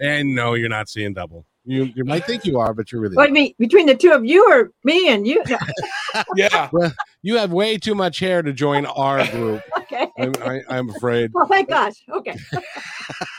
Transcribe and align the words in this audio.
And 0.00 0.34
no, 0.34 0.54
you're 0.54 0.68
not 0.68 0.88
seeing 0.88 1.14
double. 1.14 1.46
You 1.66 1.84
you 1.94 2.04
might 2.04 2.24
think 2.24 2.46
you 2.46 2.58
are, 2.58 2.72
but 2.72 2.90
you're 2.90 3.02
really. 3.02 3.16
What 3.16 3.24
do 3.24 3.28
you 3.28 3.34
mean 3.34 3.54
between 3.58 3.86
the 3.86 3.94
two 3.94 4.12
of 4.12 4.24
you 4.24 4.50
or 4.50 4.70
me 4.82 5.08
and 5.08 5.26
you? 5.26 5.42
No. 5.46 5.58
Yeah. 6.34 6.68
Well, 6.72 6.92
you 7.22 7.36
have 7.36 7.52
way 7.52 7.76
too 7.78 7.94
much 7.94 8.18
hair 8.18 8.42
to 8.42 8.52
join 8.52 8.84
our 8.84 9.24
group. 9.28 9.62
okay. 9.78 10.08
I'm, 10.18 10.32
I, 10.42 10.60
I'm 10.68 10.90
afraid. 10.90 11.30
Well, 11.32 11.46
thank 11.46 11.68
gosh. 11.68 12.02
Okay. 12.12 12.36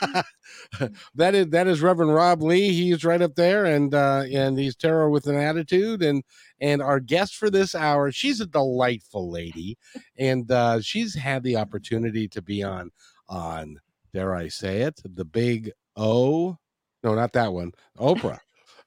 that 1.14 1.34
is 1.34 1.48
that 1.48 1.66
is 1.66 1.82
Reverend 1.82 2.14
Rob 2.14 2.42
Lee. 2.42 2.72
He's 2.72 3.04
right 3.04 3.20
up 3.20 3.34
there, 3.34 3.66
and 3.66 3.94
uh, 3.94 4.24
and 4.32 4.58
he's 4.58 4.74
tarot 4.74 5.10
with 5.10 5.26
an 5.26 5.36
attitude. 5.36 6.02
And 6.02 6.22
and 6.60 6.80
our 6.80 7.00
guest 7.00 7.36
for 7.36 7.50
this 7.50 7.74
hour, 7.74 8.10
she's 8.10 8.40
a 8.40 8.46
delightful 8.46 9.30
lady, 9.30 9.76
and 10.16 10.50
uh, 10.50 10.80
she's 10.80 11.14
had 11.14 11.42
the 11.42 11.56
opportunity 11.56 12.26
to 12.28 12.40
be 12.40 12.62
on 12.62 12.90
on 13.28 13.80
dare 14.14 14.34
I 14.34 14.48
say 14.48 14.82
it, 14.82 15.00
the 15.04 15.24
Big 15.24 15.72
O. 15.96 16.58
No, 17.02 17.14
not 17.14 17.32
that 17.32 17.52
one. 17.52 17.72
Oprah. 17.98 18.38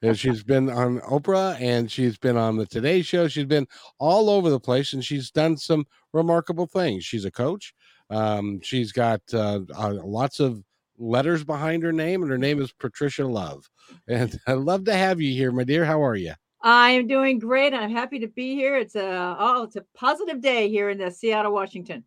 And 0.01 0.17
she's 0.17 0.43
been 0.43 0.69
on 0.69 0.99
Oprah 1.01 1.59
and 1.59 1.91
she's 1.91 2.17
been 2.17 2.37
on 2.37 2.57
the 2.57 2.65
Today 2.65 3.01
Show. 3.01 3.27
She's 3.27 3.45
been 3.45 3.67
all 3.97 4.29
over 4.29 4.49
the 4.49 4.59
place 4.59 4.93
and 4.93 5.03
she's 5.03 5.31
done 5.31 5.57
some 5.57 5.85
remarkable 6.13 6.67
things. 6.67 7.05
She's 7.05 7.25
a 7.25 7.31
coach. 7.31 7.73
Um, 8.09 8.59
she's 8.61 8.91
got 8.91 9.21
uh, 9.33 9.61
uh, 9.75 9.93
lots 10.03 10.39
of 10.39 10.63
letters 10.97 11.43
behind 11.43 11.83
her 11.83 11.91
name, 11.91 12.21
and 12.21 12.31
her 12.31 12.37
name 12.37 12.61
is 12.61 12.71
Patricia 12.71 13.25
Love. 13.25 13.69
And 14.07 14.37
I'd 14.47 14.53
love 14.53 14.85
to 14.85 14.93
have 14.93 15.19
you 15.21 15.33
here, 15.33 15.51
my 15.51 15.63
dear. 15.63 15.85
How 15.85 16.03
are 16.03 16.15
you? 16.15 16.33
I'm 16.61 17.07
doing 17.07 17.37
great. 17.37 17.73
I'm 17.73 17.91
happy 17.91 18.19
to 18.19 18.27
be 18.27 18.55
here. 18.55 18.77
It's 18.77 18.95
a 18.95 19.35
oh, 19.39 19.63
it's 19.63 19.75
a 19.75 19.85
positive 19.95 20.41
day 20.41 20.69
here 20.69 20.89
in 20.89 20.97
the 20.97 21.11
Seattle, 21.11 21.53
Washington. 21.53 22.03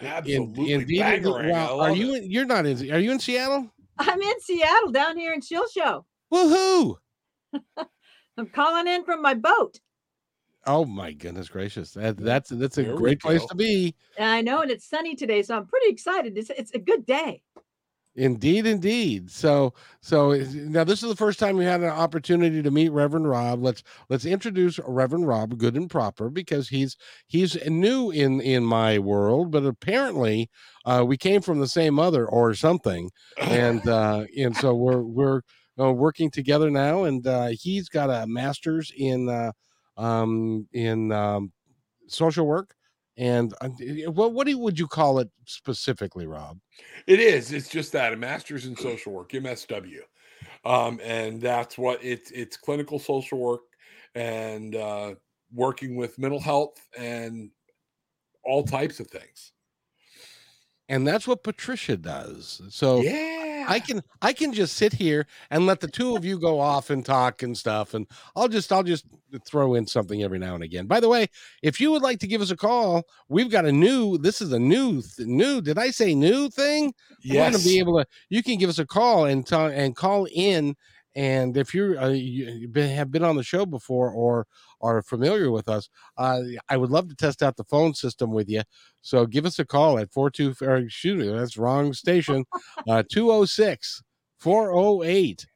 Absolutely. 0.00 0.72
Indeed. 0.72 1.00
bangarang. 1.00 1.44
I 1.46 1.50
Wow. 1.50 1.80
Are 1.80 1.92
you? 1.92 2.14
it. 2.14 2.24
You're 2.24 2.46
not 2.46 2.66
in. 2.66 2.90
Are 2.90 2.98
you 2.98 3.12
in 3.12 3.20
Seattle? 3.20 3.70
I'm 4.00 4.20
in 4.20 4.40
Seattle, 4.40 4.90
down 4.92 5.16
here 5.18 5.32
in 5.32 5.40
Shilshole. 5.40 6.04
Woohoo! 6.32 6.96
I'm 8.36 8.46
calling 8.48 8.86
in 8.86 9.04
from 9.04 9.20
my 9.22 9.34
boat. 9.34 9.78
Oh 10.66 10.84
my 10.84 11.12
goodness 11.12 11.48
gracious! 11.48 11.92
That, 11.92 12.16
that's 12.16 12.50
that's 12.50 12.78
a 12.78 12.82
There 12.82 12.94
great 12.94 13.20
place 13.20 13.40
go. 13.40 13.48
to 13.48 13.54
be. 13.54 13.94
And 14.16 14.28
I 14.28 14.40
know, 14.42 14.60
and 14.62 14.70
it's 14.70 14.88
sunny 14.88 15.14
today, 15.14 15.42
so 15.42 15.56
I'm 15.56 15.66
pretty 15.66 15.88
excited. 15.88 16.36
It's 16.36 16.50
it's 16.50 16.72
a 16.72 16.78
good 16.78 17.06
day. 17.06 17.42
Indeed, 18.20 18.66
indeed. 18.66 19.30
So, 19.30 19.72
so 20.02 20.32
now 20.54 20.84
this 20.84 21.02
is 21.02 21.08
the 21.08 21.16
first 21.16 21.38
time 21.38 21.56
we 21.56 21.64
had 21.64 21.80
an 21.80 21.88
opportunity 21.88 22.60
to 22.60 22.70
meet 22.70 22.90
Reverend 22.90 23.26
Rob. 23.26 23.62
Let's 23.62 23.82
let's 24.10 24.26
introduce 24.26 24.78
Reverend 24.86 25.26
Rob, 25.26 25.56
good 25.56 25.74
and 25.74 25.88
proper, 25.88 26.28
because 26.28 26.68
he's 26.68 26.98
he's 27.28 27.56
new 27.66 28.10
in 28.10 28.42
in 28.42 28.62
my 28.62 28.98
world, 28.98 29.50
but 29.50 29.64
apparently 29.64 30.50
uh, 30.84 31.02
we 31.06 31.16
came 31.16 31.40
from 31.40 31.60
the 31.60 31.66
same 31.66 31.94
mother 31.94 32.26
or 32.28 32.52
something, 32.52 33.10
and 33.38 33.88
uh, 33.88 34.26
and 34.36 34.54
so 34.54 34.74
we're 34.74 35.00
we're 35.00 35.40
uh, 35.80 35.90
working 35.90 36.30
together 36.30 36.70
now. 36.70 37.04
And 37.04 37.26
uh, 37.26 37.52
he's 37.58 37.88
got 37.88 38.10
a 38.10 38.26
master's 38.26 38.92
in 38.94 39.30
uh, 39.30 39.52
um, 39.96 40.68
in 40.74 41.10
um, 41.10 41.52
social 42.06 42.46
work. 42.46 42.74
And 43.20 43.54
uh, 43.60 43.68
what 44.10 44.32
what 44.32 44.48
would 44.48 44.78
you 44.78 44.88
call 44.88 45.18
it 45.18 45.28
specifically, 45.44 46.26
Rob? 46.26 46.58
It 47.06 47.20
is. 47.20 47.52
It's 47.52 47.68
just 47.68 47.92
that 47.92 48.14
a 48.14 48.16
master's 48.16 48.64
in 48.64 48.74
social 48.74 49.12
work, 49.12 49.30
MSW, 49.32 49.98
um, 50.64 50.98
and 51.04 51.38
that's 51.40 51.76
what 51.76 52.02
it's. 52.02 52.30
It's 52.30 52.56
clinical 52.56 52.98
social 52.98 53.38
work 53.38 53.60
and 54.14 54.74
uh, 54.74 55.14
working 55.52 55.96
with 55.96 56.18
mental 56.18 56.40
health 56.40 56.80
and 56.98 57.50
all 58.42 58.64
types 58.64 59.00
of 59.00 59.08
things. 59.08 59.52
and 60.88 61.06
that's 61.06 61.28
what 61.28 61.44
Patricia 61.44 61.96
does. 61.96 62.62
So 62.70 63.00
yeah, 63.02 63.66
I 63.68 63.80
can 63.80 64.02
I 64.22 64.32
can 64.32 64.52
just 64.52 64.76
sit 64.76 64.92
here 64.92 65.26
and 65.50 65.66
let 65.66 65.80
the 65.80 65.88
two 65.88 66.16
of 66.16 66.24
you 66.24 66.38
go 66.38 66.58
off 66.58 66.90
and 66.90 67.04
talk 67.04 67.42
and 67.42 67.56
stuff, 67.56 67.94
and 67.94 68.06
I'll 68.34 68.48
just 68.48 68.72
I'll 68.72 68.82
just 68.82 69.06
throw 69.38 69.74
in 69.74 69.86
something 69.86 70.22
every 70.22 70.38
now 70.38 70.54
and 70.54 70.64
again. 70.64 70.86
By 70.86 71.00
the 71.00 71.08
way, 71.08 71.28
if 71.62 71.80
you 71.80 71.90
would 71.92 72.02
like 72.02 72.18
to 72.20 72.26
give 72.26 72.40
us 72.40 72.50
a 72.50 72.56
call, 72.56 73.04
we've 73.28 73.50
got 73.50 73.66
a 73.66 73.72
new. 73.72 74.18
This 74.18 74.40
is 74.40 74.52
a 74.52 74.58
new 74.58 75.02
th- 75.02 75.28
new. 75.28 75.60
Did 75.60 75.78
I 75.78 75.90
say 75.90 76.14
new 76.14 76.48
thing? 76.48 76.92
We're 77.24 77.34
going 77.34 77.52
yes. 77.52 77.62
to 77.62 77.68
be 77.68 77.78
able 77.78 77.98
to. 77.98 78.06
You 78.28 78.42
can 78.42 78.58
give 78.58 78.70
us 78.70 78.78
a 78.78 78.86
call 78.86 79.26
and 79.26 79.50
and 79.52 79.96
call 79.96 80.26
in. 80.32 80.76
And 81.16 81.56
if 81.56 81.74
you're 81.74 81.98
uh, 81.98 82.08
you 82.08 82.46
you've 82.50 82.72
been, 82.72 82.94
have 82.94 83.10
been 83.10 83.24
on 83.24 83.36
the 83.36 83.42
show 83.42 83.66
before 83.66 84.10
or 84.10 84.46
are 84.80 85.02
familiar 85.02 85.50
with 85.50 85.68
us, 85.68 85.88
uh, 86.16 86.40
I 86.68 86.76
would 86.76 86.90
love 86.90 87.08
to 87.08 87.16
test 87.16 87.42
out 87.42 87.56
the 87.56 87.64
phone 87.64 87.94
system 87.94 88.30
with 88.32 88.48
you. 88.48 88.62
So 89.02 89.26
give 89.26 89.44
us 89.44 89.58
a 89.58 89.64
call 89.64 89.98
at 89.98 90.12
42 90.12 90.54
or 90.62 90.76
excuse 90.76 91.18
me, 91.18 91.32
that's 91.32 91.56
wrong 91.56 91.92
station. 91.92 92.44
Uh 92.88 93.02
206 93.10 94.02
408 94.38 95.46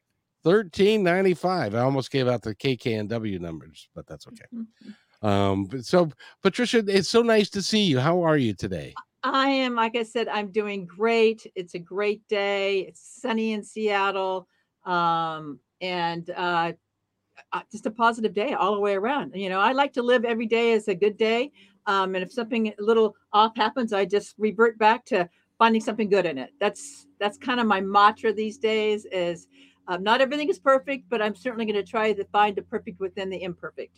1395. 0.45 1.75
I 1.75 1.79
almost 1.79 2.11
gave 2.11 2.27
out 2.27 2.41
the 2.41 2.55
KKNW 2.55 3.39
numbers, 3.39 3.89
but 3.95 4.07
that's 4.07 4.27
okay. 4.27 4.45
Um 5.21 5.63
but 5.63 5.85
so 5.85 6.09
Patricia, 6.43 6.83
it's 6.87 7.09
so 7.09 7.21
nice 7.21 7.49
to 7.51 7.61
see 7.61 7.83
you. 7.83 7.99
How 7.99 8.21
are 8.21 8.37
you 8.37 8.53
today? 8.53 8.93
I 9.25 9.47
am, 9.47 9.73
like 9.73 9.95
I 9.95 10.03
said, 10.03 10.27
I'm 10.27 10.51
doing 10.51 10.85
great. 10.85 11.47
It's 11.55 11.73
a 11.73 11.79
great 11.79 12.27
day. 12.27 12.81
It's 12.81 13.21
sunny 13.21 13.53
in 13.53 13.63
Seattle. 13.63 14.47
Um, 14.85 15.59
and 15.81 16.29
uh, 16.29 16.73
uh, 17.51 17.61
just 17.71 17.87
a 17.87 17.91
positive 17.91 18.35
day 18.35 18.53
all 18.53 18.75
the 18.75 18.79
way 18.79 18.93
around. 18.93 19.33
You 19.33 19.49
know, 19.49 19.59
I 19.59 19.71
like 19.71 19.93
to 19.93 20.03
live 20.03 20.25
every 20.25 20.45
day 20.45 20.73
as 20.73 20.87
a 20.87 20.93
good 20.93 21.17
day. 21.17 21.51
Um, 21.87 22.13
and 22.13 22.23
if 22.23 22.31
something 22.31 22.67
a 22.67 22.73
little 22.77 23.15
off 23.33 23.55
happens, 23.55 23.93
I 23.93 24.05
just 24.05 24.35
revert 24.37 24.77
back 24.77 25.05
to 25.05 25.27
finding 25.57 25.81
something 25.81 26.09
good 26.09 26.27
in 26.27 26.37
it. 26.37 26.51
That's 26.59 27.07
that's 27.19 27.37
kind 27.37 27.59
of 27.59 27.65
my 27.65 27.81
mantra 27.81 28.31
these 28.31 28.57
days. 28.57 29.05
Is 29.05 29.47
um, 29.87 30.03
not 30.03 30.21
everything 30.21 30.49
is 30.49 30.59
perfect, 30.59 31.09
but 31.09 31.21
I'm 31.21 31.35
certainly 31.35 31.65
going 31.65 31.75
to 31.75 31.89
try 31.89 32.13
to 32.13 32.23
find 32.25 32.55
the 32.55 32.61
perfect 32.63 32.99
within 32.99 33.29
the 33.29 33.41
imperfect. 33.43 33.97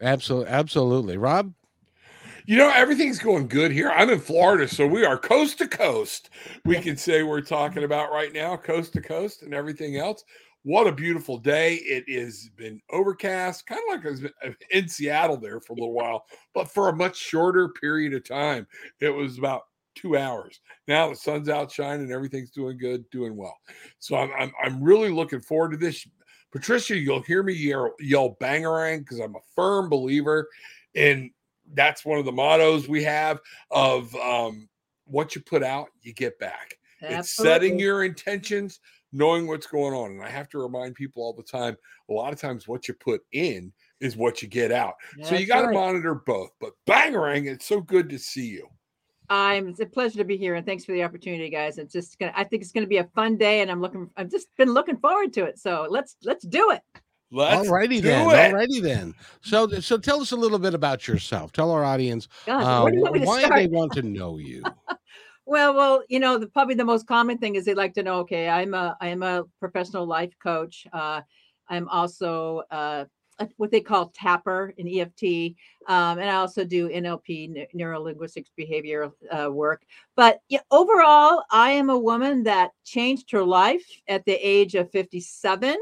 Absolutely, 0.00 0.48
absolutely. 0.50 1.16
Rob, 1.16 1.52
You 2.46 2.56
know, 2.56 2.70
everything's 2.70 3.18
going 3.18 3.48
good 3.48 3.70
here. 3.70 3.90
I'm 3.90 4.10
in 4.10 4.20
Florida, 4.20 4.66
so 4.66 4.86
we 4.86 5.04
are 5.04 5.18
coast 5.18 5.58
to 5.58 5.68
coast. 5.68 6.30
We 6.64 6.76
can 6.80 6.96
say 6.96 7.22
we're 7.22 7.42
talking 7.42 7.84
about 7.84 8.10
right 8.10 8.32
now, 8.32 8.56
coast 8.56 8.94
to 8.94 9.02
coast, 9.02 9.42
and 9.42 9.52
everything 9.52 9.96
else. 9.98 10.24
What 10.62 10.86
a 10.86 10.92
beautiful 10.92 11.38
day. 11.38 11.76
It 11.76 12.08
has 12.20 12.50
been 12.56 12.80
overcast, 12.90 13.66
kind 13.66 13.80
of 13.88 13.96
like 13.96 14.06
I 14.06 14.10
was 14.10 14.24
in 14.70 14.88
Seattle 14.88 15.36
there 15.36 15.60
for 15.60 15.72
a 15.72 15.76
little 15.76 15.94
while, 15.94 16.24
but 16.54 16.70
for 16.70 16.88
a 16.88 16.96
much 16.96 17.16
shorter 17.16 17.68
period 17.68 18.14
of 18.14 18.24
time. 18.24 18.66
It 19.00 19.10
was 19.10 19.38
about 19.38 19.62
two 20.00 20.16
hours. 20.16 20.60
Now 20.88 21.10
the 21.10 21.16
sun's 21.16 21.48
out 21.48 21.70
shining, 21.70 22.12
everything's 22.12 22.50
doing 22.50 22.78
good, 22.78 23.08
doing 23.10 23.36
well. 23.36 23.56
So 23.98 24.16
I'm, 24.16 24.30
I'm, 24.38 24.52
I'm 24.62 24.82
really 24.82 25.10
looking 25.10 25.40
forward 25.40 25.72
to 25.72 25.76
this. 25.76 26.06
Patricia, 26.52 26.96
you'll 26.96 27.22
hear 27.22 27.42
me 27.42 27.52
yell, 27.52 27.92
yell 28.00 28.36
bangarang 28.40 29.00
because 29.00 29.20
I'm 29.20 29.36
a 29.36 29.40
firm 29.54 29.88
believer 29.88 30.48
in 30.94 31.30
that's 31.74 32.04
one 32.04 32.18
of 32.18 32.24
the 32.24 32.32
mottos 32.32 32.88
we 32.88 33.04
have 33.04 33.38
of 33.70 34.14
um, 34.16 34.68
what 35.04 35.34
you 35.34 35.40
put 35.40 35.62
out, 35.62 35.88
you 36.02 36.12
get 36.12 36.38
back. 36.38 36.74
It's 37.02 37.34
setting 37.34 37.78
your 37.78 38.04
intentions, 38.04 38.80
knowing 39.12 39.46
what's 39.46 39.66
going 39.66 39.94
on. 39.94 40.10
And 40.12 40.22
I 40.22 40.28
have 40.28 40.48
to 40.50 40.58
remind 40.58 40.94
people 40.94 41.22
all 41.22 41.32
the 41.32 41.42
time 41.42 41.76
a 42.10 42.12
lot 42.12 42.32
of 42.32 42.40
times 42.40 42.68
what 42.68 42.88
you 42.88 42.94
put 42.94 43.22
in 43.32 43.72
is 44.00 44.16
what 44.16 44.42
you 44.42 44.48
get 44.48 44.72
out. 44.72 44.94
so 45.22 45.34
you 45.34 45.46
got 45.46 45.62
to 45.62 45.68
right. 45.68 45.74
monitor 45.74 46.14
both. 46.14 46.50
But 46.60 46.72
bangarang, 46.86 47.46
it's 47.46 47.66
so 47.66 47.80
good 47.80 48.10
to 48.10 48.18
see 48.18 48.46
you. 48.46 48.68
I'm 49.30 49.68
it's 49.68 49.80
a 49.80 49.86
pleasure 49.86 50.18
to 50.18 50.24
be 50.24 50.36
here 50.36 50.56
and 50.56 50.66
thanks 50.66 50.84
for 50.84 50.92
the 50.92 51.04
opportunity, 51.04 51.48
guys. 51.48 51.78
It's 51.78 51.92
just 51.92 52.18
gonna 52.18 52.32
I 52.34 52.44
think 52.44 52.62
it's 52.62 52.72
gonna 52.72 52.86
be 52.86 52.98
a 52.98 53.04
fun 53.14 53.36
day 53.36 53.60
and 53.60 53.70
I'm 53.70 53.80
looking 53.80 54.10
I've 54.16 54.30
just 54.30 54.48
been 54.58 54.74
looking 54.74 54.96
forward 54.98 55.32
to 55.34 55.44
it. 55.44 55.58
So 55.58 55.86
let's 55.88 56.16
let's 56.24 56.44
do 56.44 56.72
it. 56.72 56.82
Let's 57.32 57.68
Alrighty 57.68 57.88
do 57.88 58.00
then. 58.02 58.26
it. 58.28 58.52
Alrighty 58.52 58.82
then. 58.82 59.14
So, 59.42 59.68
so 59.68 59.96
tell 59.96 60.20
us 60.20 60.32
a 60.32 60.36
little 60.36 60.58
bit 60.58 60.74
about 60.74 61.06
yourself. 61.06 61.52
Tell 61.52 61.70
our 61.70 61.84
audience 61.84 62.26
Gosh, 62.44 62.64
uh, 62.64 62.80
where 62.82 62.90
do 62.90 62.98
you 62.98 63.02
want 63.04 63.14
me 63.14 63.20
to 63.20 63.26
why 63.26 63.42
start? 63.42 63.56
they 63.56 63.66
want 63.68 63.92
to 63.92 64.02
know 64.02 64.38
you. 64.38 64.64
Well, 65.46 65.74
well, 65.74 66.02
you 66.08 66.18
know, 66.18 66.38
the, 66.38 66.48
probably 66.48 66.74
the 66.74 66.84
most 66.84 67.06
common 67.06 67.38
thing 67.38 67.54
is 67.54 67.64
they 67.64 67.74
like 67.74 67.94
to 67.94 68.02
know. 68.02 68.18
Okay, 68.20 68.48
I'm 68.48 68.74
a 68.74 68.96
I'm 69.00 69.22
a 69.22 69.44
professional 69.60 70.06
life 70.06 70.32
coach. 70.42 70.86
Uh, 70.92 71.22
I'm 71.68 71.88
also 71.88 72.62
uh, 72.70 73.04
what 73.56 73.70
they 73.70 73.80
call 73.80 74.08
tapper 74.14 74.74
in 74.76 74.88
EFT, 74.88 75.56
um, 75.86 76.18
and 76.18 76.28
I 76.28 76.36
also 76.36 76.64
do 76.64 76.88
NLP, 76.88 77.66
neuro 77.74 78.00
linguistics 78.00 78.50
behavior 78.56 79.10
uh, 79.30 79.50
work. 79.50 79.82
But 80.16 80.40
yeah, 80.48 80.60
overall, 80.70 81.44
I 81.50 81.72
am 81.72 81.90
a 81.90 81.98
woman 81.98 82.44
that 82.44 82.70
changed 82.84 83.30
her 83.30 83.42
life 83.42 83.84
at 84.08 84.24
the 84.24 84.34
age 84.34 84.74
of 84.74 84.90
57, 84.90 85.76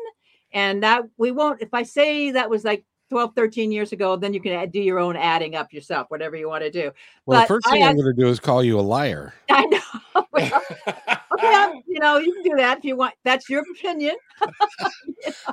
and 0.53 0.83
that 0.83 1.03
we 1.17 1.31
won't. 1.31 1.63
If 1.63 1.75
I 1.75 1.83
say 1.83 2.31
that 2.33 2.51
was 2.51 2.65
like 2.65 2.85
12, 3.11 3.35
13 3.35 3.73
years 3.73 3.93
ago, 3.93 4.17
then 4.17 4.35
you 4.35 4.41
can 4.41 4.53
add, 4.53 4.73
do 4.73 4.81
your 4.81 4.99
own 4.99 5.17
adding 5.17 5.55
up 5.57 5.73
yourself, 5.73 6.07
whatever 6.11 6.37
you 6.37 6.49
want 6.49 6.63
to 6.63 6.71
do. 6.71 6.91
Well, 7.27 7.39
the 7.39 7.43
But 7.43 7.49
first 7.49 7.71
thing 7.71 7.83
I'm 7.83 7.97
going 7.97 8.15
to 8.15 8.21
do 8.21 8.29
is 8.29 8.39
call 8.41 8.63
you 8.63 8.79
a 8.79 8.83
liar. 8.83 9.35
I 9.51 9.65
know. 9.67 9.79
Well, 10.31 10.63
yeah, 11.43 11.73
you 11.87 12.01
know, 12.01 12.19
you 12.19 12.33
can 12.35 12.43
do 12.43 12.57
that 12.57 12.79
if 12.79 12.85
you 12.85 12.97
want. 12.97 13.15
That's 13.25 13.49
your 13.49 13.63
opinion. 13.73 14.17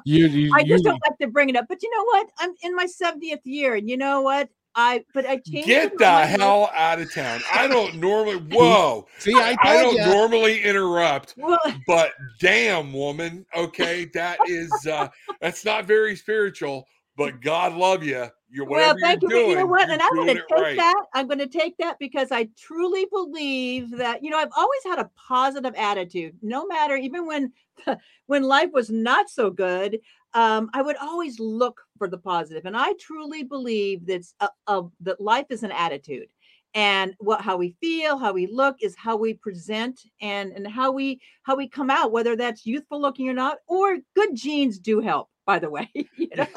You, 0.04 0.28
you, 0.28 0.52
I 0.54 0.60
you 0.60 0.66
just 0.66 0.84
don't 0.84 1.00
like 1.07 1.18
to 1.22 1.28
bring 1.28 1.50
it 1.50 1.56
up. 1.56 1.66
But 1.69 1.81
you 1.81 1.90
know 1.96 2.04
what? 2.04 2.30
I'm 2.40 2.52
in 2.63 2.75
my 2.75 2.86
70th 2.86 3.42
year, 3.46 3.75
and 3.75 3.90
you 3.90 3.96
know 3.96 4.22
what? 4.22 4.50
I 4.75 5.06
but 5.13 5.25
I 5.25 5.38
changed. 5.38 5.68
Get 5.68 5.98
the 5.98 6.06
mind. 6.06 6.42
hell 6.42 6.69
out 6.75 7.00
of 7.00 7.13
town. 7.13 7.40
I 7.54 7.68
don't 7.68 7.96
normally. 7.96 8.38
Whoa. 8.38 9.07
see. 9.19 9.34
I 9.34 9.56
I 9.62 9.81
don't 9.81 9.96
you. 9.96 10.06
normally 10.06 10.62
interrupt, 10.62 11.36
Well, 11.38 11.60
but 11.88 12.12
damn, 12.42 12.92
woman. 12.92 13.46
Okay, 13.56 14.06
that 14.13 14.38
is 14.48 14.72
uh 14.86 15.07
that's 15.40 15.63
not 15.63 15.86
very 15.86 16.16
spiritual. 16.16 16.88
But 17.18 17.42
God 17.42 17.74
love 17.74 18.04
you. 18.04 18.28
You're 18.50 18.66
well, 18.66 18.96
thank 19.02 19.22
you. 19.22 19.30
doing. 19.30 19.50
you 19.50 19.56
know 19.56 19.66
what? 19.66 19.90
And 19.90 20.02
I'm 20.02 20.16
going 20.16 20.28
to 20.28 20.36
take 20.36 20.50
right. 20.52 20.78
that. 20.78 21.04
I'm 21.14 21.28
going 21.28 21.40
to 21.40 21.48
take 21.48 21.78
that 21.78 21.98
because 22.00 22.32
I 22.32 22.48
truly 22.58 23.06
believe 23.12 23.92
that 23.98 24.24
you 24.24 24.30
know 24.30 24.38
I've 24.38 24.52
always 24.56 24.82
had 24.86 25.00
a 25.00 25.10
positive 25.28 25.74
attitude, 25.76 26.38
no 26.42 26.66
matter 26.66 26.96
even 26.96 27.26
when 27.26 27.52
when 28.28 28.44
life 28.44 28.70
was 28.74 28.90
not 28.90 29.30
so 29.30 29.50
good. 29.50 30.00
Um, 30.34 30.70
I 30.74 30.82
would 30.82 30.98
always 30.98 31.40
look 31.40 31.82
for 31.98 32.10
the 32.10 32.18
positive. 32.18 32.64
positive, 32.64 32.66
and 32.66 32.78
I 32.78 32.94
truly 33.00 33.44
believe 33.44 34.06
that 34.08 34.26
a, 34.42 34.50
a, 34.68 34.84
that 35.02 35.22
life 35.22 35.46
is 35.50 35.64
an 35.64 35.72
attitude, 35.72 36.28
and 36.74 37.14
what 37.20 37.42
how 37.42 37.56
we 37.58 37.76
feel, 37.82 38.18
how 38.18 38.34
we 38.34 38.48
look 38.48 38.78
is 38.82 38.96
how 38.98 39.16
we 39.16 39.34
present, 39.34 40.02
and 40.22 40.52
and 40.52 40.68
how 40.68 40.92
we 40.92 41.22
how 41.44 41.56
we 41.56 41.68
come 41.70 41.90
out, 41.90 42.12
whether 42.12 42.36
that's 42.36 42.66
youthful 42.66 43.02
looking 43.02 43.30
or 43.30 43.34
not, 43.34 43.58
or 43.68 43.98
good 44.16 44.36
genes 44.36 44.80
do 44.80 45.00
help. 45.00 45.30
By 45.46 45.60
the 45.60 45.70
way, 45.70 45.90
you 45.94 46.30
know 46.36 46.48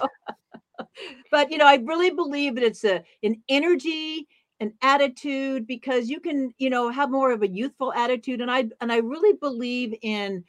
but 1.30 1.50
you 1.50 1.58
know 1.58 1.66
i 1.66 1.76
really 1.84 2.10
believe 2.10 2.54
that 2.54 2.64
it's 2.64 2.84
a 2.84 3.02
an 3.22 3.42
energy 3.48 4.26
an 4.60 4.72
attitude 4.82 5.66
because 5.66 6.08
you 6.08 6.20
can 6.20 6.52
you 6.58 6.70
know 6.70 6.90
have 6.90 7.10
more 7.10 7.30
of 7.32 7.42
a 7.42 7.48
youthful 7.48 7.92
attitude 7.92 8.40
and 8.40 8.50
i 8.50 8.64
and 8.80 8.92
i 8.92 8.96
really 8.98 9.36
believe 9.40 9.94
in 10.02 10.44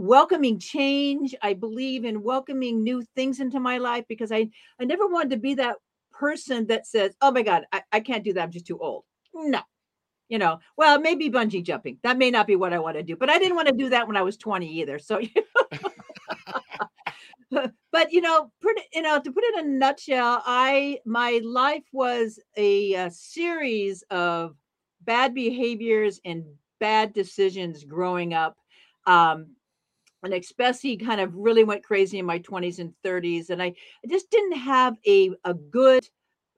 welcoming 0.00 0.58
change. 0.58 1.34
I 1.42 1.52
believe 1.52 2.06
in 2.06 2.22
welcoming 2.22 2.82
new 2.82 3.04
things 3.14 3.38
into 3.38 3.60
my 3.60 3.78
life 3.78 4.04
because 4.08 4.32
i 4.32 4.48
i 4.80 4.84
never 4.84 5.06
wanted 5.06 5.30
to 5.30 5.36
be 5.36 5.54
that 5.54 5.76
person 6.10 6.66
that 6.68 6.86
says 6.86 7.14
oh 7.20 7.30
my 7.30 7.42
god 7.42 7.64
i, 7.72 7.82
I 7.92 8.00
can't 8.00 8.24
do 8.24 8.32
that 8.32 8.42
i'm 8.42 8.50
just 8.50 8.66
too 8.66 8.78
old. 8.78 9.04
No. 9.34 9.60
You 10.28 10.38
know 10.38 10.58
well 10.76 10.98
maybe 11.00 11.28
bungee 11.30 11.62
jumping. 11.62 11.98
That 12.02 12.18
may 12.18 12.30
not 12.30 12.46
be 12.46 12.56
what 12.56 12.72
i 12.72 12.78
want 12.78 12.96
to 12.96 13.02
do 13.02 13.16
but 13.16 13.28
i 13.30 13.38
didn't 13.38 13.56
want 13.56 13.68
to 13.68 13.74
do 13.74 13.90
that 13.90 14.06
when 14.06 14.16
i 14.16 14.22
was 14.22 14.36
20 14.36 14.66
either 14.80 14.98
so 14.98 15.20
but 17.92 18.12
you 18.12 18.20
know, 18.20 18.50
pretty, 18.60 18.82
you 18.94 19.02
know, 19.02 19.20
to 19.20 19.32
put 19.32 19.44
it 19.44 19.58
in 19.58 19.66
a 19.66 19.68
nutshell, 19.68 20.42
I 20.46 21.00
my 21.04 21.40
life 21.44 21.84
was 21.92 22.38
a, 22.56 22.94
uh 22.96 23.10
series 23.10 24.02
of 24.10 24.56
bad 25.02 25.34
behaviors 25.34 26.20
and 26.24 26.44
bad 26.78 27.12
decisions 27.12 27.84
growing 27.84 28.34
up. 28.34 28.56
Um, 29.06 29.48
and 30.22 30.34
especially 30.34 30.96
kind 30.96 31.20
of 31.20 31.34
really 31.34 31.64
went 31.64 31.82
crazy 31.82 32.18
in 32.18 32.26
my 32.26 32.38
20s 32.40 32.78
and 32.78 32.92
30s. 33.02 33.50
And 33.50 33.62
I, 33.62 33.66
I 33.66 34.08
just 34.08 34.30
didn't 34.30 34.58
have 34.58 34.96
a, 35.06 35.30
a 35.44 35.54
good 35.54 36.06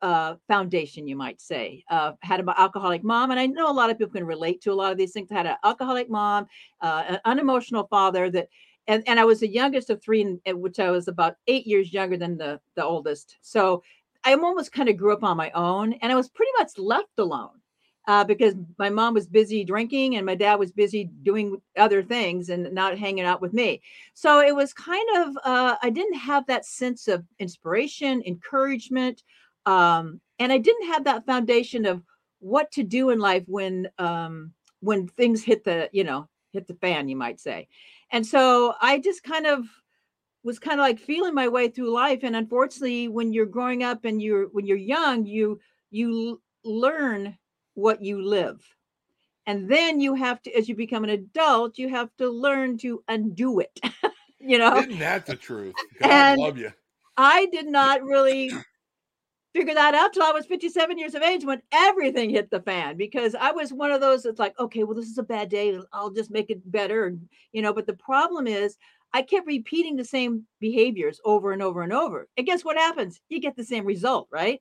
uh, 0.01 0.35
foundation, 0.49 1.07
you 1.07 1.17
might 1.17 1.41
say. 1.41 1.85
Uh, 1.89 2.13
had 2.23 2.41
an 2.41 2.49
alcoholic 2.57 3.05
mom, 3.05 3.31
and 3.31 3.39
I 3.39 3.47
know 3.47 3.71
a 3.71 3.73
lot 3.73 3.89
of 3.91 3.99
people 3.99 4.13
can 4.13 4.27
relate 4.27 4.61
to 4.63 4.73
a 4.73 4.75
lot 4.75 4.91
of 4.91 4.99
these 4.99 5.13
things. 5.13 5.31
I 5.31 5.37
had 5.37 5.47
an 5.47 5.57
alcoholic 5.65 6.11
mom, 6.11 6.47
uh, 6.81 7.05
an 7.09 7.19
unemotional 7.25 7.87
father 7.87 8.31
that 8.31 8.49
and 8.87 9.03
and 9.07 9.21
I 9.21 9.25
was 9.25 9.41
the 9.41 9.49
youngest 9.49 9.91
of 9.91 10.03
three, 10.03 10.39
which 10.47 10.81
I 10.81 10.91
was 10.91 11.09
about 11.09 11.37
eight 11.47 11.67
years 11.67 11.93
younger 11.93 12.17
than 12.17 12.37
the 12.37 12.61
the 12.77 12.85
oldest. 12.85 13.39
So 13.41 13.83
I 14.25 14.35
almost 14.35 14.73
kind 14.73 14.89
of 14.89 14.97
grew 14.97 15.13
up 15.13 15.25
on 15.25 15.37
my 15.37 15.51
own, 15.53 15.95
and 15.95 16.13
I 16.13 16.17
was 16.17 16.29
pretty 16.29 16.53
much 16.59 16.79
left 16.79 17.19
alone 17.19 17.61
uh, 18.09 18.25
because 18.25 18.55
my 18.79 18.91
mom 18.91 19.15
was 19.15 19.27
busy 19.27 19.65
drinking 19.65 20.17
and 20.17 20.27
my 20.27 20.35
dad 20.35 20.57
was 20.57 20.73
busy 20.73 21.11
doing 21.23 21.61
other 21.77 22.03
things 22.03 22.49
and 22.49 22.73
not 22.73 22.99
hanging 22.99 23.25
out 23.25 23.41
with 23.41 23.53
me. 23.53 23.81
So 24.15 24.41
it 24.41 24.55
was 24.55 24.73
kind 24.73 25.09
of 25.17 25.37
uh, 25.45 25.77
I 25.83 25.91
didn't 25.91 26.19
have 26.19 26.47
that 26.47 26.65
sense 26.65 27.09
of 27.09 27.25
inspiration, 27.39 28.23
encouragement, 28.27 29.23
um, 29.67 30.21
and 30.39 30.53
I 30.53 30.59
didn't 30.59 30.89
have 30.89 31.05
that 31.05 31.27
foundation 31.27 31.87
of 31.87 32.03
what 32.41 32.73
to 32.73 32.83
do 32.83 33.11
in 33.11 33.21
life 33.21 33.45
when 33.47 33.89
um, 33.99 34.53
when 34.81 35.07
things 35.07 35.43
hit 35.43 35.65
the 35.65 35.89
you 35.93 36.05
know 36.05 36.29
hit 36.53 36.67
the 36.67 36.75
fan, 36.75 37.09
you 37.09 37.17
might 37.17 37.41
say. 37.41 37.69
And 38.13 38.27
so 38.27 38.75
I 38.81 38.99
just 38.99 39.23
kind 39.25 39.47
of 39.47 39.65
was 40.45 40.59
kind 40.59 40.81
of 40.81 40.85
like 40.85 40.99
feeling 40.99 41.35
my 41.35 41.49
way 41.49 41.69
through 41.69 41.93
life. 41.93 42.21
And 42.23 42.37
unfortunately, 42.37 43.09
when 43.09 43.33
you're 43.33 43.47
growing 43.47 43.83
up 43.83 44.05
and 44.05 44.21
you're 44.21 44.47
when 44.49 44.67
you're 44.67 44.77
young, 44.77 45.25
you 45.27 45.59
you 45.91 46.41
learn 46.65 47.37
what 47.75 48.03
you 48.03 48.23
live. 48.23 48.63
And 49.47 49.69
then 49.69 49.99
you 50.01 50.15
have 50.15 50.41
to, 50.43 50.53
as 50.53 50.69
you 50.69 50.77
become 50.77 51.03
an 51.03 51.11
adult, 51.11 51.77
you 51.77 51.89
have 51.89 52.11
to 52.19 52.31
learn 52.31 52.79
to 52.79 53.03
undo 53.09 53.59
it. 53.59 53.81
you 54.39 54.57
know, 54.59 54.77
Isn't 54.77 54.99
that 55.01 55.27
the 55.27 55.35
truth? 55.35 55.75
God 56.01 56.11
And- 56.11 56.41
love 56.41 56.59
you. 56.59 56.71
I 57.17 57.47
did 57.47 57.67
not 57.67 58.03
really 58.05 58.51
figure 59.55 59.75
that 59.75 59.95
out 59.95 60.13
till 60.13 60.23
I 60.23 60.33
was 60.33 60.47
57 60.47 60.99
years 60.99 61.15
of 61.15 61.23
age 61.23 61.45
when 61.45 61.61
everything 61.73 62.31
hit 62.31 62.51
the 62.51 62.61
fan 62.61 62.97
because 62.97 63.35
I 63.35 63.53
was 63.53 63.73
one 63.73 63.91
of 63.91 64.01
those 64.01 64.23
that's 64.23 64.39
like, 64.39 64.59
okay, 64.59 64.85
well, 64.85 64.97
this 64.97 65.09
is 65.09 65.19
a 65.19 65.23
bad 65.23 65.51
day. 65.51 65.79
I'll 65.93 66.11
just 66.11 66.31
make 66.31 66.51
it 66.51 66.71
better. 66.71 67.17
You 67.53 67.63
know, 67.63 67.73
but 67.73 67.87
the 67.87 67.95
problem 67.95 68.47
is 68.47 68.77
I 69.13 69.23
kept 69.23 69.47
repeating 69.47 69.97
the 69.97 70.05
same 70.05 70.47
behaviors 70.59 71.21
over 71.25 71.53
and 71.53 71.63
over 71.63 71.83
and 71.83 71.93
over. 71.93 72.29
And 72.37 72.47
guess 72.47 72.65
what 72.65 72.79
happens? 72.79 73.21
You 73.29 73.41
get 73.41 73.57
the 73.57 73.65
same 73.65 73.85
result, 73.85 74.29
right? 74.33 74.61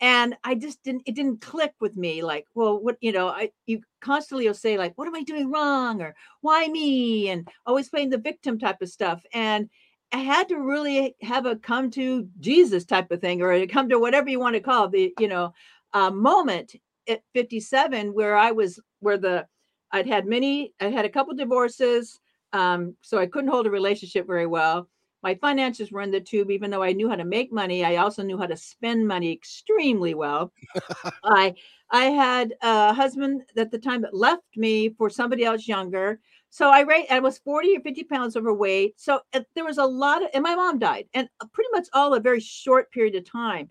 And 0.00 0.34
I 0.42 0.56
just 0.56 0.82
didn't, 0.82 1.02
it 1.06 1.14
didn't 1.14 1.40
click 1.40 1.72
with 1.80 1.96
me. 1.96 2.22
Like, 2.22 2.46
well, 2.54 2.82
what, 2.82 2.96
you 3.00 3.12
know, 3.12 3.28
I, 3.28 3.50
you 3.66 3.82
constantly 4.00 4.46
will 4.46 4.54
say, 4.54 4.76
like, 4.76 4.94
what 4.96 5.06
am 5.06 5.14
I 5.14 5.22
doing 5.22 5.50
wrong? 5.50 6.02
Or 6.02 6.14
why 6.40 6.66
me? 6.66 7.28
And 7.28 7.48
always 7.66 7.88
playing 7.88 8.10
the 8.10 8.18
victim 8.18 8.58
type 8.58 8.82
of 8.82 8.88
stuff. 8.88 9.22
And, 9.32 9.70
I 10.14 10.18
had 10.18 10.48
to 10.50 10.60
really 10.60 11.16
have 11.22 11.44
a 11.44 11.56
come 11.56 11.90
to 11.90 12.28
Jesus 12.38 12.84
type 12.84 13.10
of 13.10 13.20
thing, 13.20 13.42
or 13.42 13.52
a 13.52 13.66
come 13.66 13.88
to 13.88 13.98
whatever 13.98 14.30
you 14.30 14.38
want 14.38 14.54
to 14.54 14.60
call 14.60 14.84
it, 14.84 14.92
the 14.92 15.12
you 15.18 15.26
know 15.26 15.52
uh, 15.92 16.08
moment 16.08 16.76
at 17.08 17.22
57 17.34 18.14
where 18.14 18.36
I 18.36 18.52
was 18.52 18.78
where 19.00 19.18
the 19.18 19.44
I'd 19.90 20.06
had 20.06 20.24
many 20.26 20.72
I 20.80 20.84
had 20.84 21.04
a 21.04 21.08
couple 21.08 21.34
divorces, 21.34 22.20
um, 22.52 22.94
so 23.02 23.18
I 23.18 23.26
couldn't 23.26 23.50
hold 23.50 23.66
a 23.66 23.72
relationship 23.72 24.24
very 24.24 24.46
well. 24.46 24.88
My 25.24 25.34
finances 25.34 25.90
were 25.90 26.02
in 26.02 26.12
the 26.12 26.20
tube, 26.20 26.52
even 26.52 26.70
though 26.70 26.84
I 26.84 26.92
knew 26.92 27.08
how 27.08 27.16
to 27.16 27.24
make 27.24 27.52
money. 27.52 27.84
I 27.84 27.96
also 27.96 28.22
knew 28.22 28.38
how 28.38 28.46
to 28.46 28.56
spend 28.56 29.08
money 29.08 29.32
extremely 29.32 30.14
well. 30.14 30.52
I 31.24 31.56
I 31.90 32.04
had 32.04 32.54
a 32.62 32.94
husband 32.94 33.42
at 33.56 33.72
the 33.72 33.80
time 33.80 34.02
that 34.02 34.14
left 34.14 34.56
me 34.56 34.90
for 34.90 35.10
somebody 35.10 35.44
else 35.44 35.66
younger. 35.66 36.20
So 36.54 36.70
I 36.70 36.82
rate 36.82 37.06
I 37.10 37.18
was 37.18 37.38
40 37.38 37.78
or 37.78 37.80
50 37.80 38.04
pounds 38.04 38.36
overweight. 38.36 38.94
So 38.96 39.22
uh, 39.32 39.40
there 39.56 39.64
was 39.64 39.78
a 39.78 39.84
lot 39.84 40.22
of, 40.22 40.28
and 40.34 40.44
my 40.44 40.54
mom 40.54 40.78
died, 40.78 41.06
and 41.12 41.28
uh, 41.40 41.46
pretty 41.52 41.70
much 41.72 41.88
all 41.92 42.14
a 42.14 42.20
very 42.20 42.38
short 42.38 42.92
period 42.92 43.16
of 43.16 43.28
time. 43.28 43.70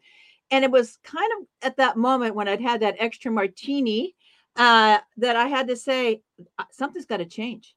And 0.52 0.66
it 0.66 0.72
was 0.72 0.98
kind 1.02 1.32
of 1.40 1.48
at 1.62 1.78
that 1.78 1.96
moment 1.96 2.36
when 2.36 2.50
I'd 2.50 2.60
had 2.60 2.82
that 2.82 2.98
extra 3.00 3.32
martini 3.32 4.16
uh, 4.58 4.98
that 5.16 5.38
I 5.38 5.48
had 5.48 5.70
to 5.70 5.78
say, 5.78 6.24
"Uh, 6.60 6.66
something's 6.74 7.06
got 7.06 7.18
to 7.18 7.26
change. 7.26 7.74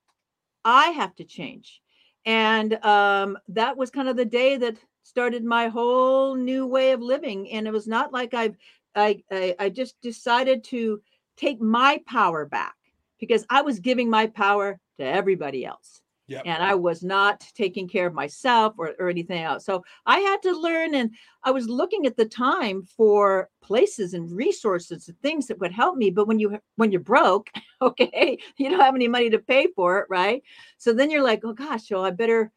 I 0.65 0.89
have 0.89 1.15
to 1.15 1.25
change. 1.25 1.81
And 2.25 2.75
um, 2.85 3.39
that 3.47 3.77
was 3.77 3.93
kind 3.93 4.09
of 4.09 4.17
the 4.17 4.25
day 4.25 4.57
that 4.57 4.77
started 5.05 5.45
my 5.45 5.69
whole 5.69 6.35
new 6.35 6.67
way 6.67 6.91
of 6.91 7.01
living. 7.01 7.49
And 7.53 7.69
it 7.69 7.73
was 7.73 7.87
not 7.87 8.13
like 8.13 8.35
I've, 8.35 8.57
I, 8.97 9.23
I, 9.31 9.55
I 9.61 9.69
just 9.69 10.01
decided 10.01 10.65
to 10.65 11.01
take 11.37 11.61
my 11.61 12.01
power 12.09 12.45
back 12.45 12.75
because 13.21 13.47
I 13.49 13.63
was 13.63 13.79
giving 13.79 14.11
my 14.11 14.27
power 14.27 14.81
to 14.99 15.05
everybody 15.05 15.65
else. 15.65 16.03
Yep. 16.29 16.43
And 16.45 16.63
I 16.63 16.75
was 16.75 17.05
not 17.05 17.45
taking 17.55 17.87
care 17.87 18.07
of 18.07 18.13
myself 18.13 18.75
or, 18.79 18.95
or 18.99 19.09
anything 19.09 19.43
else. 19.43 19.65
So 19.65 19.85
I 20.07 20.19
had 20.19 20.43
to 20.43 20.59
learn, 20.59 20.95
and 20.97 21.11
I 21.45 21.53
was 21.53 21.69
looking 21.69 22.05
at 22.05 22.17
the 22.17 22.25
time 22.25 22.83
for 22.83 23.49
places 23.63 24.13
and 24.13 24.31
resources 24.33 25.07
and 25.07 25.17
things 25.21 25.47
that 25.47 25.61
would 25.61 25.71
help 25.71 25.97
me. 25.97 26.11
But 26.11 26.27
when 26.27 26.41
you 26.41 26.59
when 26.75 26.91
you're 26.91 27.01
broke, 27.01 27.51
okay, 27.81 28.39
you 28.57 28.71
don't 28.71 28.81
have 28.81 28.97
any 28.97 29.07
money 29.07 29.31
to 29.31 29.39
pay 29.39 29.69
for 29.77 30.01
it, 30.01 30.07
right? 30.11 30.43
So 30.79 30.93
then 30.93 31.11
you're 31.11 31.23
like, 31.23 31.43
oh 31.45 31.53
gosh, 31.53 31.91
well, 31.91 32.05
I 32.05 32.11
better 32.11 32.51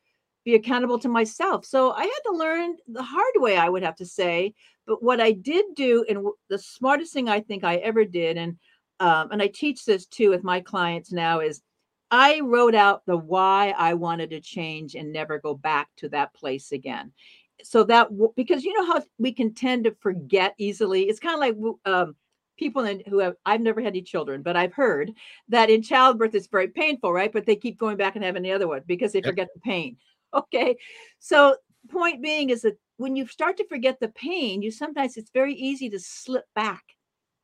be 0.45 0.55
accountable 0.55 0.97
to 0.99 1.09
myself. 1.09 1.63
So 1.63 1.91
I 1.91 2.03
had 2.03 2.21
to 2.25 2.31
learn 2.31 2.75
the 2.87 3.03
hard 3.03 3.33
way, 3.35 3.57
I 3.57 3.69
would 3.69 3.83
have 3.83 3.97
to 3.97 4.05
say. 4.05 4.55
But 4.87 5.03
what 5.03 5.21
I 5.21 5.31
did 5.31 5.65
do, 5.75 6.03
and 6.09 6.25
the 6.49 6.57
smartest 6.57 7.13
thing 7.13 7.29
I 7.29 7.41
think 7.41 7.63
I 7.63 7.75
ever 7.75 8.03
did, 8.03 8.37
and 8.37 8.57
um, 8.99 9.31
and 9.31 9.41
I 9.43 9.47
teach 9.47 9.85
this 9.85 10.07
too 10.07 10.31
with 10.31 10.43
my 10.43 10.59
clients 10.59 11.11
now, 11.11 11.39
is 11.39 11.61
I 12.11 12.39
wrote 12.39 12.75
out 12.75 13.05
the 13.05 13.17
why 13.17 13.73
I 13.77 13.93
wanted 13.93 14.31
to 14.31 14.41
change 14.41 14.95
and 14.95 15.11
never 15.11 15.39
go 15.39 15.53
back 15.53 15.89
to 15.97 16.09
that 16.09 16.33
place 16.33 16.71
again. 16.71 17.11
So 17.63 17.83
that 17.85 18.09
because 18.35 18.63
you 18.63 18.73
know 18.73 18.85
how 18.85 19.03
we 19.17 19.31
can 19.31 19.53
tend 19.53 19.83
to 19.83 19.95
forget 19.99 20.55
easily. 20.57 21.03
It's 21.03 21.19
kind 21.19 21.35
of 21.35 21.39
like 21.39 21.75
um, 21.85 22.15
people 22.57 22.85
in, 22.85 23.03
who 23.07 23.19
have 23.19 23.35
I've 23.45 23.61
never 23.61 23.81
had 23.81 23.89
any 23.89 24.01
children, 24.01 24.41
but 24.41 24.55
I've 24.55 24.73
heard 24.73 25.11
that 25.49 25.69
in 25.69 25.81
childbirth 25.81 26.35
it's 26.35 26.47
very 26.47 26.69
painful, 26.69 27.11
right? 27.11 27.31
But 27.31 27.45
they 27.45 27.55
keep 27.55 27.77
going 27.77 27.97
back 27.97 28.15
and 28.15 28.23
having 28.23 28.43
the 28.43 28.53
other 28.53 28.67
one 28.67 28.81
because 28.87 29.11
they 29.11 29.19
yep. 29.19 29.25
forget 29.27 29.49
the 29.53 29.61
pain. 29.61 29.97
Okay, 30.31 30.77
so 31.17 31.55
point 31.89 32.21
being 32.21 32.51
is 32.51 32.61
that 32.61 32.77
when 32.97 33.15
you 33.15 33.25
start 33.25 33.57
to 33.57 33.67
forget 33.67 33.99
the 33.99 34.09
pain, 34.09 34.61
you 34.61 34.69
sometimes 34.69 35.17
it's 35.17 35.31
very 35.31 35.55
easy 35.55 35.89
to 35.89 35.99
slip 35.99 36.45
back 36.53 36.83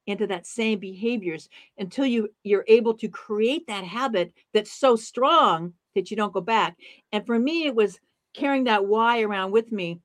into 0.08 0.28
that 0.28 0.46
same 0.46 0.80
behaviors 0.80 1.50
until 1.78 2.06
you 2.06 2.30
you're 2.44 2.66
able 2.68 2.94
to 2.94 3.08
create 3.08 3.68
that 3.68 3.84
habit 3.84 4.34
that's 4.54 4.72
so 4.72 4.96
strong 4.96 5.74
that 5.96 6.12
you 6.12 6.18
don't 6.18 6.34
go 6.34 6.42
back. 6.42 6.78
And 7.12 7.26
for 7.26 7.40
me, 7.40 7.66
it 7.66 7.76
was 7.76 8.00
carrying 8.34 8.66
that 8.66 8.86
why 8.86 9.22
around 9.22 9.52
with 9.52 9.72
me 9.72 10.02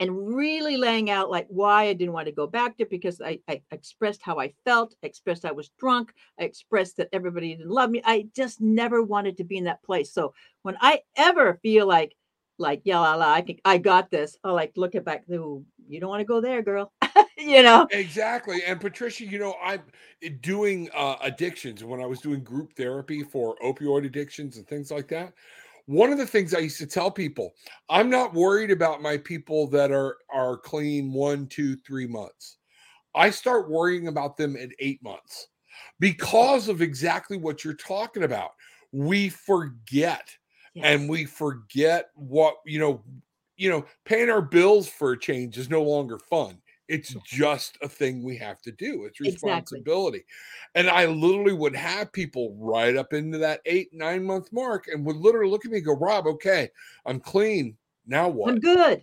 and 0.00 0.34
really 0.34 0.76
laying 0.76 1.10
out 1.10 1.30
like 1.30 1.46
why 1.48 1.84
I 1.84 1.92
didn't 1.92 2.12
want 2.12 2.26
to 2.26 2.32
go 2.32 2.46
back 2.46 2.76
to 2.78 2.86
because 2.86 3.20
I, 3.20 3.38
I 3.48 3.62
expressed 3.70 4.20
how 4.20 4.40
I 4.40 4.52
felt, 4.64 4.96
I 5.02 5.06
expressed 5.06 5.44
I 5.44 5.52
was 5.52 5.70
drunk, 5.78 6.12
I 6.40 6.42
expressed 6.44 6.96
that 6.96 7.08
everybody 7.12 7.54
didn't 7.54 7.70
love 7.70 7.88
me. 7.88 8.02
I 8.04 8.26
just 8.34 8.60
never 8.60 9.00
wanted 9.00 9.36
to 9.36 9.44
be 9.44 9.58
in 9.58 9.64
that 9.64 9.82
place. 9.84 10.12
So 10.12 10.34
when 10.62 10.76
I 10.80 11.02
ever 11.16 11.60
feel 11.62 11.86
like 11.86 12.16
like 12.58 12.82
yeah 12.84 12.98
la, 12.98 13.14
la, 13.14 13.32
I 13.32 13.42
can, 13.42 13.56
I 13.64 13.78
got 13.78 14.10
this, 14.10 14.36
I 14.42 14.50
like 14.50 14.72
look 14.76 14.94
at 14.94 15.04
back, 15.04 15.24
you 15.28 15.64
don't 15.88 16.10
want 16.10 16.20
to 16.20 16.24
go 16.24 16.40
there, 16.40 16.62
girl. 16.62 16.92
you 17.36 17.62
know? 17.62 17.86
Exactly 17.90 18.62
and 18.64 18.80
patricia 18.80 19.24
you 19.24 19.38
know 19.38 19.54
i'm 19.62 19.82
doing 20.40 20.88
uh, 20.94 21.16
addictions 21.22 21.84
when 21.84 22.00
i 22.00 22.06
was 22.06 22.20
doing 22.20 22.42
group 22.42 22.72
therapy 22.74 23.22
for 23.22 23.56
opioid 23.64 24.06
addictions 24.06 24.56
and 24.56 24.66
things 24.66 24.90
like 24.90 25.08
that 25.08 25.32
one 25.86 26.12
of 26.12 26.18
the 26.18 26.26
things 26.26 26.54
i 26.54 26.58
used 26.58 26.78
to 26.78 26.86
tell 26.86 27.10
people 27.10 27.52
i'm 27.88 28.08
not 28.08 28.34
worried 28.34 28.70
about 28.70 29.02
my 29.02 29.16
people 29.16 29.66
that 29.68 29.90
are 29.90 30.16
are 30.32 30.56
clean 30.56 31.12
one 31.12 31.46
two 31.46 31.76
three 31.76 32.06
months. 32.06 32.58
I 33.14 33.30
start 33.30 33.70
worrying 33.70 34.08
about 34.08 34.36
them 34.36 34.56
at 34.56 34.70
eight 34.78 35.02
months 35.02 35.48
because 36.00 36.68
of 36.68 36.80
exactly 36.80 37.36
what 37.36 37.64
you're 37.64 37.74
talking 37.74 38.24
about. 38.24 38.52
We 38.92 39.28
forget 39.28 40.30
yes. 40.74 40.84
and 40.86 41.08
we 41.08 41.24
forget 41.24 42.10
what 42.14 42.56
you 42.64 42.78
know 42.78 43.02
you 43.56 43.70
know 43.70 43.84
paying 44.04 44.30
our 44.30 44.42
bills 44.42 44.88
for 44.88 45.12
a 45.12 45.18
change 45.18 45.58
is 45.58 45.70
no 45.70 45.82
longer 45.82 46.18
fun 46.18 46.58
it's 46.92 47.14
just 47.24 47.78
a 47.80 47.88
thing 47.88 48.22
we 48.22 48.36
have 48.36 48.60
to 48.60 48.70
do. 48.70 49.04
It's 49.04 49.18
responsibility. 49.18 50.18
Exactly. 50.18 50.34
And 50.74 50.90
I 50.90 51.06
literally 51.06 51.54
would 51.54 51.74
have 51.74 52.12
people 52.12 52.54
right 52.60 52.96
up 52.96 53.14
into 53.14 53.38
that 53.38 53.62
eight, 53.64 53.88
nine 53.94 54.22
month 54.22 54.52
mark 54.52 54.88
and 54.88 55.02
would 55.06 55.16
literally 55.16 55.50
look 55.50 55.64
at 55.64 55.70
me 55.70 55.78
and 55.78 55.86
go, 55.86 55.96
Rob, 55.96 56.26
okay, 56.26 56.68
I'm 57.06 57.18
clean. 57.18 57.78
Now 58.06 58.28
what? 58.28 58.50
I'm 58.50 58.60
good. 58.60 59.00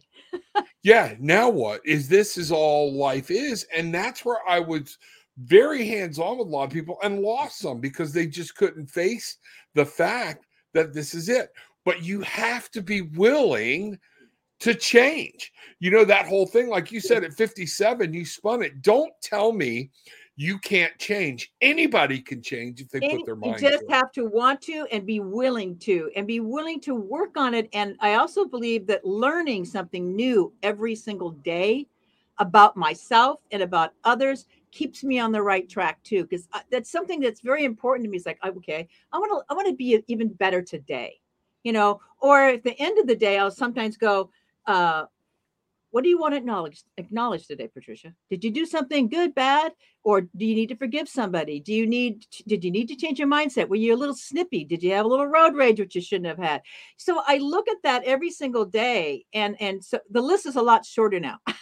yeah. 0.84 1.15
Now 1.19 1.50
what? 1.50 1.81
Is 1.84 2.08
this 2.08 2.38
is 2.38 2.51
all 2.51 2.93
life 2.93 3.31
is? 3.31 3.65
And 3.75 3.91
that's 3.91 4.24
where 4.24 4.48
I 4.48 4.60
was 4.60 5.00
very 5.38 5.88
hands 5.88 6.19
on 6.19 6.38
with 6.38 6.48
a 6.48 6.51
lot 6.51 6.65
of 6.65 6.69
people 6.69 7.00
and 7.01 7.22
lost 7.22 7.58
some 7.58 7.79
because 7.79 8.13
they 8.13 8.27
just 8.27 8.55
couldn't 8.55 8.86
face 8.86 9.38
the 9.74 9.86
fact 9.86 10.46
that 10.74 10.93
this 10.93 11.15
is 11.15 11.27
it. 11.27 11.50
But 11.86 12.03
you 12.03 12.22
have 12.22 12.69
to 12.72 12.84
be 12.84 13.01
willing 13.01 13.98
to 14.60 14.74
change. 14.74 15.51
You 15.80 15.92
know, 15.92 16.04
that 16.06 16.28
whole 16.28 16.46
thing, 16.46 16.68
like 16.68 16.92
you 16.92 17.00
said, 17.00 17.24
at 17.24 17.34
57, 17.34 18.13
you 18.13 18.25
spun 18.25 18.62
it. 18.62 18.82
Don't 18.82 19.13
tell 19.22 19.54
me 19.54 19.92
you 20.36 20.58
can't 20.60 20.98
change. 21.00 21.51
Anybody 21.62 22.22
can 22.22 22.42
change 22.42 22.82
if 22.82 22.89
they 22.89 23.00
Any, 23.00 23.18
put 23.18 23.25
their 23.25 23.36
mind. 23.36 23.62
You 23.62 23.70
just 23.70 23.88
to 23.88 23.94
have 23.94 24.12
to 24.13 24.25
want 24.25 24.62
to 24.63 24.88
and 24.92 25.06
be 25.06 25.20
willing 25.20 25.78
to, 25.80 26.10
and 26.16 26.28
be 26.28 26.39
willing 26.39 26.82
to 26.82 26.96
work 26.96 27.38
on 27.38 27.54
it. 27.54 27.70
And 27.74 27.96
I 28.01 28.16
also 28.16 28.46
believe 28.46 28.88
that 28.88 29.06
learning 29.06 29.66
something 29.66 30.16
new 30.16 30.54
every 30.63 30.96
single 30.96 31.32
day 31.32 31.88
about 32.39 32.75
myself 32.78 33.42
and 33.51 33.62
about 33.62 33.92
others 34.04 34.46
keeps 34.72 35.04
me 35.04 35.20
on 35.20 35.32
the 35.32 35.42
right 35.42 35.68
track 35.68 36.01
too 36.04 36.24
because 36.24 36.48
uh, 36.54 36.60
that's 36.72 36.92
something 36.92 37.20
that's 37.20 37.42
very 37.42 37.66
important 37.66 38.06
to 38.06 38.10
me 38.10 38.18
it's 38.18 38.25
like 38.25 38.39
okay 38.46 38.88
i 39.12 39.18
want 39.18 39.32
to 39.32 39.51
i 39.51 39.56
want 39.56 39.68
to 39.68 39.74
be 39.74 40.01
even 40.08 40.30
better 40.30 40.62
today 40.62 41.20
you 41.63 41.74
know 41.74 42.00
or 42.22 42.46
at 42.46 42.63
the 42.63 42.80
end 42.80 42.98
of 43.00 43.08
the 43.08 43.16
day 43.16 43.39
i'll 43.39 43.50
sometimes 43.50 43.98
go 43.98 44.30
uh, 44.70 45.06
what 45.92 46.04
do 46.04 46.10
you 46.10 46.20
want 46.20 46.34
to 46.34 46.38
acknowledge 46.38 46.84
acknowledge 46.98 47.48
today 47.48 47.68
patricia? 47.68 48.14
Did 48.30 48.44
you 48.44 48.52
do 48.52 48.66
something 48.68 49.10
good 49.10 49.34
bad 49.34 49.72
or 50.04 50.22
do 50.22 50.46
you 50.46 50.54
need 50.54 50.70
to 50.70 50.76
forgive 50.76 51.10
somebody? 51.10 51.60
Do 51.60 51.74
you 51.74 51.88
need 51.88 52.28
did 52.48 52.64
you 52.64 52.70
need 52.70 52.88
to 52.90 52.96
change 52.96 53.18
your 53.18 53.28
mindset? 53.28 53.68
Were 53.68 53.76
you 53.76 53.96
a 53.96 53.98
little 53.98 54.16
snippy? 54.16 54.64
Did 54.64 54.84
you 54.84 54.92
have 54.92 55.06
a 55.06 55.10
little 55.10 55.26
road 55.26 55.56
rage 55.56 55.80
which 55.80 55.96
you 55.96 56.02
shouldn't 56.02 56.28
have 56.28 56.38
had? 56.38 56.62
So 56.98 57.24
i 57.28 57.38
look 57.38 57.68
at 57.68 57.82
that 57.84 58.04
every 58.04 58.30
single 58.30 58.66
day 58.66 59.26
and 59.34 59.60
and 59.60 59.84
so 59.84 60.00
the 60.12 60.22
list 60.22 60.46
is 60.46 60.56
a 60.56 60.62
lot 60.62 60.86
shorter 60.86 61.20
now. 61.20 61.40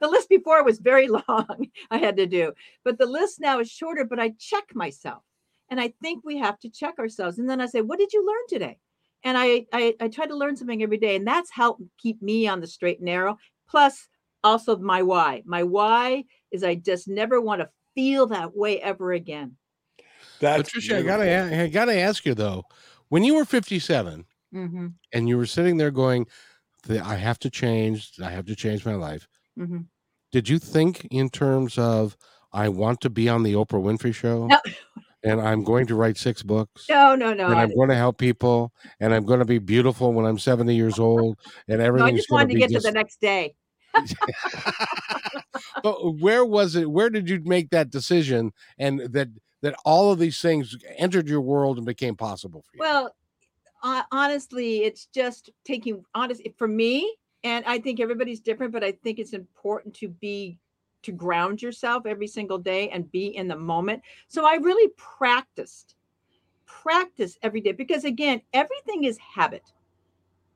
The 0.00 0.08
list 0.08 0.30
before 0.30 0.64
was 0.64 0.78
very 0.78 1.08
long 1.28 1.66
i 1.90 1.98
had 1.98 2.16
to 2.16 2.26
do 2.26 2.52
but 2.84 2.96
the 2.96 3.04
list 3.04 3.38
now 3.38 3.60
is 3.60 3.70
shorter 3.70 4.06
but 4.06 4.18
i 4.18 4.30
check 4.38 4.74
myself 4.74 5.22
and 5.68 5.78
i 5.78 5.92
think 6.00 6.24
we 6.24 6.38
have 6.38 6.58
to 6.60 6.70
check 6.70 6.98
ourselves 6.98 7.38
and 7.38 7.50
then 7.50 7.60
i 7.60 7.66
say 7.66 7.82
what 7.82 7.98
did 7.98 8.14
you 8.14 8.26
learn 8.26 8.46
today 8.48 8.78
and 9.24 9.36
I, 9.38 9.66
I 9.72 9.94
I 10.00 10.08
try 10.08 10.26
to 10.26 10.36
learn 10.36 10.56
something 10.56 10.82
every 10.82 10.98
day, 10.98 11.16
and 11.16 11.26
that's 11.26 11.50
helped 11.50 11.82
keep 11.98 12.22
me 12.22 12.46
on 12.46 12.60
the 12.60 12.66
straight 12.66 12.98
and 12.98 13.06
narrow. 13.06 13.38
Plus, 13.68 14.06
also 14.44 14.76
my 14.76 15.02
why. 15.02 15.42
My 15.46 15.62
why 15.62 16.24
is 16.52 16.62
I 16.62 16.76
just 16.76 17.08
never 17.08 17.40
want 17.40 17.62
to 17.62 17.70
feel 17.94 18.26
that 18.26 18.56
way 18.56 18.80
ever 18.80 19.12
again. 19.12 19.56
That's 20.40 20.68
Patricia, 20.68 20.98
I 20.98 21.02
gotta 21.02 21.62
I 21.62 21.66
gotta 21.68 21.98
ask 21.98 22.24
you 22.26 22.34
though, 22.34 22.64
when 23.08 23.24
you 23.24 23.34
were 23.34 23.44
57 23.44 24.24
mm-hmm. 24.54 24.86
and 25.12 25.28
you 25.28 25.36
were 25.36 25.46
sitting 25.46 25.76
there 25.76 25.90
going, 25.90 26.26
I 26.88 27.16
have 27.16 27.38
to 27.40 27.50
change, 27.50 28.12
I 28.22 28.30
have 28.30 28.46
to 28.46 28.56
change 28.56 28.84
my 28.84 28.94
life. 28.94 29.26
Mm-hmm. 29.58 29.80
Did 30.32 30.48
you 30.48 30.58
think 30.58 31.06
in 31.10 31.30
terms 31.30 31.78
of 31.78 32.16
I 32.52 32.68
want 32.68 33.00
to 33.02 33.10
be 33.10 33.28
on 33.28 33.42
the 33.42 33.54
Oprah 33.54 33.82
Winfrey 33.82 34.14
show? 34.14 34.46
No 34.46 34.60
and 35.24 35.40
I'm 35.40 35.64
going 35.64 35.86
to 35.86 35.94
write 35.94 36.18
six 36.18 36.42
books. 36.42 36.86
No, 36.88 37.14
no, 37.14 37.32
no. 37.32 37.46
And 37.46 37.54
I'm 37.54 37.74
going 37.74 37.88
to 37.88 37.94
help 37.94 38.18
people, 38.18 38.72
and 39.00 39.14
I'm 39.14 39.24
going 39.24 39.38
to 39.38 39.44
be 39.44 39.58
beautiful 39.58 40.12
when 40.12 40.26
I'm 40.26 40.38
70 40.38 40.74
years 40.74 40.98
old, 40.98 41.38
and 41.66 41.80
everything. 41.80 42.06
No, 42.06 42.12
I 42.12 42.16
just 42.16 42.30
wanted 42.30 42.50
to 42.50 42.58
get 42.58 42.70
just... 42.70 42.84
to 42.84 42.92
the 42.92 42.94
next 42.94 43.20
day. 43.20 43.54
but 45.82 46.16
where 46.18 46.44
was 46.44 46.74
it? 46.76 46.90
Where 46.90 47.10
did 47.10 47.28
you 47.28 47.40
make 47.44 47.70
that 47.70 47.90
decision, 47.90 48.52
and 48.78 49.00
that 49.12 49.28
that 49.62 49.74
all 49.84 50.12
of 50.12 50.18
these 50.18 50.40
things 50.40 50.76
entered 50.98 51.28
your 51.28 51.40
world 51.40 51.78
and 51.78 51.86
became 51.86 52.16
possible 52.16 52.62
for 52.62 52.76
you? 52.76 52.80
Well, 52.80 53.14
uh, 53.82 54.02
honestly, 54.10 54.84
it's 54.84 55.06
just 55.06 55.50
taking 55.64 56.04
honest 56.14 56.42
for 56.58 56.68
me, 56.68 57.16
and 57.44 57.64
I 57.66 57.78
think 57.78 58.00
everybody's 58.00 58.40
different, 58.40 58.72
but 58.72 58.82
I 58.82 58.92
think 58.92 59.18
it's 59.18 59.32
important 59.32 59.94
to 59.96 60.08
be 60.08 60.58
to 61.04 61.12
ground 61.12 61.62
yourself 61.62 62.06
every 62.06 62.26
single 62.26 62.58
day 62.58 62.88
and 62.90 63.10
be 63.10 63.26
in 63.36 63.48
the 63.48 63.56
moment. 63.56 64.02
So 64.28 64.46
I 64.46 64.56
really 64.56 64.92
practiced, 64.96 65.94
practice 66.66 67.38
every 67.42 67.60
day 67.60 67.72
because 67.72 68.04
again, 68.04 68.40
everything 68.52 69.04
is 69.04 69.18
habit. 69.18 69.72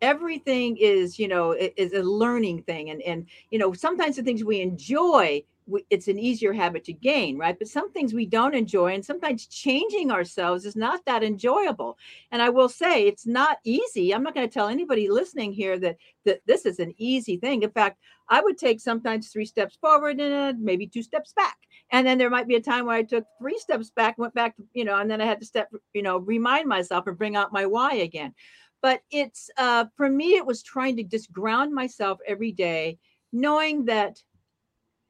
Everything 0.01 0.77
is, 0.77 1.19
you 1.19 1.27
know, 1.27 1.53
is 1.53 1.93
a 1.93 2.03
learning 2.03 2.63
thing. 2.63 2.91
And 2.91 3.03
and 3.03 3.27
you 3.51 3.59
know, 3.59 3.73
sometimes 3.73 4.17
the 4.17 4.23
things 4.23 4.45
we 4.45 4.61
enjoy 4.61 5.43
it's 5.91 6.09
an 6.09 6.19
easier 6.19 6.53
habit 6.53 6.85
to 6.85 6.93
gain, 6.93 7.39
right? 7.39 7.59
But 7.59 7.69
some 7.69 7.91
things 7.93 8.15
we 8.15 8.27
don't 8.27 8.55
enjoy, 8.55 8.95
and 8.95 9.05
sometimes 9.05 9.47
changing 9.47 10.11
ourselves 10.11 10.65
is 10.65 10.77
not 10.77 11.05
that 11.07 11.23
enjoyable. 11.23 11.99
And 12.31 12.41
I 12.41 12.49
will 12.49 12.69
say 12.69 13.07
it's 13.07 13.27
not 13.27 13.59
easy. 13.65 14.15
I'm 14.15 14.23
not 14.23 14.35
going 14.35 14.49
to 14.49 14.53
tell 14.53 14.69
anybody 14.69 15.09
listening 15.09 15.53
here 15.53 15.79
that 15.79 15.97
that 16.25 16.41
this 16.47 16.67
is 16.67 16.79
an 16.79 16.95
easy 16.97 17.37
thing. 17.37 17.63
In 17.63 17.71
fact, 17.71 17.99
I 18.29 18.41
would 18.41 18.59
take 18.59 18.81
sometimes 18.81 19.29
three 19.29 19.47
steps 19.47 19.77
forward 19.81 20.21
and 20.21 20.61
maybe 20.61 20.87
two 20.87 21.03
steps 21.03 21.33
back, 21.33 21.57
and 21.91 22.07
then 22.07 22.19
there 22.19 22.31
might 22.31 22.49
be 22.49 22.57
a 22.57 22.61
time 22.61 22.87
where 22.87 22.97
I 22.97 23.03
took 23.03 23.25
three 23.41 23.59
steps 23.59 23.91
back, 23.91 24.19
went 24.19 24.35
back, 24.35 24.55
you 24.75 24.85
know, 24.85 24.99
and 24.99 25.11
then 25.11 25.21
I 25.21 25.27
had 25.27 25.41
to 25.41 25.47
step, 25.47 25.71
you 25.93 26.03
know, 26.03 26.19
remind 26.19 26.69
myself 26.69 27.07
and 27.07 27.19
bring 27.19 27.37
out 27.37 27.53
my 27.53 27.67
why 27.67 27.95
again. 27.95 28.35
But 28.81 29.01
it's 29.11 29.51
uh, 29.59 29.87
for 29.97 30.09
me, 30.09 30.37
it 30.37 30.47
was 30.47 30.63
trying 30.63 30.97
to 30.97 31.03
just 31.03 31.33
ground 31.33 31.75
myself 31.75 32.21
every 32.27 32.53
day, 32.53 32.99
knowing 33.33 33.85
that 33.87 34.23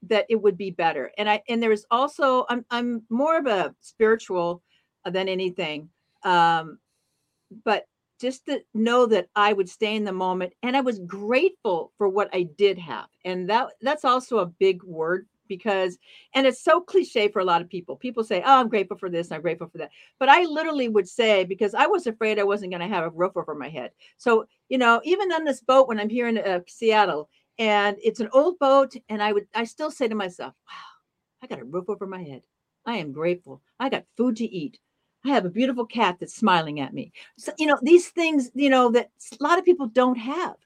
that 0.02 0.26
it 0.28 0.36
would 0.36 0.56
be 0.56 0.70
better. 0.70 1.10
And 1.18 1.28
I 1.28 1.42
and 1.48 1.62
there's 1.62 1.84
also 1.90 2.46
I'm 2.48 2.64
I'm 2.70 3.02
more 3.10 3.38
of 3.38 3.46
a 3.46 3.74
spiritual 3.80 4.62
than 5.04 5.28
anything. 5.28 5.88
Um, 6.24 6.78
but 7.64 7.86
just 8.20 8.46
to 8.46 8.60
know 8.74 9.06
that 9.06 9.28
I 9.36 9.52
would 9.52 9.68
stay 9.68 9.94
in 9.94 10.04
the 10.04 10.12
moment 10.12 10.52
and 10.62 10.76
I 10.76 10.80
was 10.80 10.98
grateful 11.00 11.92
for 11.98 12.08
what 12.08 12.28
I 12.32 12.42
did 12.42 12.78
have. 12.78 13.06
And 13.24 13.48
that 13.50 13.68
that's 13.80 14.04
also 14.04 14.38
a 14.38 14.46
big 14.46 14.82
word 14.82 15.26
because 15.48 15.98
and 16.34 16.46
it's 16.46 16.62
so 16.62 16.80
cliche 16.80 17.28
for 17.28 17.40
a 17.40 17.44
lot 17.44 17.62
of 17.62 17.68
people 17.68 17.96
people 17.96 18.22
say 18.22 18.42
oh 18.44 18.60
i'm 18.60 18.68
grateful 18.68 18.96
for 18.96 19.08
this 19.08 19.32
i'm 19.32 19.40
grateful 19.40 19.66
for 19.66 19.78
that 19.78 19.90
but 20.18 20.28
i 20.28 20.44
literally 20.44 20.88
would 20.88 21.08
say 21.08 21.42
because 21.42 21.74
i 21.74 21.86
was 21.86 22.06
afraid 22.06 22.38
i 22.38 22.44
wasn't 22.44 22.70
going 22.70 22.86
to 22.86 22.94
have 22.94 23.04
a 23.04 23.10
roof 23.10 23.32
over 23.34 23.54
my 23.54 23.68
head 23.68 23.90
so 24.18 24.46
you 24.68 24.78
know 24.78 25.00
even 25.04 25.32
on 25.32 25.44
this 25.44 25.60
boat 25.62 25.88
when 25.88 25.98
i'm 25.98 26.10
here 26.10 26.28
in 26.28 26.38
uh, 26.38 26.60
seattle 26.68 27.28
and 27.58 27.96
it's 28.02 28.20
an 28.20 28.28
old 28.32 28.58
boat 28.58 28.94
and 29.08 29.22
i 29.22 29.32
would 29.32 29.46
i 29.54 29.64
still 29.64 29.90
say 29.90 30.08
to 30.08 30.14
myself 30.14 30.54
wow 30.68 31.42
i 31.42 31.46
got 31.46 31.60
a 31.60 31.64
roof 31.64 31.86
over 31.88 32.06
my 32.06 32.22
head 32.22 32.42
i 32.86 32.96
am 32.96 33.12
grateful 33.12 33.62
i 33.80 33.88
got 33.88 34.04
food 34.16 34.36
to 34.36 34.44
eat 34.44 34.78
i 35.24 35.28
have 35.28 35.44
a 35.44 35.50
beautiful 35.50 35.86
cat 35.86 36.16
that's 36.18 36.34
smiling 36.34 36.80
at 36.80 36.94
me 36.94 37.12
so 37.36 37.52
you 37.58 37.66
know 37.66 37.78
these 37.82 38.08
things 38.08 38.50
you 38.54 38.70
know 38.70 38.90
that 38.90 39.10
a 39.32 39.42
lot 39.42 39.58
of 39.58 39.64
people 39.64 39.86
don't 39.86 40.18
have 40.18 40.56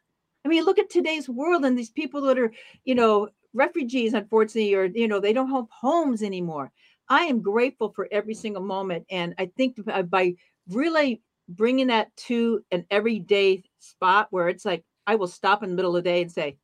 I 0.44 0.48
mean, 0.48 0.64
look 0.64 0.78
at 0.78 0.90
today's 0.90 1.28
world 1.28 1.64
and 1.64 1.78
these 1.78 1.90
people 1.90 2.20
that 2.22 2.38
are, 2.38 2.52
you 2.84 2.94
know, 2.94 3.28
refugees, 3.54 4.14
unfortunately, 4.14 4.74
or, 4.74 4.86
you 4.86 5.06
know, 5.06 5.20
they 5.20 5.32
don't 5.32 5.50
have 5.50 5.66
homes 5.70 6.22
anymore. 6.22 6.72
I 7.08 7.24
am 7.24 7.42
grateful 7.42 7.92
for 7.92 8.08
every 8.10 8.34
single 8.34 8.62
moment. 8.62 9.06
And 9.10 9.34
I 9.38 9.50
think 9.56 9.76
uh, 9.88 10.02
by 10.02 10.34
really 10.68 11.22
bringing 11.48 11.88
that 11.88 12.14
to 12.16 12.64
an 12.70 12.86
everyday 12.90 13.62
spot 13.78 14.28
where 14.30 14.48
it's 14.48 14.64
like, 14.64 14.84
I 15.06 15.16
will 15.16 15.28
stop 15.28 15.62
in 15.62 15.70
the 15.70 15.76
middle 15.76 15.96
of 15.96 16.02
the 16.02 16.10
day 16.10 16.22
and 16.22 16.32
say, 16.32 16.56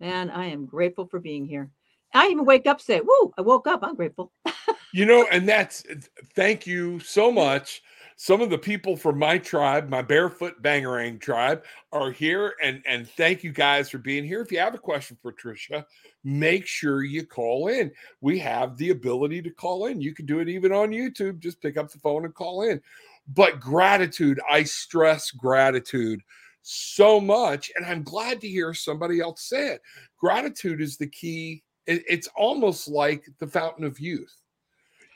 man, 0.00 0.30
I 0.30 0.46
am 0.46 0.66
grateful 0.66 1.06
for 1.06 1.20
being 1.20 1.46
here. 1.46 1.70
I 2.14 2.28
even 2.28 2.44
wake 2.44 2.66
up, 2.66 2.80
say, 2.80 3.00
whoa, 3.00 3.32
I 3.36 3.42
woke 3.42 3.66
up. 3.66 3.80
I'm 3.82 3.94
grateful. 3.94 4.32
you 4.92 5.04
know, 5.04 5.26
and 5.30 5.48
that's 5.48 5.84
uh, 5.90 5.96
thank 6.34 6.66
you 6.66 7.00
so 7.00 7.30
much 7.30 7.82
some 8.16 8.40
of 8.40 8.48
the 8.48 8.58
people 8.58 8.96
from 8.96 9.18
my 9.18 9.36
tribe, 9.36 9.90
my 9.90 10.00
barefoot 10.00 10.62
bangarang 10.62 11.20
tribe, 11.20 11.64
are 11.92 12.10
here. 12.10 12.54
And 12.62 12.82
and 12.86 13.08
thank 13.08 13.44
you 13.44 13.52
guys 13.52 13.90
for 13.90 13.98
being 13.98 14.24
here. 14.24 14.40
If 14.40 14.50
you 14.50 14.58
have 14.58 14.74
a 14.74 14.78
question 14.78 15.18
for 15.20 15.32
Tricia, 15.32 15.84
make 16.24 16.66
sure 16.66 17.04
you 17.04 17.26
call 17.26 17.68
in. 17.68 17.92
We 18.22 18.38
have 18.38 18.76
the 18.78 18.90
ability 18.90 19.42
to 19.42 19.50
call 19.50 19.86
in. 19.86 20.00
You 20.00 20.14
can 20.14 20.24
do 20.24 20.40
it 20.40 20.48
even 20.48 20.72
on 20.72 20.90
YouTube. 20.90 21.40
Just 21.40 21.60
pick 21.60 21.76
up 21.76 21.90
the 21.90 21.98
phone 21.98 22.24
and 22.24 22.34
call 22.34 22.62
in. 22.62 22.80
But 23.28 23.60
gratitude, 23.60 24.40
I 24.48 24.62
stress 24.62 25.30
gratitude 25.30 26.22
so 26.66 27.20
much. 27.20 27.70
And 27.76 27.86
I'm 27.86 28.02
glad 28.02 28.40
to 28.40 28.48
hear 28.48 28.74
somebody 28.74 29.20
else 29.20 29.42
say 29.42 29.74
it. 29.74 29.82
Gratitude 30.18 30.80
is 30.80 30.96
the 30.96 31.06
key. 31.06 31.62
it's 31.86 32.28
almost 32.36 32.88
like 32.88 33.24
the 33.38 33.46
fountain 33.46 33.84
of 33.84 34.00
youth. 34.00 34.34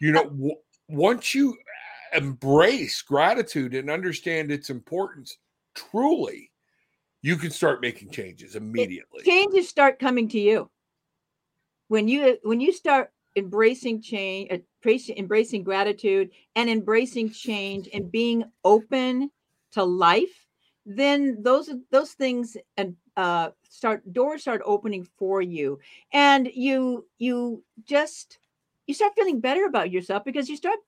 You 0.01 0.13
know, 0.13 0.25
w- 0.25 0.55
once 0.89 1.35
you 1.35 1.57
embrace 2.13 3.03
gratitude 3.03 3.75
and 3.75 3.91
understand 3.91 4.53
its 4.53 4.71
importance 4.71 5.37
truly, 5.75 6.53
you 7.23 7.37
can 7.37 7.51
start 7.51 7.81
making 7.81 8.11
changes 8.11 8.55
immediately. 8.55 9.25
changes 9.25 9.69
start 9.69 9.99
coming 9.99 10.29
to 10.29 10.39
you. 10.39 10.71
When 11.89 12.07
you 12.07 12.39
when 12.45 12.61
you 12.61 12.73
start 12.73 13.11
embracing 13.35 14.01
change, 14.01 14.53
uh, 14.53 14.59
embracing, 14.85 15.19
embracing 15.19 15.65
gratitude 15.65 16.31
and 16.55 16.71
embracing 16.71 17.31
change 17.31 17.89
and 17.93 18.13
being 18.13 18.45
open 18.65 19.33
to 19.73 19.83
life, 19.83 20.47
then 20.87 21.43
those 21.43 21.71
those 21.91 22.13
things 22.13 22.57
and 22.77 22.97
uh, 23.17 23.51
start 23.69 24.11
doors 24.13 24.43
start 24.43 24.63
opening 24.65 25.07
for 25.19 25.43
you, 25.43 25.79
and 26.13 26.49
you 26.55 27.07
you 27.19 27.63
just 27.85 28.39
you 28.87 28.95
start 28.95 29.13
feeling 29.15 29.41
better 29.41 29.67
about 29.67 29.91
yourself 29.91 30.25
because 30.25 30.49
you 30.49 30.57
start 30.57 30.79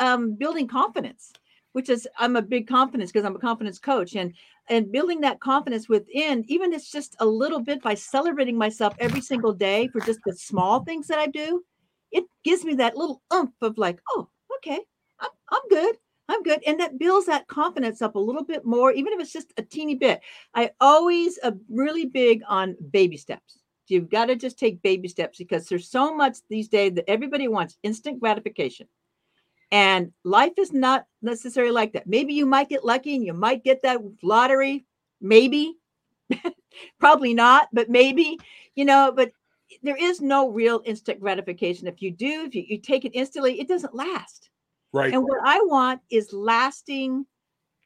um, 0.00 0.34
building 0.34 0.68
confidence, 0.68 1.32
which 1.72 1.88
is 1.88 2.08
I'm 2.18 2.36
a 2.36 2.42
big 2.42 2.68
confidence 2.68 3.10
because 3.12 3.24
I'm 3.26 3.36
a 3.36 3.40
confidence 3.40 3.78
coach, 3.78 4.14
and 4.14 4.32
and 4.68 4.92
building 4.92 5.20
that 5.22 5.40
confidence 5.40 5.88
within, 5.88 6.44
even 6.48 6.72
it's 6.72 6.90
just 6.90 7.16
a 7.20 7.26
little 7.26 7.60
bit 7.60 7.82
by 7.82 7.94
celebrating 7.94 8.56
myself 8.56 8.94
every 8.98 9.20
single 9.20 9.52
day 9.52 9.88
for 9.88 10.00
just 10.00 10.20
the 10.24 10.34
small 10.34 10.84
things 10.84 11.08
that 11.08 11.18
I 11.18 11.26
do, 11.26 11.64
it 12.12 12.24
gives 12.44 12.64
me 12.64 12.74
that 12.74 12.96
little 12.96 13.22
oomph 13.34 13.54
of 13.60 13.78
like, 13.78 14.00
oh, 14.10 14.28
okay, 14.58 14.80
I'm 15.20 15.30
I'm 15.50 15.68
good. 15.70 15.96
I'm 16.32 16.42
good. 16.42 16.62
And 16.66 16.80
that 16.80 16.98
builds 16.98 17.26
that 17.26 17.46
confidence 17.46 18.00
up 18.00 18.14
a 18.14 18.18
little 18.18 18.42
bit 18.42 18.64
more, 18.64 18.90
even 18.90 19.12
if 19.12 19.20
it's 19.20 19.32
just 19.32 19.52
a 19.58 19.62
teeny 19.62 19.94
bit. 19.94 20.20
I 20.54 20.70
always 20.80 21.38
am 21.42 21.60
really 21.68 22.06
big 22.06 22.40
on 22.48 22.74
baby 22.90 23.18
steps. 23.18 23.58
You've 23.88 24.08
got 24.08 24.26
to 24.26 24.36
just 24.36 24.58
take 24.58 24.80
baby 24.80 25.08
steps 25.08 25.36
because 25.36 25.66
there's 25.66 25.90
so 25.90 26.14
much 26.14 26.38
these 26.48 26.68
days 26.68 26.94
that 26.94 27.10
everybody 27.10 27.48
wants 27.48 27.76
instant 27.82 28.18
gratification. 28.18 28.88
And 29.70 30.12
life 30.24 30.54
is 30.56 30.72
not 30.72 31.04
necessarily 31.20 31.72
like 31.72 31.92
that. 31.92 32.06
Maybe 32.06 32.32
you 32.32 32.46
might 32.46 32.70
get 32.70 32.84
lucky 32.84 33.14
and 33.14 33.26
you 33.26 33.34
might 33.34 33.62
get 33.62 33.82
that 33.82 34.00
lottery. 34.22 34.86
Maybe, 35.20 35.76
probably 36.98 37.34
not, 37.34 37.68
but 37.74 37.90
maybe, 37.90 38.38
you 38.74 38.86
know, 38.86 39.12
but 39.14 39.32
there 39.82 39.96
is 39.96 40.22
no 40.22 40.48
real 40.48 40.80
instant 40.86 41.20
gratification. 41.20 41.86
If 41.88 42.00
you 42.00 42.10
do, 42.10 42.44
if 42.46 42.54
you, 42.54 42.64
you 42.66 42.78
take 42.78 43.04
it 43.04 43.12
instantly, 43.14 43.60
it 43.60 43.68
doesn't 43.68 43.94
last. 43.94 44.48
Right. 44.92 45.12
And 45.12 45.22
what 45.22 45.40
I 45.44 45.60
want 45.64 46.00
is 46.10 46.32
lasting 46.32 47.26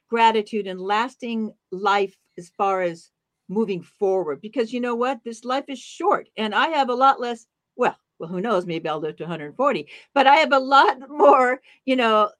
gratitude 0.09 0.67
and 0.67 0.79
lasting 0.79 1.53
life 1.71 2.15
as 2.37 2.49
far 2.57 2.81
as 2.81 3.11
moving 3.49 3.81
forward. 3.81 4.41
Because 4.41 4.73
you 4.73 4.79
know 4.79 4.95
what? 4.95 5.19
This 5.23 5.45
life 5.45 5.65
is 5.67 5.79
short 5.79 6.29
and 6.37 6.53
I 6.53 6.67
have 6.69 6.89
a 6.89 6.95
lot 6.95 7.19
less, 7.19 7.45
well, 7.75 7.95
well, 8.19 8.29
who 8.29 8.41
knows? 8.41 8.65
Maybe 8.65 8.89
I'll 8.89 8.99
live 8.99 9.15
to 9.17 9.23
140. 9.23 9.87
But 10.13 10.27
I 10.27 10.37
have 10.37 10.51
a 10.51 10.59
lot 10.59 10.97
more, 11.09 11.61
you 11.85 11.95
know, 11.95 12.31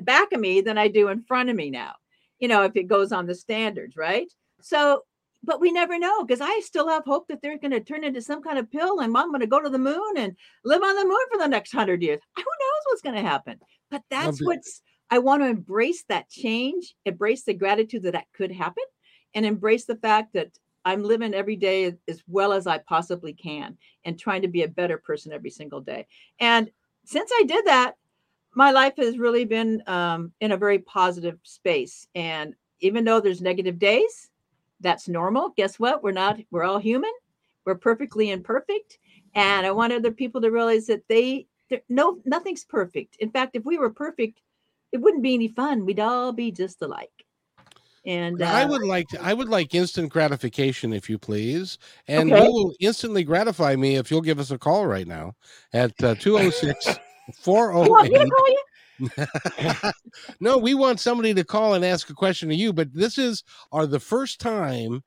back 0.00 0.32
of 0.32 0.40
me 0.40 0.60
than 0.60 0.78
I 0.78 0.88
do 0.88 1.08
in 1.08 1.22
front 1.22 1.50
of 1.50 1.56
me 1.56 1.70
now. 1.70 1.94
You 2.38 2.48
know, 2.48 2.62
if 2.62 2.76
it 2.76 2.88
goes 2.88 3.12
on 3.12 3.26
the 3.26 3.34
standards, 3.34 3.96
right? 3.96 4.30
So, 4.60 5.02
but 5.44 5.60
we 5.60 5.72
never 5.72 5.98
know 5.98 6.24
because 6.24 6.40
I 6.40 6.60
still 6.60 6.88
have 6.88 7.04
hope 7.04 7.26
that 7.28 7.42
they're 7.42 7.58
going 7.58 7.72
to 7.72 7.80
turn 7.80 8.04
into 8.04 8.22
some 8.22 8.42
kind 8.42 8.58
of 8.58 8.70
pill 8.70 9.00
and 9.00 9.16
I'm 9.16 9.30
going 9.30 9.40
to 9.40 9.46
go 9.46 9.60
to 9.60 9.68
the 9.68 9.78
moon 9.78 10.16
and 10.16 10.36
live 10.64 10.82
on 10.82 10.96
the 10.96 11.04
moon 11.04 11.18
for 11.32 11.38
the 11.38 11.48
next 11.48 11.72
hundred 11.72 12.00
years. 12.00 12.20
Who 12.36 12.42
knows 12.42 12.82
what's 12.86 13.02
going 13.02 13.16
to 13.16 13.28
happen? 13.28 13.58
But 13.92 14.02
that's 14.10 14.40
what's 14.42 14.82
I 15.10 15.18
want 15.18 15.42
to 15.42 15.48
embrace 15.48 16.02
that 16.08 16.30
change, 16.30 16.94
embrace 17.04 17.42
the 17.44 17.52
gratitude 17.52 18.02
that 18.04 18.14
that 18.14 18.32
could 18.32 18.50
happen, 18.50 18.84
and 19.34 19.44
embrace 19.44 19.84
the 19.84 19.96
fact 19.96 20.32
that 20.32 20.58
I'm 20.86 21.04
living 21.04 21.34
every 21.34 21.56
day 21.56 21.94
as 22.08 22.22
well 22.26 22.54
as 22.54 22.66
I 22.66 22.78
possibly 22.78 23.34
can 23.34 23.76
and 24.04 24.18
trying 24.18 24.42
to 24.42 24.48
be 24.48 24.62
a 24.62 24.68
better 24.68 24.96
person 24.96 25.32
every 25.32 25.50
single 25.50 25.82
day. 25.82 26.06
And 26.40 26.70
since 27.04 27.30
I 27.34 27.44
did 27.44 27.66
that, 27.66 27.96
my 28.54 28.70
life 28.70 28.94
has 28.96 29.18
really 29.18 29.44
been 29.44 29.82
um, 29.86 30.32
in 30.40 30.52
a 30.52 30.56
very 30.56 30.78
positive 30.78 31.38
space. 31.42 32.06
And 32.14 32.54
even 32.80 33.04
though 33.04 33.20
there's 33.20 33.42
negative 33.42 33.78
days, 33.78 34.30
that's 34.80 35.06
normal. 35.06 35.50
Guess 35.56 35.78
what? 35.78 36.02
We're 36.02 36.12
not, 36.12 36.40
we're 36.50 36.64
all 36.64 36.78
human. 36.78 37.12
We're 37.66 37.76
perfectly 37.76 38.30
imperfect. 38.30 38.98
And 39.34 39.66
I 39.66 39.70
want 39.70 39.92
other 39.92 40.10
people 40.10 40.40
to 40.40 40.50
realize 40.50 40.86
that 40.86 41.06
they, 41.08 41.46
no, 41.88 42.18
nothing's 42.24 42.64
perfect. 42.64 43.16
In 43.20 43.30
fact, 43.30 43.56
if 43.56 43.64
we 43.64 43.78
were 43.78 43.90
perfect, 43.90 44.40
it 44.92 44.98
wouldn't 45.00 45.22
be 45.22 45.34
any 45.34 45.48
fun. 45.48 45.86
We'd 45.86 46.00
all 46.00 46.32
be 46.32 46.50
just 46.50 46.82
alike. 46.82 47.10
And 48.04 48.42
uh, 48.42 48.46
I 48.46 48.64
would 48.64 48.82
like 48.82 49.08
to, 49.08 49.22
I 49.22 49.32
would 49.32 49.48
like 49.48 49.74
instant 49.74 50.12
gratification, 50.12 50.92
if 50.92 51.08
you 51.08 51.18
please, 51.18 51.78
and 52.08 52.32
okay. 52.32 52.44
you 52.44 52.52
will 52.52 52.74
instantly 52.80 53.22
gratify 53.22 53.76
me 53.76 53.94
if 53.94 54.10
you'll 54.10 54.20
give 54.22 54.40
us 54.40 54.50
a 54.50 54.58
call 54.58 54.86
right 54.86 55.06
now 55.06 55.34
at 55.72 55.92
uh, 56.02 56.16
206 56.16 56.98
408. 57.36 58.32
no, 60.40 60.58
we 60.58 60.74
want 60.74 60.98
somebody 60.98 61.32
to 61.34 61.44
call 61.44 61.74
and 61.74 61.84
ask 61.84 62.10
a 62.10 62.14
question 62.14 62.48
to 62.48 62.56
you, 62.56 62.72
but 62.72 62.92
this 62.92 63.18
is 63.18 63.44
are 63.70 63.86
the 63.86 64.00
first 64.00 64.40
time 64.40 65.02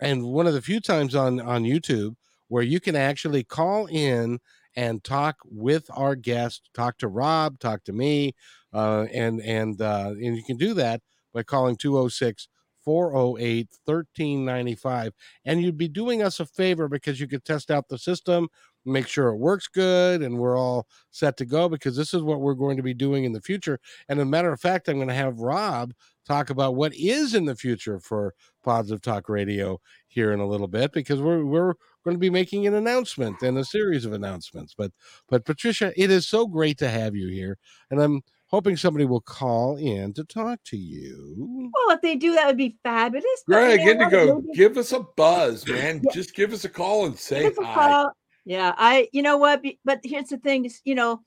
and 0.00 0.24
one 0.24 0.46
of 0.46 0.54
the 0.54 0.62
few 0.62 0.80
times 0.80 1.14
on 1.14 1.40
on 1.40 1.62
YouTube 1.62 2.16
where 2.48 2.62
you 2.62 2.80
can 2.80 2.96
actually 2.96 3.44
call 3.44 3.86
in 3.86 4.40
and 4.76 5.02
talk 5.02 5.36
with 5.44 5.86
our 5.94 6.14
guest, 6.14 6.70
talk 6.74 6.98
to 6.98 7.08
Rob, 7.08 7.58
talk 7.58 7.84
to 7.84 7.92
me, 7.92 8.34
uh, 8.72 9.06
and 9.12 9.40
and 9.40 9.80
uh, 9.80 10.10
and 10.10 10.36
you 10.36 10.42
can 10.44 10.56
do 10.56 10.74
that 10.74 11.02
by 11.32 11.42
calling 11.42 11.76
206 11.76 12.48
408 12.84 13.68
1395. 13.84 15.12
And 15.44 15.62
you'd 15.62 15.76
be 15.76 15.88
doing 15.88 16.22
us 16.22 16.40
a 16.40 16.46
favor 16.46 16.88
because 16.88 17.20
you 17.20 17.28
could 17.28 17.44
test 17.44 17.70
out 17.70 17.88
the 17.88 17.98
system, 17.98 18.48
make 18.84 19.06
sure 19.06 19.28
it 19.28 19.36
works 19.36 19.68
good, 19.68 20.22
and 20.22 20.38
we're 20.38 20.58
all 20.58 20.86
set 21.10 21.36
to 21.38 21.44
go 21.44 21.68
because 21.68 21.96
this 21.96 22.14
is 22.14 22.22
what 22.22 22.40
we're 22.40 22.54
going 22.54 22.76
to 22.76 22.82
be 22.82 22.94
doing 22.94 23.24
in 23.24 23.32
the 23.32 23.40
future. 23.40 23.78
And 24.08 24.18
as 24.18 24.22
a 24.22 24.26
matter 24.26 24.52
of 24.52 24.60
fact, 24.60 24.88
I'm 24.88 24.96
going 24.96 25.08
to 25.08 25.14
have 25.14 25.40
Rob 25.40 25.92
talk 26.26 26.50
about 26.50 26.76
what 26.76 26.94
is 26.94 27.34
in 27.34 27.44
the 27.44 27.56
future 27.56 27.98
for 27.98 28.34
Positive 28.62 29.02
Talk 29.02 29.28
Radio 29.28 29.80
here 30.08 30.32
in 30.32 30.40
a 30.40 30.46
little 30.46 30.68
bit 30.68 30.92
because 30.92 31.20
we're, 31.20 31.44
we're 31.44 31.74
going 32.04 32.16
to 32.16 32.20
be 32.20 32.30
making 32.30 32.66
an 32.66 32.74
announcement 32.74 33.42
and 33.42 33.58
a 33.58 33.64
series 33.64 34.04
of 34.04 34.12
announcements. 34.12 34.74
But, 34.76 34.92
but 35.28 35.44
Patricia, 35.44 35.92
it 35.96 36.10
is 36.10 36.26
so 36.26 36.46
great 36.46 36.78
to 36.78 36.88
have 36.88 37.14
you 37.14 37.28
here. 37.28 37.58
And 37.90 38.00
I'm, 38.00 38.22
hoping 38.50 38.76
somebody 38.76 39.04
will 39.04 39.20
call 39.20 39.76
in 39.76 40.12
to 40.12 40.24
talk 40.24 40.58
to 40.64 40.76
you. 40.76 41.70
Well, 41.72 41.96
if 41.96 42.02
they 42.02 42.16
do, 42.16 42.34
that 42.34 42.46
would 42.46 42.56
be 42.56 42.76
fabulous. 42.82 43.44
Greg, 43.46 43.80
get 43.80 43.98
to 43.98 44.10
go. 44.10 44.42
Give 44.54 44.76
us 44.76 44.92
a 44.92 45.00
buzz, 45.16 45.66
man. 45.68 46.00
Yeah. 46.04 46.10
Just 46.12 46.34
give 46.34 46.52
us 46.52 46.64
a 46.64 46.68
call 46.68 47.06
and 47.06 47.18
say 47.18 47.50
hi. 47.58 47.88
Call. 47.90 48.12
Yeah, 48.44 48.74
I. 48.76 49.08
You 49.12 49.22
know 49.22 49.36
what? 49.36 49.62
But 49.84 50.00
here's 50.02 50.28
the 50.28 50.38
thing. 50.38 50.64
Is, 50.64 50.80
you 50.84 50.94
know, 50.94 51.20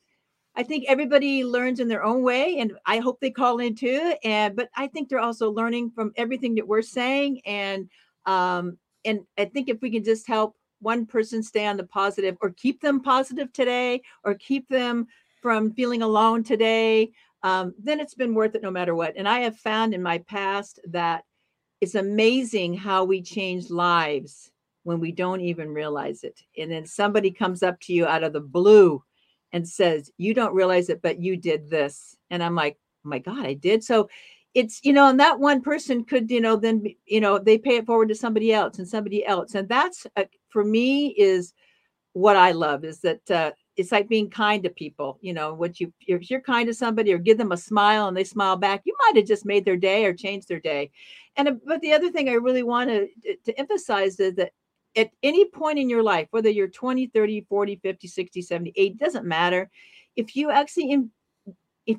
I 0.56 0.64
think 0.64 0.86
everybody 0.88 1.44
learns 1.46 1.80
in 1.80 1.88
their 1.88 2.04
own 2.04 2.24
way, 2.24 2.60
and 2.60 2.74
I 2.86 2.98
hope 3.00 3.20
they 3.20 3.32
call 3.32 3.60
in 3.60 3.76
too. 3.76 4.16
And 4.24 4.56
but 4.56 4.70
I 4.76 4.88
think 4.88 5.10
they're 5.10 5.20
also 5.20 5.52
learning 5.52 5.92
from 5.96 6.12
everything 6.18 6.56
that 6.56 6.68
we're 6.68 6.82
saying, 6.82 7.42
and 7.46 7.90
um, 8.26 8.78
and 9.06 9.22
I 9.38 9.46
think 9.46 9.70
if 9.70 9.82
we 9.82 9.92
can 9.92 10.04
just 10.04 10.28
help 10.28 10.56
one 10.84 11.06
person 11.06 11.42
stay 11.42 11.66
on 11.66 11.78
the 11.78 11.84
positive 11.84 12.38
or 12.42 12.52
keep 12.52 12.82
them 12.82 13.02
positive 13.02 13.52
today 13.54 14.02
or 14.24 14.36
keep 14.36 14.68
them 14.70 15.08
from 15.42 15.72
feeling 15.72 16.02
alone 16.02 16.44
today, 16.44 17.12
um, 17.44 17.74
then 17.78 18.00
it's 18.00 18.14
been 18.14 18.34
worth 18.34 18.56
it 18.56 18.62
no 18.62 18.72
matter 18.72 18.96
what. 18.96 19.14
And 19.18 19.28
I 19.28 19.40
have 19.40 19.58
found 19.58 19.94
in 19.94 20.02
my 20.02 20.20
past 20.20 20.80
that 20.88 21.26
it's 21.82 21.96
amazing 21.96 22.76
how 22.76 23.04
we 23.04 23.22
change 23.22 23.70
lives 23.70 24.52
when 24.84 25.00
we 25.00 25.12
don't 25.12 25.42
even 25.42 25.74
realize 25.74 26.24
it. 26.24 26.42
And 26.58 26.72
then 26.72 26.86
somebody 26.86 27.32
comes 27.32 27.64
up 27.64 27.80
to 27.82 27.94
you 27.94 28.06
out 28.06 28.24
of 28.24 28.34
the 28.34 28.40
blue 28.40 29.04
and 29.52 29.68
says, 29.68 30.12
You 30.18 30.34
don't 30.34 30.56
realize 30.56 30.90
it, 30.90 31.02
but 31.02 31.22
you 31.22 31.38
did 31.38 31.70
this. 31.70 32.18
And 32.30 32.42
I'm 32.44 32.56
like, 32.56 32.78
oh 33.06 33.10
My 33.10 33.20
God, 33.20 33.46
I 33.46 33.54
did. 33.54 33.84
So 33.84 34.10
it's, 34.54 34.80
you 34.84 34.94
know, 34.94 35.08
and 35.10 35.20
that 35.20 35.40
one 35.40 35.62
person 35.62 36.04
could, 36.04 36.30
you 36.30 36.42
know, 36.42 36.56
then, 36.56 36.84
you 37.06 37.20
know, 37.20 37.40
they 37.40 37.58
pay 37.58 37.78
it 37.78 37.86
forward 37.86 38.10
to 38.10 38.16
somebody 38.16 38.54
else 38.54 38.78
and 38.78 38.88
somebody 38.88 39.26
else. 39.26 39.56
And 39.56 39.68
that's 39.68 40.06
uh, 40.16 40.26
for 40.50 40.64
me 40.64 41.08
is 41.08 41.54
what 42.14 42.36
I 42.36 42.52
love 42.52 42.86
is 42.86 43.00
that 43.00 43.32
uh, 43.32 43.52
it's 43.76 43.92
like 43.92 44.08
being 44.08 44.30
kind 44.30 44.62
to 44.64 44.70
people. 44.70 45.18
You 45.22 45.34
know, 45.34 45.54
what 45.54 45.80
you, 45.80 45.92
if 46.08 46.30
you're 46.30 46.42
kind 46.42 46.68
to 46.68 46.74
somebody 46.74 47.12
or 47.14 47.18
give 47.18 47.40
them 47.40 47.52
a 47.52 47.58
smile 47.58 48.08
and 48.08 48.16
they 48.16 48.24
smile 48.24 48.56
back, 48.56 48.82
you 48.86 48.96
might 49.06 49.18
have 49.18 49.26
just 49.26 49.46
made 49.46 49.66
their 49.66 49.78
day 49.78 50.06
or 50.06 50.14
changed 50.14 50.48
their 50.48 50.60
day. 50.60 50.92
And, 51.36 51.48
uh, 51.48 51.54
but 51.66 51.82
the 51.82 51.94
other 51.94 52.12
thing 52.12 52.30
I 52.30 52.34
really 52.34 52.64
want 52.64 52.90
to, 52.90 53.08
to 53.46 53.60
emphasize 53.60 54.20
is 54.20 54.36
that 54.36 54.52
at 54.96 55.10
any 55.24 55.46
point 55.46 55.80
in 55.80 55.90
your 55.90 56.04
life, 56.04 56.28
whether 56.30 56.50
you're 56.50 56.68
20, 56.68 57.08
30, 57.08 57.42
40, 57.50 57.76
50, 57.78 58.08
60, 58.08 58.42
70, 58.44 58.74
80, 58.76 58.96
doesn't 58.96 59.26
matter. 59.26 59.70
If 60.16 60.36
you 60.36 60.52
actually 60.52 60.92
in, 60.92 61.10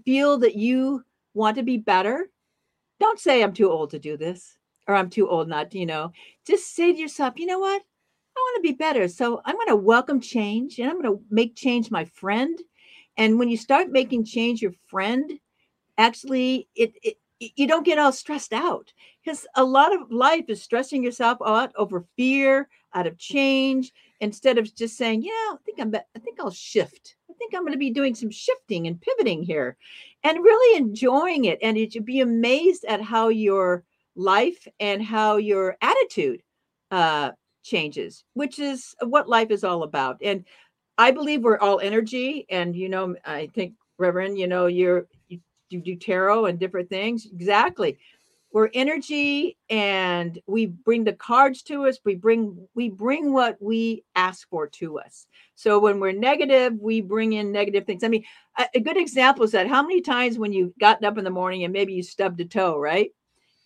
feel 0.04 0.38
that 0.38 0.54
you 0.54 1.04
want 1.34 1.56
to 1.56 1.64
be 1.64 1.76
better, 1.76 2.28
don't 3.04 3.20
say, 3.20 3.42
I'm 3.42 3.52
too 3.52 3.70
old 3.70 3.90
to 3.90 3.98
do 3.98 4.16
this 4.16 4.56
or 4.88 4.94
I'm 4.94 5.10
too 5.10 5.28
old 5.28 5.48
not 5.48 5.74
you 5.74 5.86
know, 5.86 6.12
just 6.46 6.74
say 6.74 6.92
to 6.92 6.98
yourself, 6.98 7.34
you 7.36 7.46
know 7.46 7.58
what? 7.58 7.82
I 8.36 8.40
want 8.40 8.56
to 8.64 8.68
be 8.68 8.76
better. 8.76 9.08
So 9.08 9.40
I'm 9.44 9.54
going 9.56 9.68
to 9.68 9.76
welcome 9.76 10.20
change 10.20 10.78
and 10.78 10.90
I'm 10.90 11.00
going 11.00 11.16
to 11.16 11.22
make 11.30 11.54
change 11.54 11.90
my 11.90 12.04
friend. 12.06 12.58
And 13.16 13.38
when 13.38 13.48
you 13.48 13.56
start 13.56 13.90
making 13.90 14.24
change 14.24 14.60
your 14.60 14.72
friend, 14.86 15.30
actually, 15.98 16.68
it, 16.74 16.94
it 17.02 17.18
you 17.38 17.66
don't 17.66 17.84
get 17.84 17.98
all 17.98 18.12
stressed 18.12 18.52
out 18.52 18.92
because 19.22 19.46
a 19.54 19.64
lot 19.64 19.94
of 19.94 20.10
life 20.10 20.46
is 20.48 20.62
stressing 20.62 21.02
yourself 21.02 21.38
out 21.44 21.72
over 21.76 22.06
fear, 22.16 22.68
out 22.94 23.06
of 23.06 23.18
change, 23.18 23.92
instead 24.20 24.56
of 24.56 24.74
just 24.74 24.96
saying, 24.96 25.22
"Yeah, 25.22 25.30
I 25.30 25.56
think 25.64 25.78
I'm. 25.80 25.94
I 25.94 26.18
think 26.20 26.40
I'll 26.40 26.50
shift. 26.50 27.16
I 27.30 27.34
think 27.34 27.54
I'm 27.54 27.62
going 27.62 27.72
to 27.72 27.78
be 27.78 27.90
doing 27.90 28.14
some 28.14 28.30
shifting 28.30 28.86
and 28.86 29.00
pivoting 29.00 29.42
here, 29.42 29.76
and 30.24 30.38
really 30.42 30.78
enjoying 30.78 31.44
it." 31.46 31.58
And 31.62 31.78
you'd 31.78 32.04
be 32.04 32.20
amazed 32.20 32.84
at 32.86 33.00
how 33.02 33.28
your 33.28 33.84
life 34.16 34.66
and 34.80 35.02
how 35.02 35.36
your 35.36 35.76
attitude 35.82 36.42
uh, 36.90 37.32
changes, 37.62 38.24
which 38.34 38.58
is 38.58 38.94
what 39.00 39.28
life 39.28 39.50
is 39.50 39.64
all 39.64 39.82
about. 39.82 40.18
And 40.22 40.44
I 40.98 41.10
believe 41.10 41.42
we're 41.42 41.58
all 41.58 41.80
energy, 41.80 42.46
and 42.50 42.74
you 42.76 42.88
know, 42.88 43.16
I 43.24 43.48
think 43.54 43.74
Reverend, 43.98 44.38
you 44.38 44.46
know, 44.46 44.66
you're 44.66 45.06
you, 45.28 45.40
you 45.70 45.80
do 45.80 45.96
tarot 45.96 46.46
and 46.46 46.58
different 46.58 46.88
things. 46.88 47.26
Exactly 47.26 47.98
we're 48.54 48.70
energy 48.72 49.58
and 49.68 50.40
we 50.46 50.66
bring 50.66 51.02
the 51.02 51.12
cards 51.12 51.60
to 51.62 51.86
us. 51.86 51.98
We 52.04 52.14
bring 52.14 52.68
we 52.76 52.88
bring 52.88 53.32
what 53.32 53.60
we 53.60 54.04
ask 54.14 54.48
for 54.48 54.68
to 54.68 55.00
us. 55.00 55.26
So 55.56 55.80
when 55.80 55.98
we're 55.98 56.12
negative 56.12 56.74
we 56.78 57.00
bring 57.00 57.32
in 57.32 57.50
negative 57.50 57.84
things. 57.84 58.04
I 58.04 58.08
mean 58.08 58.24
a, 58.56 58.66
a 58.76 58.80
good 58.80 58.96
example 58.96 59.44
is 59.44 59.50
that 59.50 59.66
how 59.66 59.82
many 59.82 60.00
times 60.00 60.38
when 60.38 60.52
you've 60.52 60.78
gotten 60.78 61.04
up 61.04 61.18
in 61.18 61.24
the 61.24 61.30
morning 61.30 61.64
and 61.64 61.72
maybe 61.72 61.92
you 61.92 62.04
stubbed 62.04 62.40
a 62.40 62.44
toe 62.44 62.78
right? 62.78 63.10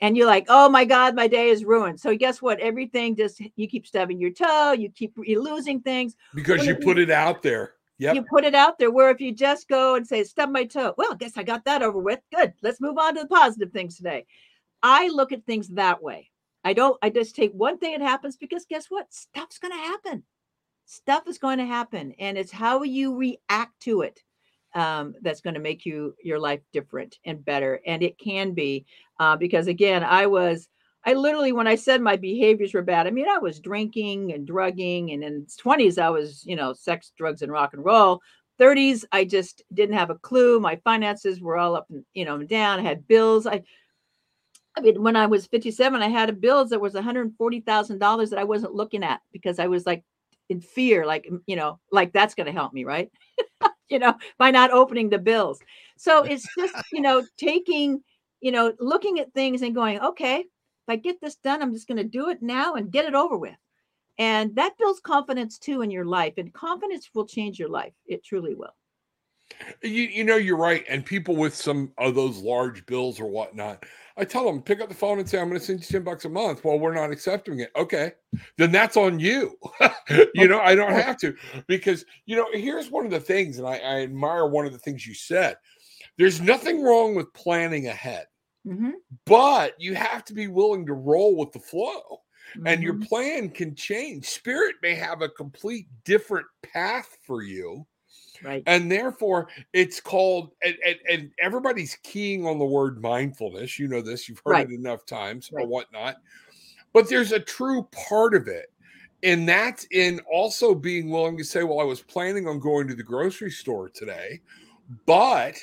And 0.01 0.17
you're 0.17 0.27
like 0.27 0.47
oh 0.49 0.71
my 0.71 0.87
god 0.87 1.15
my 1.15 1.29
day 1.29 1.51
is 1.51 1.67
ruined. 1.67 2.01
So 2.01 2.17
guess 2.17 2.41
what? 2.41 2.59
Everything 2.59 3.15
just 3.15 3.43
you 3.57 3.69
keep 3.69 3.87
stubbing 3.87 4.19
your 4.19 4.31
toe 4.31 4.73
you 4.73 4.89
keep 4.89 5.13
you're 5.23 5.43
losing 5.43 5.81
things. 5.81 6.17
Because 6.35 6.65
you 6.65 6.75
put 6.75 6.99
it 6.99 7.11
out 7.11 7.43
there. 7.43 7.75
Yep. 7.99 8.15
You 8.15 8.23
put 8.23 8.45
it 8.45 8.55
out 8.55 8.79
there. 8.79 8.91
Where 8.91 9.11
if 9.11 9.21
you 9.21 9.33
just 9.33 9.69
go 9.69 9.97
and 9.97 10.07
say, 10.07 10.23
stub 10.23 10.51
my 10.51 10.65
toe, 10.65 10.95
well, 10.97 11.13
I 11.13 11.17
guess 11.17 11.37
I 11.37 11.43
got 11.43 11.65
that 11.65 11.83
over 11.83 11.99
with. 11.99 12.21
Good. 12.33 12.55
Let's 12.63 12.81
move 12.81 12.97
on 12.97 13.17
to 13.17 13.23
the 13.23 13.27
positive 13.27 13.73
things 13.73 13.97
today. 13.97 14.25
I 14.83 15.09
look 15.09 15.33
at 15.33 15.45
things 15.45 15.69
that 15.69 16.03
way. 16.03 16.31
I 16.65 16.73
don't, 16.73 16.99
I 17.03 17.11
just 17.11 17.37
take 17.37 17.53
one 17.53 17.79
thing 17.79 17.93
that 17.99 18.05
happens 18.05 18.37
because 18.37 18.67
guess 18.69 18.87
what? 18.89 19.13
Stuff's 19.13 19.59
going 19.59 19.73
to 19.73 19.79
happen. 19.79 20.25
Stuff 20.87 21.25
is 21.27 21.39
going 21.39 21.59
to 21.59 21.67
happen. 21.67 22.13
And 22.19 22.37
it's 22.37 22.53
how 22.53 22.83
you 22.83 23.17
react 23.17 23.81
to 23.81 24.03
it 24.03 24.21
um, 24.75 25.15
that's 25.23 25.41
going 25.41 25.55
to 25.55 25.61
make 25.61 25.87
you 25.87 26.15
your 26.23 26.39
life 26.39 26.61
different 26.73 27.19
and 27.25 27.45
better. 27.45 27.81
And 27.87 28.03
it 28.03 28.19
can 28.19 28.53
be 28.53 28.87
uh, 29.19 29.37
because, 29.37 29.67
again, 29.67 30.03
I 30.03 30.27
was, 30.27 30.69
I 31.05 31.15
literally, 31.15 31.53
when 31.53 31.67
I 31.67 31.75
said 31.75 32.03
my 32.03 32.17
behaviors 32.17 32.75
were 32.75 32.83
bad, 32.83 33.07
I 33.07 33.11
mean, 33.11 33.29
I 33.29 33.39
was 33.39 33.61
drinking 33.61 34.33
and 34.33 34.47
drugging. 34.47 35.13
And 35.13 35.23
in 35.25 35.47
20s, 35.47 35.99
I 35.99 36.11
was, 36.11 36.45
you 36.45 36.57
know, 36.57 36.73
sex, 36.73 37.13
drugs, 37.17 37.43
and 37.43 37.53
rock 37.53 37.73
and 37.73 37.85
roll. 37.85 38.21
30s, 38.61 39.05
I 39.13 39.25
just 39.25 39.63
didn't 39.73 39.97
have 39.97 40.11
a 40.11 40.17
clue. 40.17 40.59
My 40.59 40.77
finances 40.85 41.41
were 41.41 41.57
all 41.57 41.77
up 41.77 41.87
and, 41.91 42.05
you 42.15 42.25
know, 42.25 42.43
down. 42.43 42.81
I 42.81 42.83
had 42.83 43.07
bills. 43.07 43.47
I, 43.47 43.63
When 44.83 45.17
I 45.17 45.27
was 45.27 45.47
57, 45.47 46.03
I 46.03 46.09
had 46.09 46.29
a 46.29 46.33
bills 46.33 46.71
that 46.71 46.81
was 46.81 46.95
$140,000 46.95 48.31
that 48.31 48.39
I 48.39 48.45
wasn't 48.45 48.75
looking 48.75 49.03
at 49.05 49.21
because 49.33 49.59
I 49.59 49.67
was 49.67 49.87
like 49.87 50.05
in 50.49 50.61
fear, 50.61 51.07
like, 51.07 51.29
you 51.47 51.57
know, 51.57 51.79
like 51.93 52.13
that's 52.13 52.35
going 52.35 52.47
to 52.47 52.53
help 52.53 52.73
me, 52.73 52.85
right? 52.85 53.11
you 53.89 53.99
know, 53.99 54.15
by 54.39 54.51
not 54.51 54.71
opening 54.71 55.09
the 55.09 55.19
bills. 55.19 55.61
So 55.97 56.23
it's 56.25 56.47
just, 56.59 56.75
you 56.93 57.01
know, 57.01 57.25
taking, 57.37 58.03
you 58.41 58.53
know, 58.53 58.73
looking 58.79 59.19
at 59.19 59.33
things 59.33 59.63
and 59.63 59.75
going, 59.75 60.01
okay, 60.01 60.39
if 60.41 60.89
I 60.89 60.97
get 60.97 61.21
this 61.21 61.37
done, 61.37 61.63
I'm 61.63 61.75
just 61.75 61.89
going 61.89 61.99
to 61.99 62.05
do 62.05 62.31
it 62.31 62.43
now 62.43 62.75
and 62.75 62.91
get 62.91 63.05
it 63.05 63.15
over 63.15 63.37
with. 63.37 63.57
And 64.19 64.57
that 64.57 64.77
builds 64.79 65.01
confidence 65.01 65.59
too 65.59 65.83
in 65.83 65.91
your 65.91 66.05
life. 66.05 66.35
And 66.39 66.53
confidence 66.53 67.11
will 67.15 67.27
change 67.27 67.59
your 67.59 67.69
life. 67.69 67.93
It 68.07 68.25
truly 68.25 68.55
will. 68.55 68.75
You, 69.83 70.03
you 70.05 70.25
know, 70.25 70.37
you're 70.37 70.57
right. 70.57 70.85
And 70.89 71.05
people 71.05 71.37
with 71.37 71.55
some 71.55 71.93
of 71.99 72.15
those 72.15 72.39
large 72.39 72.87
bills 72.87 73.21
or 73.21 73.27
whatnot, 73.27 73.85
I 74.17 74.25
tell 74.25 74.45
them, 74.45 74.63
pick 74.63 74.81
up 74.81 74.89
the 74.89 74.95
phone 74.95 75.21
and 75.21 75.29
say, 75.29 75.39
I'm 75.39 75.49
going 75.49 75.61
to 75.61 75.65
send 75.65 75.81
you 75.81 75.87
10 75.87 76.03
bucks 76.03 76.25
a 76.25 76.29
month. 76.29 76.65
Well, 76.65 76.79
we're 76.79 76.95
not 76.95 77.13
accepting 77.13 77.61
it. 77.61 77.71
Okay. 77.77 78.13
Then 78.57 78.73
that's 78.73 78.97
on 78.97 79.21
you. 79.21 79.57
you 80.35 80.49
know, 80.49 80.61
I 80.61 80.75
don't 80.75 80.93
have 80.93 81.17
to 81.19 81.37
because, 81.69 82.05
you 82.27 82.37
know, 82.37 82.47
here's 82.53 82.91
one 82.91 83.05
of 83.05 83.13
the 83.13 83.21
things, 83.21 83.59
and 83.59 83.67
I, 83.67 83.77
I 83.77 84.03
admire 84.03 84.47
one 84.47 84.67
of 84.67 84.73
the 84.73 84.79
things 84.79 85.07
you 85.07 85.15
said. 85.15 85.57
There's 86.17 86.41
nothing 86.41 86.83
wrong 86.83 87.15
with 87.15 87.33
planning 87.33 87.87
ahead, 87.87 88.27
mm-hmm. 88.67 88.91
but 89.25 89.81
you 89.81 89.95
have 89.95 90.25
to 90.27 90.35
be 90.35 90.49
willing 90.49 90.85
to 90.87 90.95
roll 90.95 91.37
with 91.37 91.53
the 91.53 91.61
flow. 91.61 92.23
Mm-hmm. 92.57 92.67
And 92.67 92.83
your 92.83 92.95
mm-hmm. 92.95 93.05
plan 93.05 93.51
can 93.51 93.77
change. 93.77 94.27
Spirit 94.27 94.77
may 94.83 94.95
have 94.97 95.23
a 95.23 95.29
complete 95.29 95.87
different 96.05 96.47
path 96.65 97.17
for 97.25 97.43
you 97.43 97.87
Right. 98.43 98.63
And 98.67 98.91
therefore, 98.91 99.49
it's 99.73 100.01
called, 100.01 100.53
and, 100.63 100.77
and, 100.87 100.97
and, 101.11 101.31
everybody's 101.41 101.97
keying 102.03 102.47
on 102.47 102.59
the 102.59 102.65
word 102.65 103.03
mindfulness. 103.03 103.79
You 103.79 103.89
know 103.89 104.01
this, 104.01 104.29
you've 104.29 104.43
heard 104.45 104.53
right. 104.53 104.71
it 104.71 104.75
enough 104.75 105.05
times 105.07 105.51
right. 105.53 105.65
or 105.65 105.69
whatnot. 105.69 106.17
But 106.93 107.09
there's 107.09 107.33
a 107.33 107.41
true 107.41 107.89
part 107.93 108.35
of 108.35 108.49
it. 108.49 108.73
And 109.23 109.49
that's 109.49 109.85
in 109.91 110.21
also 110.33 110.75
being 110.75 111.11
willing 111.11 111.37
to 111.39 111.45
say, 111.45 111.65
well, 111.65 111.81
I 111.81 111.85
was 111.85 112.01
planning 112.01 112.47
on 112.47 112.61
going 112.61 112.87
to 112.89 112.95
the 112.95 113.03
grocery 113.03 113.51
store 113.51 113.89
today, 113.89 114.41
but 115.07 115.57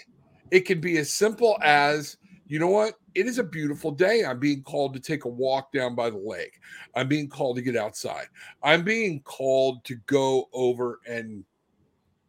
it 0.51 0.61
can 0.61 0.81
be 0.81 0.97
as 0.97 1.13
simple 1.13 1.57
as, 1.63 2.17
you 2.47 2.59
know 2.59 2.67
what? 2.67 2.95
It 3.15 3.27
is 3.27 3.39
a 3.39 3.43
beautiful 3.43 3.91
day. 3.91 4.25
I'm 4.25 4.39
being 4.39 4.61
called 4.61 4.93
to 4.93 4.99
take 4.99 5.23
a 5.23 5.29
walk 5.29 5.71
down 5.71 5.95
by 5.95 6.09
the 6.09 6.17
lake. 6.17 6.59
I'm 6.95 7.07
being 7.07 7.29
called 7.29 7.55
to 7.55 7.61
get 7.61 7.77
outside. 7.77 8.27
I'm 8.61 8.83
being 8.83 9.21
called 9.21 9.85
to 9.85 9.95
go 10.05 10.49
over 10.51 10.99
and 11.07 11.45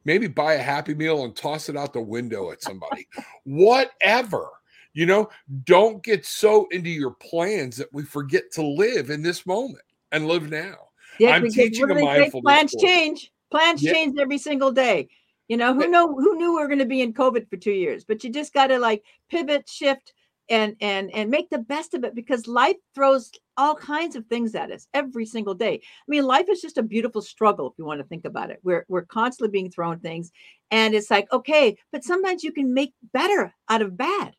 maybe 0.06 0.26
buy 0.26 0.54
a 0.54 0.62
happy 0.62 0.94
meal 0.94 1.24
and 1.24 1.36
toss 1.36 1.68
it 1.68 1.76
out 1.76 1.92
the 1.92 2.00
window 2.00 2.50
at 2.50 2.62
somebody. 2.62 3.06
Whatever 3.44 4.48
you 4.96 5.06
know? 5.06 5.28
Don't 5.64 6.02
get 6.02 6.26
so 6.26 6.66
into 6.72 6.90
your 6.90 7.12
plans 7.12 7.76
that 7.76 7.92
we 7.92 8.02
forget 8.02 8.50
to 8.52 8.62
live 8.66 9.10
in 9.10 9.22
this 9.22 9.46
moment 9.46 9.84
and 10.10 10.26
live 10.26 10.50
now. 10.50 10.74
Yeah, 11.20 11.30
i'm 11.30 11.48
teaching 11.48 11.90
a 11.90 11.94
mindfulness 11.94 12.42
plans 12.42 12.72
course. 12.72 12.82
change. 12.82 13.32
Plans 13.50 13.82
yeah. 13.82 13.92
change 13.92 14.18
every 14.18 14.38
single 14.38 14.72
day. 14.72 15.08
You 15.48 15.56
know 15.56 15.72
who 15.72 15.86
know 15.86 16.12
who 16.12 16.36
knew 16.36 16.54
we 16.54 16.60
were 16.60 16.66
going 16.66 16.80
to 16.80 16.86
be 16.86 17.02
in 17.02 17.14
covid 17.14 17.48
for 17.48 17.56
two 17.56 17.70
years 17.70 18.04
but 18.04 18.24
you 18.24 18.30
just 18.30 18.52
got 18.52 18.66
to 18.66 18.80
like 18.80 19.04
pivot 19.30 19.68
shift 19.68 20.12
and 20.48 20.76
and 20.80 21.10
and 21.14 21.30
make 21.30 21.50
the 21.50 21.58
best 21.58 21.94
of 21.94 22.04
it 22.04 22.14
because 22.14 22.46
life 22.46 22.76
throws 22.94 23.30
all 23.56 23.74
kinds 23.74 24.16
of 24.16 24.26
things 24.26 24.54
at 24.54 24.70
us 24.70 24.86
every 24.94 25.26
single 25.26 25.54
day. 25.54 25.74
I 25.74 26.06
mean, 26.08 26.24
life 26.24 26.46
is 26.48 26.60
just 26.60 26.78
a 26.78 26.82
beautiful 26.82 27.22
struggle 27.22 27.68
if 27.68 27.74
you 27.78 27.84
want 27.84 28.00
to 28.00 28.06
think 28.06 28.24
about 28.24 28.50
it. 28.50 28.60
We're 28.62 28.84
we're 28.88 29.04
constantly 29.04 29.50
being 29.50 29.70
thrown 29.70 29.98
things 30.00 30.30
and 30.70 30.94
it's 30.94 31.10
like, 31.10 31.30
okay, 31.32 31.76
but 31.92 32.04
sometimes 32.04 32.42
you 32.42 32.52
can 32.52 32.74
make 32.74 32.92
better 33.12 33.54
out 33.68 33.82
of 33.82 33.96
bad. 33.96 34.34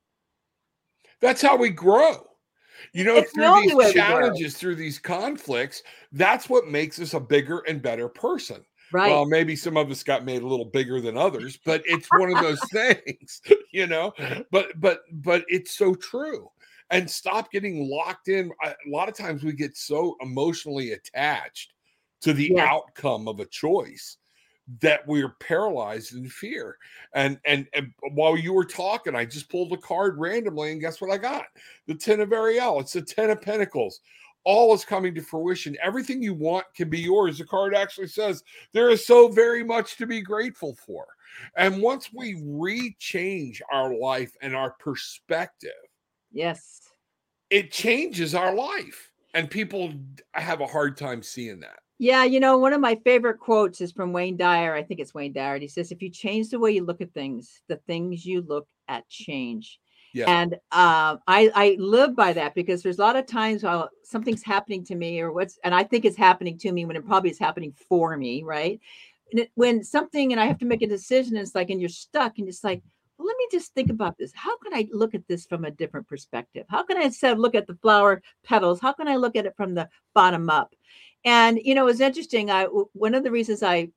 That's 1.21 1.41
how 1.41 1.57
we 1.57 1.69
grow. 1.69 2.27
You 2.93 3.03
know, 3.03 3.15
it's 3.15 3.31
through 3.31 3.43
the 3.43 3.75
these 3.75 3.93
challenges, 3.93 4.55
through 4.55 4.75
these 4.75 4.99
conflicts, 4.99 5.81
that's 6.11 6.47
what 6.49 6.67
makes 6.67 6.99
us 6.99 7.13
a 7.13 7.19
bigger 7.19 7.59
and 7.67 7.81
better 7.81 8.07
person. 8.07 8.63
Right. 8.91 9.09
Well, 9.09 9.25
maybe 9.25 9.55
some 9.55 9.77
of 9.77 9.91
us 9.91 10.03
got 10.03 10.25
made 10.25 10.41
a 10.41 10.47
little 10.47 10.65
bigger 10.65 11.01
than 11.01 11.17
others, 11.17 11.57
but 11.65 11.81
it's 11.85 12.07
one 12.11 12.31
of 12.31 12.41
those 12.41 12.61
things, 12.71 13.41
you 13.71 13.87
know. 13.87 14.13
But 14.51 14.79
but 14.79 15.01
but 15.11 15.45
it's 15.47 15.75
so 15.75 15.93
true. 15.95 16.49
And 16.89 17.09
stop 17.09 17.51
getting 17.51 17.89
locked 17.89 18.29
in. 18.29 18.51
A 18.63 18.73
lot 18.87 19.09
of 19.09 19.15
times 19.15 19.43
we 19.43 19.51
get 19.51 19.75
so 19.75 20.15
emotionally 20.21 20.93
attached 20.93 21.73
to 22.21 22.31
the 22.31 22.57
outcome 22.59 23.27
of 23.27 23.41
a 23.41 23.45
choice 23.45 24.17
that 24.81 25.07
we're 25.07 25.35
paralyzed 25.39 26.13
in 26.15 26.29
fear. 26.29 26.77
And, 27.13 27.39
and 27.45 27.67
and 27.73 27.93
while 28.13 28.37
you 28.37 28.53
were 28.53 28.65
talking, 28.65 29.15
I 29.15 29.25
just 29.25 29.49
pulled 29.49 29.71
a 29.73 29.77
card 29.77 30.17
randomly, 30.17 30.71
and 30.71 30.81
guess 30.81 31.01
what 31.01 31.11
I 31.11 31.17
got? 31.17 31.45
The 31.87 31.95
Ten 31.95 32.19
of 32.19 32.33
Ariel. 32.33 32.79
It's 32.79 32.93
the 32.93 33.01
Ten 33.01 33.29
of 33.29 33.41
Pentacles. 33.41 34.01
All 34.47 34.73
is 34.73 34.85
coming 34.85 35.13
to 35.13 35.21
fruition. 35.21 35.75
Everything 35.83 36.23
you 36.23 36.33
want 36.33 36.65
can 36.73 36.89
be 36.89 37.01
yours. 37.01 37.37
The 37.37 37.43
card 37.43 37.75
actually 37.75 38.07
says 38.07 38.45
there 38.71 38.89
is 38.89 39.05
so 39.05 39.27
very 39.27 39.61
much 39.61 39.97
to 39.97 40.07
be 40.07 40.21
grateful 40.21 40.73
for. 40.85 41.05
And 41.57 41.81
once 41.81 42.13
we 42.13 42.35
rechange 42.35 43.59
our 43.73 43.93
life 43.93 44.31
and 44.41 44.55
our 44.55 44.71
perspective, 44.79 45.71
Yes. 46.31 46.79
it 47.49 47.73
changes 47.73 48.33
our 48.33 48.55
life. 48.55 49.11
And 49.33 49.51
people 49.51 49.93
have 50.31 50.61
a 50.61 50.65
hard 50.65 50.95
time 50.95 51.21
seeing 51.21 51.59
that. 51.59 51.79
Yeah, 51.99 52.23
you 52.23 52.39
know, 52.39 52.57
one 52.57 52.71
of 52.71 52.79
my 52.79 52.95
favorite 53.03 53.39
quotes 53.39 53.81
is 53.81 53.91
from 53.91 54.13
Wayne 54.13 54.37
Dyer. 54.37 54.73
I 54.73 54.81
think 54.81 55.01
it's 55.01 55.13
Wayne 55.13 55.33
Dyer. 55.33 55.59
He 55.59 55.67
says, 55.67 55.91
"If 55.91 56.01
you 56.01 56.09
change 56.09 56.51
the 56.51 56.59
way 56.59 56.71
you 56.71 56.85
look 56.85 57.01
at 57.01 57.13
things, 57.13 57.61
the 57.67 57.81
things 57.85 58.25
you 58.25 58.41
look 58.41 58.67
at 58.87 59.09
change." 59.09 59.81
Yeah. 60.17 60.41
And 60.41 60.55
uh, 60.71 61.17
I 61.27 61.51
I 61.53 61.77
live 61.79 62.15
by 62.15 62.33
that 62.33 62.55
because 62.55 62.81
there's 62.81 62.97
a 62.97 63.01
lot 63.01 63.15
of 63.15 63.27
times 63.27 63.61
while 63.61 63.91
something's 64.03 64.41
happening 64.41 64.83
to 64.85 64.95
me 64.95 65.19
or 65.21 65.31
what's, 65.31 65.59
and 65.63 65.75
I 65.75 65.83
think 65.83 66.05
it's 66.05 66.17
happening 66.17 66.57
to 66.59 66.71
me 66.71 66.85
when 66.85 66.95
it 66.95 67.05
probably 67.05 67.29
is 67.29 67.37
happening 67.37 67.71
for 67.87 68.17
me, 68.17 68.41
right? 68.41 68.79
And 69.31 69.41
it, 69.41 69.51
when 69.53 69.83
something 69.83 70.31
and 70.31 70.41
I 70.41 70.47
have 70.47 70.57
to 70.57 70.65
make 70.65 70.81
a 70.81 70.87
decision, 70.87 71.37
it's 71.37 71.53
like, 71.53 71.69
and 71.69 71.79
you're 71.79 71.89
stuck, 71.89 72.39
and 72.39 72.47
it's 72.47 72.63
like, 72.63 72.81
well, 73.19 73.27
let 73.27 73.37
me 73.37 73.47
just 73.51 73.75
think 73.75 73.91
about 73.91 74.17
this. 74.17 74.31
How 74.33 74.57
can 74.57 74.73
I 74.73 74.87
look 74.91 75.13
at 75.13 75.27
this 75.27 75.45
from 75.45 75.65
a 75.65 75.71
different 75.71 76.07
perspective? 76.07 76.65
How 76.67 76.81
can 76.81 76.97
I 76.97 77.03
instead 77.03 77.37
look 77.37 77.53
at 77.53 77.67
the 77.67 77.75
flower 77.75 78.23
petals? 78.43 78.79
How 78.79 78.93
can 78.93 79.07
I 79.07 79.17
look 79.17 79.35
at 79.35 79.45
it 79.45 79.55
from 79.55 79.75
the 79.75 79.87
bottom 80.15 80.49
up? 80.49 80.73
And 81.25 81.59
you 81.63 81.75
know, 81.75 81.85
it's 81.85 81.99
interesting. 81.99 82.49
I 82.49 82.63
one 82.63 83.13
of 83.13 83.23
the 83.23 83.31
reasons 83.31 83.61
I 83.61 83.89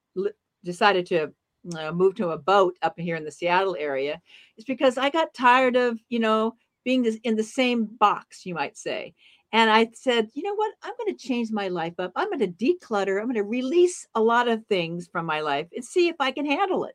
decided 0.64 1.06
to 1.06 1.33
uh, 1.76 1.92
move 1.92 2.14
to 2.16 2.30
a 2.30 2.38
boat 2.38 2.76
up 2.82 2.98
here 2.98 3.16
in 3.16 3.24
the 3.24 3.30
Seattle 3.30 3.76
area 3.78 4.20
is 4.56 4.64
because 4.64 4.98
I 4.98 5.10
got 5.10 5.34
tired 5.34 5.76
of 5.76 5.98
you 6.08 6.18
know 6.18 6.56
being 6.84 7.02
this, 7.02 7.18
in 7.24 7.36
the 7.36 7.42
same 7.42 7.84
box, 7.84 8.46
you 8.46 8.54
might 8.54 8.76
say. 8.76 9.14
And 9.52 9.68
I 9.68 9.88
said, 9.94 10.28
you 10.34 10.42
know 10.42 10.54
what? 10.54 10.74
I'm 10.82 10.94
going 10.96 11.16
to 11.16 11.26
change 11.26 11.50
my 11.50 11.68
life 11.68 11.94
up. 11.98 12.12
I'm 12.14 12.30
going 12.30 12.38
to 12.40 12.46
declutter. 12.46 13.18
I'm 13.18 13.26
going 13.26 13.34
to 13.34 13.42
release 13.42 14.06
a 14.14 14.20
lot 14.20 14.48
of 14.48 14.64
things 14.66 15.08
from 15.08 15.26
my 15.26 15.40
life 15.40 15.66
and 15.74 15.84
see 15.84 16.08
if 16.08 16.16
I 16.20 16.30
can 16.30 16.46
handle 16.46 16.84
it. 16.84 16.94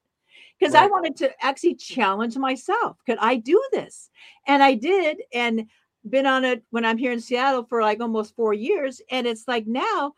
Because 0.57 0.73
I 0.73 0.87
wanted 0.87 1.17
to 1.17 1.31
actually 1.43 1.75
challenge 1.75 2.37
myself. 2.37 2.97
Could 3.05 3.17
I 3.19 3.35
do 3.35 3.61
this? 3.73 4.09
And 4.47 4.63
I 4.63 4.73
did. 4.73 5.21
And 5.33 5.67
been 6.09 6.25
on 6.25 6.45
it 6.45 6.63
when 6.69 6.85
I'm 6.85 6.97
here 6.97 7.11
in 7.11 7.19
Seattle 7.19 7.65
for 7.65 7.81
like 7.81 7.99
almost 7.99 8.35
four 8.37 8.53
years. 8.53 9.01
And 9.11 9.27
it's 9.27 9.49
like 9.49 9.67
now 9.67 10.13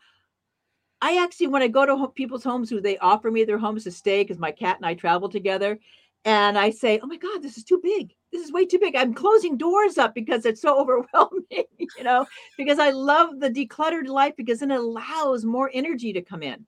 I 1.00 1.22
actually, 1.22 1.46
when 1.48 1.62
I 1.62 1.68
go 1.68 1.86
to 1.86 2.08
people's 2.08 2.44
homes 2.44 2.70
who 2.70 2.80
they 2.80 2.98
offer 2.98 3.30
me 3.30 3.44
their 3.44 3.58
homes 3.58 3.84
to 3.84 3.90
stay 3.90 4.22
because 4.22 4.38
my 4.38 4.50
cat 4.50 4.76
and 4.76 4.86
I 4.86 4.94
travel 4.94 5.28
together, 5.28 5.78
and 6.24 6.58
I 6.58 6.70
say, 6.70 6.98
"Oh 7.02 7.06
my 7.06 7.16
God, 7.16 7.42
this 7.42 7.56
is 7.56 7.64
too 7.64 7.80
big. 7.82 8.14
This 8.32 8.44
is 8.44 8.52
way 8.52 8.66
too 8.66 8.78
big." 8.80 8.96
I'm 8.96 9.14
closing 9.14 9.56
doors 9.56 9.96
up 9.98 10.14
because 10.14 10.44
it's 10.44 10.60
so 10.60 10.78
overwhelming, 10.80 11.64
you 11.78 12.02
know. 12.04 12.26
Because 12.56 12.78
I 12.80 12.90
love 12.90 13.38
the 13.40 13.50
decluttered 13.50 14.08
life 14.08 14.34
because 14.36 14.60
it 14.62 14.70
allows 14.70 15.44
more 15.44 15.70
energy 15.72 16.12
to 16.12 16.22
come 16.22 16.42
in, 16.42 16.66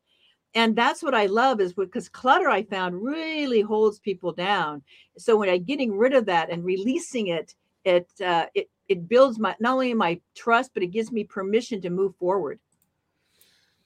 and 0.54 0.76
that's 0.76 1.02
what 1.02 1.14
I 1.14 1.26
love 1.26 1.60
is 1.60 1.72
because 1.74 2.08
clutter 2.08 2.48
I 2.50 2.62
found 2.64 3.02
really 3.02 3.60
holds 3.62 3.98
people 3.98 4.32
down. 4.32 4.82
So 5.18 5.36
when 5.36 5.48
I'm 5.48 5.64
getting 5.64 5.96
rid 5.96 6.14
of 6.14 6.26
that 6.26 6.50
and 6.50 6.64
releasing 6.64 7.28
it, 7.28 7.54
it 7.84 8.08
uh, 8.24 8.46
it 8.54 8.70
it 8.88 9.08
builds 9.08 9.38
my 9.40 9.56
not 9.60 9.74
only 9.74 9.94
my 9.94 10.20
trust, 10.36 10.72
but 10.74 10.82
it 10.84 10.88
gives 10.88 11.12
me 11.12 11.24
permission 11.24 11.80
to 11.82 11.90
move 11.90 12.14
forward. 12.16 12.60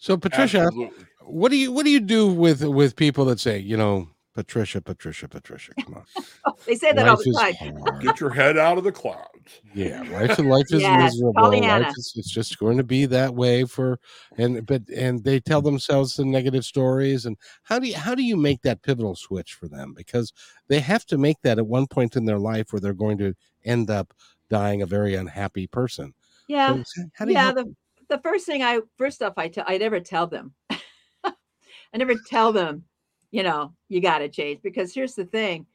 So 0.04 0.18
Patricia, 0.18 0.66
Absolutely. 0.66 1.06
what 1.22 1.50
do 1.50 1.56
you 1.56 1.72
what 1.72 1.86
do 1.86 1.90
you 1.90 1.98
do 1.98 2.28
with 2.28 2.62
with 2.62 2.94
people 2.94 3.24
that 3.24 3.40
say, 3.40 3.58
you 3.58 3.74
know, 3.74 4.06
Patricia, 4.34 4.82
Patricia, 4.82 5.28
Patricia, 5.28 5.72
come 5.82 5.94
on. 5.94 6.04
They 6.66 6.74
say 6.74 6.92
that 6.92 7.08
all 7.08 7.16
Life 7.16 7.24
the 7.24 7.56
time. 7.58 7.76
hard. 7.80 8.02
Get 8.02 8.20
your 8.20 8.28
head 8.28 8.58
out 8.58 8.76
of 8.76 8.84
the 8.84 8.92
clouds. 8.92 9.62
Yeah, 9.74 10.02
life 10.12 10.38
life 10.38 10.66
is 10.70 10.82
Yes, 10.82 11.14
miserable. 11.14 11.58
Life 11.58 11.94
is, 11.96 12.12
it's 12.16 12.30
just 12.30 12.58
going 12.58 12.76
to 12.76 12.84
be 12.84 13.06
that 13.06 13.34
way 13.34 13.64
for 13.64 13.98
and 14.36 14.66
but 14.66 14.82
and 14.94 15.24
they 15.24 15.40
tell 15.40 15.62
themselves 15.62 16.16
the 16.16 16.26
negative 16.26 16.66
stories 16.66 17.24
and 17.24 17.38
how 17.62 17.78
do 17.78 17.86
you 17.88 17.96
how 17.96 18.14
do 18.14 18.22
you 18.22 18.36
make 18.36 18.60
that 18.60 18.82
pivotal 18.82 19.16
switch 19.16 19.54
for 19.54 19.68
them 19.68 19.94
because 19.96 20.34
they 20.68 20.80
have 20.80 21.06
to 21.06 21.16
make 21.16 21.40
that 21.44 21.56
at 21.56 21.66
one 21.66 21.86
point 21.86 22.14
in 22.14 22.26
their 22.26 22.38
life 22.38 22.74
where 22.74 22.80
they're 22.80 22.92
going 22.92 23.16
to 23.16 23.34
end 23.64 23.88
up 23.88 24.12
dying 24.50 24.82
a 24.82 24.86
very 24.86 25.14
unhappy 25.14 25.66
person. 25.66 26.12
Yeah, 26.46 26.82
So 26.84 27.04
how 27.14 27.24
do 27.24 27.30
you 27.30 27.38
yeah. 27.38 27.44
help 27.44 27.54
The 27.56 27.74
the 28.14 28.22
first 28.22 28.46
thing 28.46 28.62
I 28.62 28.78
first 28.96 29.22
off 29.22 29.34
I 29.36 29.48
tell 29.48 29.64
I 29.66 29.76
never 29.76 29.98
tell 29.98 30.28
them. 30.28 30.54
I 30.70 31.96
never 31.96 32.14
tell 32.14 32.52
them, 32.52 32.84
you 33.32 33.42
know, 33.42 33.74
you 33.88 34.00
got 34.00 34.18
to 34.18 34.28
change 34.28 34.62
because 34.62 34.94
here's 34.94 35.14
the 35.14 35.24
thing, 35.24 35.66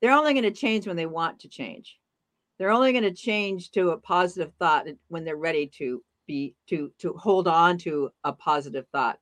they're 0.00 0.12
only 0.12 0.34
going 0.34 0.44
to 0.44 0.50
change 0.50 0.86
when 0.86 0.96
they 0.96 1.06
want 1.06 1.40
to 1.40 1.48
change. 1.48 1.98
They're 2.58 2.70
only 2.70 2.92
going 2.92 3.04
to 3.04 3.12
change 3.12 3.70
to 3.70 3.90
a 3.90 3.98
positive 3.98 4.52
thought 4.58 4.86
when 5.08 5.24
they're 5.24 5.36
ready 5.36 5.66
to 5.78 6.02
be 6.26 6.54
to 6.68 6.92
to 6.98 7.14
hold 7.14 7.48
on 7.48 7.78
to 7.78 8.10
a 8.24 8.34
positive 8.34 8.86
thought. 8.92 9.18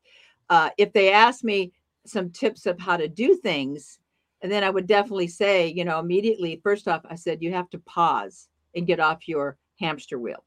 Uh, 0.50 0.70
if 0.76 0.92
they 0.92 1.12
ask 1.12 1.44
me 1.44 1.72
some 2.04 2.30
tips 2.30 2.66
of 2.66 2.80
how 2.80 2.96
to 2.96 3.06
do 3.06 3.36
things, 3.36 4.00
and 4.42 4.50
then 4.50 4.64
I 4.64 4.70
would 4.70 4.88
definitely 4.88 5.28
say, 5.28 5.68
you 5.68 5.84
know, 5.84 6.00
immediately 6.00 6.60
first 6.64 6.88
off, 6.88 7.02
I 7.08 7.14
said 7.14 7.42
you 7.42 7.52
have 7.52 7.70
to 7.70 7.78
pause 7.80 8.48
and 8.74 8.88
get 8.88 8.98
off 8.98 9.28
your 9.28 9.56
hamster 9.78 10.18
wheel 10.18 10.44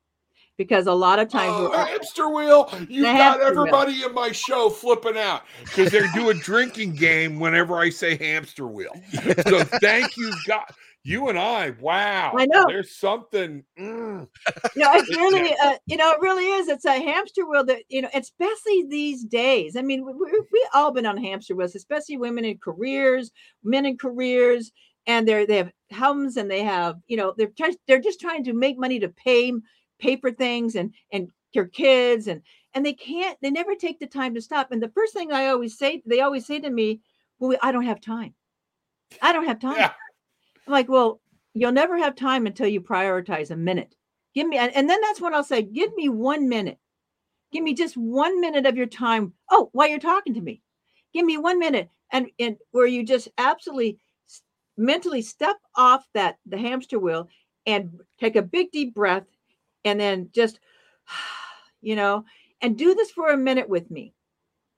because 0.59 0.87
a 0.87 0.93
lot 0.93 1.19
of 1.19 1.29
times 1.29 1.53
Oh, 1.55 1.71
hamster 1.71 2.29
wheel. 2.29 2.69
You 2.89 3.03
got 3.03 3.15
hamster 3.15 3.39
wheel. 3.39 3.59
everybody 3.59 4.03
in 4.03 4.13
my 4.13 4.31
show 4.33 4.69
flipping 4.69 5.17
out 5.17 5.43
because 5.63 5.89
they 5.91 6.05
do 6.13 6.29
a 6.29 6.33
drinking 6.33 6.95
game 6.95 7.39
whenever 7.39 7.79
I 7.79 7.89
say 7.89 8.17
hamster 8.17 8.67
wheel. 8.67 8.91
So 9.47 9.63
thank 9.63 10.17
you, 10.17 10.31
God. 10.45 10.65
You 11.05 11.29
and 11.29 11.39
I, 11.39 11.71
wow. 11.79 12.33
I 12.37 12.45
know. 12.45 12.65
There's 12.67 12.93
something. 12.97 13.63
mm. 13.79 14.27
you 14.75 14.81
know, 14.83 14.91
it's 14.95 15.09
really, 15.15 15.55
uh, 15.63 15.77
you 15.87 15.95
know, 15.95 16.11
it 16.11 16.19
really 16.19 16.45
is. 16.45 16.67
It's 16.67 16.83
a 16.83 16.99
hamster 16.99 17.49
wheel 17.49 17.63
that, 17.63 17.83
you 17.87 18.01
know, 18.01 18.09
especially 18.13 18.85
these 18.89 19.23
days. 19.23 19.77
I 19.77 19.81
mean, 19.81 20.05
we, 20.05 20.11
we, 20.11 20.41
we 20.51 20.67
all 20.73 20.91
been 20.91 21.05
on 21.05 21.15
hamster 21.15 21.55
wheels, 21.55 21.73
especially 21.73 22.17
women 22.17 22.43
in 22.43 22.57
careers, 22.57 23.31
men 23.63 23.85
in 23.85 23.97
careers, 23.97 24.73
and 25.07 25.25
they're 25.25 25.47
they 25.47 25.57
have 25.57 25.71
homes 25.93 26.35
and 26.35 26.51
they 26.51 26.63
have, 26.63 26.97
you 27.07 27.15
know, 27.15 27.33
they're 27.37 27.51
just 27.57 27.77
they're 27.87 28.01
just 28.01 28.19
trying 28.19 28.43
to 28.43 28.53
make 28.53 28.77
money 28.77 28.99
to 28.99 29.07
pay 29.07 29.53
pay 29.99 30.15
for 30.15 30.31
things 30.31 30.75
and 30.75 30.93
and 31.11 31.29
your 31.53 31.65
kids 31.65 32.27
and 32.27 32.41
and 32.73 32.85
they 32.85 32.93
can't. 32.93 33.37
They 33.41 33.51
never 33.51 33.75
take 33.75 33.99
the 33.99 34.07
time 34.07 34.35
to 34.35 34.41
stop. 34.41 34.71
And 34.71 34.81
the 34.81 34.89
first 34.89 35.13
thing 35.13 35.31
I 35.31 35.47
always 35.47 35.77
say, 35.77 36.03
they 36.05 36.21
always 36.21 36.45
say 36.45 36.59
to 36.59 36.69
me, 36.69 37.01
"Well, 37.39 37.57
I 37.61 37.71
don't 37.71 37.85
have 37.85 38.01
time. 38.01 38.33
I 39.21 39.33
don't 39.33 39.47
have 39.47 39.59
time." 39.59 39.77
Yeah. 39.77 39.91
I'm 40.67 40.73
like, 40.73 40.87
well, 40.87 41.19
you'll 41.55 41.71
never 41.71 41.97
have 41.97 42.15
time 42.15 42.45
until 42.45 42.67
you 42.67 42.79
prioritize 42.79 43.49
a 43.49 43.55
minute. 43.55 43.95
Give 44.35 44.47
me, 44.47 44.57
and, 44.57 44.71
and 44.75 44.87
then 44.87 45.01
that's 45.01 45.19
when 45.19 45.33
I'll 45.33 45.43
say, 45.43 45.63
give 45.63 45.91
me 45.95 46.09
one 46.09 46.47
minute. 46.47 46.77
Give 47.51 47.63
me 47.63 47.73
just 47.73 47.97
one 47.97 48.39
minute 48.39 48.67
of 48.67 48.77
your 48.77 48.85
time. 48.85 49.33
Oh, 49.49 49.69
while 49.71 49.87
you're 49.87 49.97
talking 49.97 50.35
to 50.35 50.41
me, 50.41 50.61
give 51.11 51.25
me 51.25 51.37
one 51.37 51.57
minute, 51.57 51.89
and 52.11 52.27
and 52.37 52.57
where 52.69 52.85
you 52.85 53.03
just 53.03 53.27
absolutely 53.39 53.97
mentally 54.77 55.23
step 55.23 55.55
off 55.75 56.05
that 56.13 56.37
the 56.45 56.59
hamster 56.59 56.99
wheel 56.99 57.27
and 57.65 57.89
take 58.19 58.35
a 58.35 58.43
big 58.43 58.71
deep 58.71 58.93
breath, 58.93 59.23
and 59.85 59.99
then 59.99 60.29
just, 60.33 60.59
you 61.81 61.95
know, 61.95 62.25
and 62.61 62.77
do 62.77 62.93
this 62.95 63.11
for 63.11 63.31
a 63.31 63.37
minute 63.37 63.69
with 63.69 63.89
me. 63.89 64.13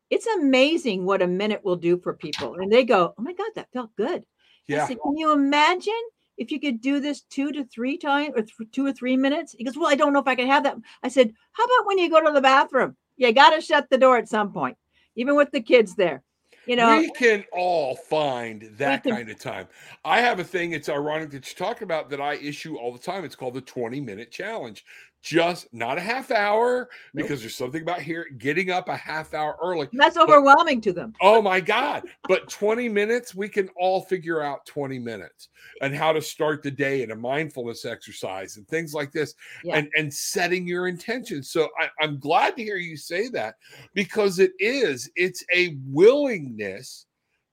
It's 0.09 0.27
amazing 0.27 1.05
what 1.05 1.21
a 1.21 1.27
minute 1.27 1.63
will 1.63 1.77
do 1.77 1.97
for 1.97 2.13
people, 2.13 2.55
and 2.55 2.71
they 2.71 2.83
go, 2.83 3.13
"Oh 3.17 3.21
my 3.21 3.33
God, 3.33 3.51
that 3.55 3.71
felt 3.71 3.95
good." 3.95 4.25
I 4.69 4.77
Yeah. 4.77 4.87
said, 4.87 4.97
Can 5.03 5.17
you 5.17 5.33
imagine 5.33 6.01
if 6.37 6.51
you 6.51 6.59
could 6.59 6.81
do 6.81 6.99
this 6.99 7.21
two 7.21 7.51
to 7.51 7.65
three 7.65 7.97
times 7.97 8.33
or 8.35 8.43
th- 8.43 8.71
two 8.71 8.85
or 8.85 8.93
three 8.93 9.17
minutes? 9.17 9.53
He 9.57 9.63
goes, 9.63 9.77
Well, 9.77 9.89
I 9.89 9.95
don't 9.95 10.13
know 10.13 10.19
if 10.19 10.27
I 10.27 10.35
can 10.35 10.47
have 10.47 10.63
that. 10.63 10.77
I 11.03 11.09
said, 11.09 11.33
How 11.51 11.63
about 11.63 11.87
when 11.87 11.97
you 11.97 12.09
go 12.09 12.23
to 12.25 12.31
the 12.31 12.41
bathroom? 12.41 12.95
You 13.17 13.31
got 13.33 13.51
to 13.51 13.61
shut 13.61 13.89
the 13.89 13.97
door 13.97 14.17
at 14.17 14.29
some 14.29 14.51
point, 14.51 14.77
even 15.15 15.35
with 15.35 15.51
the 15.51 15.61
kids 15.61 15.95
there. 15.95 16.23
You 16.65 16.75
know, 16.75 16.99
we 16.99 17.11
can 17.11 17.43
all 17.51 17.95
find 17.95 18.69
that 18.77 19.03
can- 19.03 19.15
kind 19.15 19.29
of 19.29 19.39
time. 19.39 19.67
I 20.05 20.21
have 20.21 20.39
a 20.39 20.43
thing, 20.43 20.73
it's 20.73 20.89
ironic 20.89 21.31
that 21.31 21.49
you 21.49 21.55
talk 21.55 21.81
about 21.81 22.09
that 22.11 22.21
I 22.21 22.35
issue 22.35 22.77
all 22.77 22.93
the 22.93 22.99
time. 22.99 23.25
It's 23.25 23.35
called 23.35 23.55
the 23.55 23.61
20 23.61 23.99
minute 23.99 24.31
challenge. 24.31 24.85
Just 25.23 25.71
not 25.71 25.99
a 25.99 26.01
half 26.01 26.31
hour, 26.31 26.89
Nope. 27.13 27.23
because 27.27 27.41
there's 27.41 27.55
something 27.55 27.83
about 27.83 28.01
here 28.01 28.25
getting 28.39 28.71
up 28.71 28.89
a 28.89 28.95
half 28.97 29.35
hour 29.35 29.55
early. 29.61 29.87
that's 29.93 30.17
overwhelming 30.17 30.81
to 30.81 30.91
them. 30.91 31.13
Oh 31.21 31.43
my 31.43 31.59
God. 31.59 32.03
But 32.27 32.49
20 32.49 32.89
minutes, 32.89 33.35
we 33.35 33.47
can 33.47 33.69
all 33.77 34.01
figure 34.01 34.41
out 34.41 34.65
20 34.65 34.97
minutes 34.97 35.49
and 35.81 35.93
how 35.95 36.11
to 36.11 36.21
start 36.23 36.63
the 36.63 36.71
day 36.71 37.03
and 37.03 37.11
a 37.11 37.15
mindfulness 37.15 37.85
exercise 37.85 38.57
and 38.57 38.67
things 38.67 38.95
like 38.95 39.11
this 39.11 39.35
Yeah. 39.63 39.77
and, 39.77 39.89
and 39.95 40.11
setting 40.11 40.65
your 40.67 40.87
intentions. 40.87 41.51
So 41.51 41.69
I, 41.79 41.89
I'm 42.03 42.17
glad 42.19 42.55
to 42.57 42.63
hear 42.63 42.77
you 42.77 42.97
say 42.97 43.27
that 43.29 43.55
because 43.93 44.39
it 44.39 44.53
is, 44.57 45.07
it's 45.15 45.43
a 45.53 45.77
willingness 45.85 47.05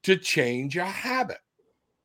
to 0.05 0.17
change 0.17 0.79
a 0.79 0.87
habit. 0.87 1.39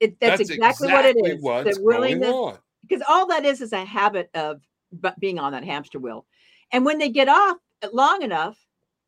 It, 0.01 0.19
that's, 0.19 0.41
exactly, 0.41 0.91
what 0.91 1.05
it 1.05 1.15
is. 1.25 1.41
what's 1.41 1.77
the 1.77 1.81
going 1.81 1.85
willingness, 2.01 2.29
on. 2.29 2.57
because 2.81 3.01
all 3.07 3.25
that 3.27 3.45
is 3.45 3.61
is 3.61 3.71
a 3.71 3.85
habit 3.85 4.29
of 4.33 4.59
bu- 4.93 5.09
being 5.19 5.39
on 5.39 5.51
that 5.51 5.63
hamster 5.63 5.99
wheel. 5.99 6.25
And 6.71 6.85
when 6.85 6.97
they 6.97 7.09
get 7.09 7.29
off 7.29 7.57
long 7.91 8.21
enough, 8.21 8.57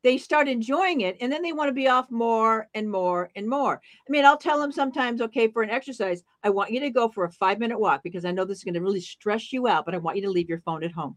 they 0.02 0.18
start 0.18 0.46
enjoying 0.46 1.00
it 1.00 1.16
and 1.20 1.32
then 1.32 1.42
they 1.42 1.52
want 1.52 1.68
to 1.68 1.74
be 1.74 1.88
off 1.88 2.08
more 2.12 2.68
and 2.74 2.88
more 2.88 3.30
and 3.34 3.48
more. 3.48 3.80
I 4.08 4.10
mean, 4.10 4.24
I'll 4.24 4.36
tell 4.38 4.60
them 4.60 4.70
sometimes, 4.70 5.20
okay, 5.20 5.48
for 5.48 5.62
an 5.62 5.70
exercise, 5.70 6.22
I 6.44 6.50
want 6.50 6.70
you 6.70 6.78
to 6.80 6.90
go 6.90 7.08
for 7.08 7.24
a 7.24 7.32
five 7.32 7.58
minute 7.58 7.80
walk 7.80 8.02
because 8.04 8.24
I 8.24 8.30
know 8.30 8.44
this 8.44 8.58
is 8.58 8.64
going 8.64 8.74
to 8.74 8.82
really 8.82 9.00
stress 9.00 9.52
you 9.52 9.66
out, 9.66 9.84
but 9.84 9.94
I 9.94 9.98
want 9.98 10.16
you 10.16 10.22
to 10.22 10.30
leave 10.30 10.48
your 10.48 10.60
phone 10.60 10.84
at 10.84 10.92
home. 10.92 11.16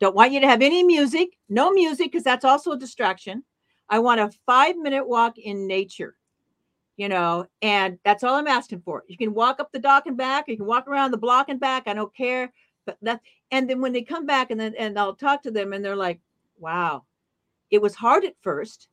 Don't 0.00 0.16
want 0.16 0.32
you 0.32 0.40
to 0.40 0.46
have 0.46 0.62
any 0.62 0.82
music, 0.82 1.36
no 1.48 1.70
music, 1.70 2.10
because 2.10 2.24
that's 2.24 2.44
also 2.44 2.72
a 2.72 2.78
distraction. 2.78 3.44
I 3.88 3.98
want 3.98 4.20
a 4.20 4.30
five 4.46 4.76
minute 4.76 5.06
walk 5.06 5.38
in 5.38 5.66
nature, 5.66 6.16
you 6.96 7.08
know, 7.08 7.46
and 7.60 7.98
that's 8.04 8.24
all 8.24 8.34
I'm 8.34 8.48
asking 8.48 8.80
for. 8.80 9.04
You 9.08 9.16
can 9.16 9.34
walk 9.34 9.60
up 9.60 9.72
the 9.72 9.78
dock 9.78 10.06
and 10.06 10.16
back, 10.16 10.48
you 10.48 10.56
can 10.56 10.66
walk 10.66 10.88
around 10.88 11.10
the 11.10 11.18
block 11.18 11.48
and 11.48 11.60
back. 11.60 11.84
I 11.86 11.94
don't 11.94 12.14
care. 12.16 12.52
But 12.86 12.96
that, 13.02 13.20
and 13.50 13.68
then 13.68 13.80
when 13.80 13.92
they 13.92 14.02
come 14.02 14.24
back 14.24 14.50
and 14.50 14.58
then, 14.58 14.74
and 14.78 14.98
I'll 14.98 15.14
talk 15.14 15.42
to 15.42 15.50
them 15.50 15.72
and 15.72 15.84
they're 15.84 15.96
like, 15.96 16.20
wow, 16.58 17.04
it 17.70 17.82
was 17.82 17.94
hard 17.94 18.24
at 18.24 18.36
first. 18.40 18.88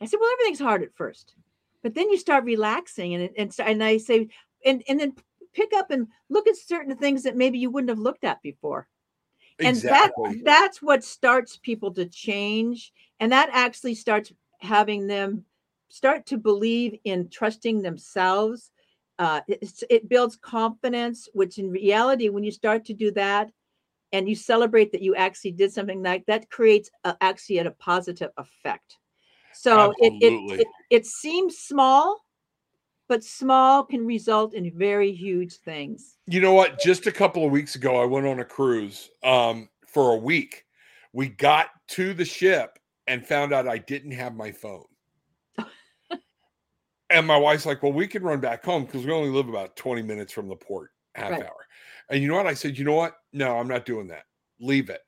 I 0.00 0.06
said, 0.06 0.18
well, 0.20 0.30
everything's 0.34 0.60
hard 0.60 0.82
at 0.82 0.94
first, 0.94 1.34
but 1.82 1.94
then 1.94 2.10
you 2.10 2.18
start 2.18 2.44
relaxing 2.44 3.14
and, 3.14 3.30
and, 3.36 3.52
and 3.58 3.82
I 3.82 3.96
say, 3.96 4.28
and, 4.64 4.82
and 4.88 5.00
then 5.00 5.14
pick 5.54 5.72
up 5.74 5.90
and 5.90 6.06
look 6.28 6.46
at 6.46 6.56
certain 6.56 6.94
things 6.96 7.22
that 7.22 7.36
maybe 7.36 7.58
you 7.58 7.70
wouldn't 7.70 7.88
have 7.88 7.98
looked 7.98 8.24
at 8.24 8.42
before. 8.42 8.86
And 9.58 9.76
that 9.78 10.12
that's 10.44 10.82
what 10.82 11.02
starts 11.02 11.56
people 11.56 11.90
to 11.94 12.04
change 12.04 12.92
and 13.20 13.32
that 13.32 13.48
actually 13.52 13.94
starts 13.94 14.32
having 14.60 15.06
them 15.06 15.44
start 15.88 16.26
to 16.26 16.36
believe 16.36 16.98
in 17.04 17.28
trusting 17.28 17.80
themselves 17.80 18.70
uh, 19.18 19.40
it, 19.48 19.82
it 19.88 20.08
builds 20.08 20.36
confidence 20.36 21.28
which 21.32 21.58
in 21.58 21.70
reality 21.70 22.28
when 22.28 22.44
you 22.44 22.50
start 22.50 22.84
to 22.84 22.94
do 22.94 23.10
that 23.10 23.50
and 24.12 24.28
you 24.28 24.34
celebrate 24.34 24.92
that 24.92 25.02
you 25.02 25.14
actually 25.16 25.52
did 25.52 25.72
something 25.72 26.02
like 26.02 26.24
that 26.26 26.48
creates 26.50 26.90
a, 27.04 27.16
actually 27.20 27.58
a 27.58 27.70
positive 27.72 28.30
effect 28.36 28.98
so 29.52 29.92
it, 29.98 30.12
it, 30.20 30.60
it 30.60 30.68
it 30.90 31.06
seems 31.06 31.58
small 31.58 32.18
but 33.08 33.22
small 33.24 33.84
can 33.84 34.04
result 34.04 34.54
in 34.54 34.70
very 34.76 35.12
huge 35.12 35.54
things 35.54 36.16
You 36.26 36.40
know 36.40 36.54
what? 36.54 36.80
Just 36.80 37.06
a 37.06 37.12
couple 37.12 37.44
of 37.44 37.52
weeks 37.52 37.76
ago, 37.76 38.02
I 38.02 38.04
went 38.04 38.26
on 38.26 38.40
a 38.40 38.44
cruise 38.44 39.10
um, 39.22 39.68
for 39.86 40.12
a 40.12 40.16
week. 40.16 40.64
We 41.12 41.28
got 41.28 41.68
to 41.88 42.14
the 42.14 42.24
ship 42.24 42.78
and 43.06 43.24
found 43.24 43.54
out 43.54 43.68
I 43.68 43.78
didn't 43.78 44.10
have 44.10 44.34
my 44.34 44.50
phone. 44.50 44.86
And 47.10 47.26
my 47.26 47.36
wife's 47.36 47.66
like, 47.66 47.82
"Well, 47.82 47.92
we 47.92 48.06
can 48.06 48.22
run 48.22 48.40
back 48.40 48.64
home 48.64 48.84
because 48.84 49.04
we 49.06 49.12
only 49.12 49.30
live 49.30 49.48
about 49.48 49.76
twenty 49.76 50.02
minutes 50.02 50.32
from 50.32 50.48
the 50.48 50.56
port, 50.56 50.90
half 51.14 51.32
Right. 51.32 51.42
hour." 51.42 51.66
And 52.10 52.22
you 52.22 52.28
know 52.28 52.36
what? 52.36 52.46
I 52.46 52.54
said, 52.54 52.78
"You 52.78 52.84
know 52.84 52.94
what? 52.94 53.16
No, 53.32 53.58
I'm 53.58 53.68
not 53.68 53.84
doing 53.84 54.08
that. 54.08 54.24
Leave 54.60 54.90
it." 54.90 55.02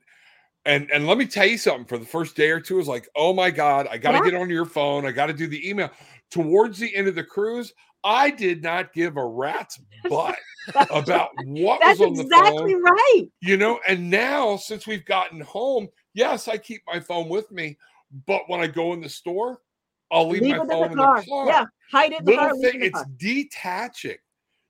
And 0.65 0.91
and 0.91 1.07
let 1.07 1.17
me 1.17 1.25
tell 1.25 1.45
you 1.45 1.57
something. 1.57 1.85
For 1.85 1.97
the 1.97 2.05
first 2.05 2.35
day 2.35 2.51
or 2.51 2.59
two, 2.59 2.75
it 2.75 2.77
was 2.77 2.87
like, 2.87 3.07
"Oh 3.15 3.33
my 3.33 3.51
god, 3.51 3.87
I 3.89 3.97
got 3.97 4.13
to 4.13 4.19
Yeah. 4.19 4.31
get 4.31 4.35
on 4.35 4.49
your 4.49 4.65
phone. 4.65 5.05
I 5.05 5.11
got 5.11 5.27
to 5.27 5.33
do 5.33 5.47
the 5.47 5.67
email." 5.69 5.89
Towards 6.31 6.77
the 6.79 6.93
end 6.95 7.07
of 7.07 7.15
the 7.15 7.23
cruise, 7.23 7.73
I 8.03 8.29
did 8.29 8.61
not 8.61 8.93
give 8.93 9.17
a 9.17 9.25
rat's 9.25 9.79
butt 10.09 10.37
about 10.91 11.31
what 11.37 11.83
was 11.83 12.01
on 12.01 12.15
the 12.15 12.23
exactly 12.23 12.75
phone, 12.75 12.83
right 12.83 13.23
you 13.41 13.57
know. 13.57 13.79
And 13.87 14.09
now, 14.09 14.57
since 14.57 14.85
we've 14.87 15.05
gotten 15.05 15.41
home, 15.41 15.87
yes, 16.13 16.47
I 16.47 16.57
keep 16.57 16.81
my 16.87 16.99
phone 16.99 17.29
with 17.29 17.51
me, 17.51 17.77
but 18.27 18.43
when 18.47 18.59
I 18.59 18.67
go 18.67 18.93
in 18.93 19.01
the 19.01 19.09
store, 19.09 19.61
I'll 20.11 20.27
leave, 20.27 20.41
leave 20.43 20.57
my 20.57 20.65
phone 20.67 20.91
in 20.91 20.97
the 20.97 21.03
car. 21.03 21.23
car. 21.29 21.47
Yeah, 21.47 21.65
hide 21.91 22.11
it 22.11 22.19
in 22.19 22.25
the 22.25 22.35
car. 22.35 22.53
Little 22.53 22.61
thing, 22.61 22.83
it's 22.83 23.03
detaching. 23.17 24.17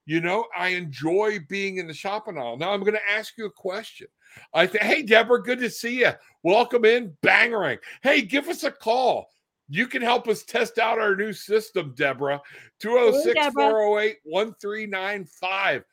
You 0.05 0.21
know, 0.21 0.45
I 0.57 0.69
enjoy 0.69 1.39
being 1.47 1.77
in 1.77 1.87
the 1.87 1.93
shopping 1.93 2.37
aisle. 2.37 2.57
Now 2.57 2.71
I'm 2.71 2.79
going 2.79 2.93
to 2.93 3.11
ask 3.11 3.37
you 3.37 3.45
a 3.45 3.51
question. 3.51 4.07
I 4.53 4.65
think, 4.65 4.83
hey, 4.83 5.03
Deborah, 5.03 5.43
good 5.43 5.59
to 5.59 5.69
see 5.69 5.99
you. 5.99 6.11
Welcome 6.41 6.85
in, 6.85 7.15
Bangarang. 7.21 7.77
Hey, 8.01 8.21
give 8.21 8.47
us 8.47 8.63
a 8.63 8.71
call. 8.71 9.29
You 9.67 9.85
can 9.85 10.01
help 10.01 10.27
us 10.27 10.43
test 10.43 10.79
out 10.79 10.97
our 10.97 11.15
new 11.15 11.31
system, 11.31 11.93
Deborah. 11.95 12.41
206 12.79 13.53
408 13.53 14.17
1395. 14.23 15.83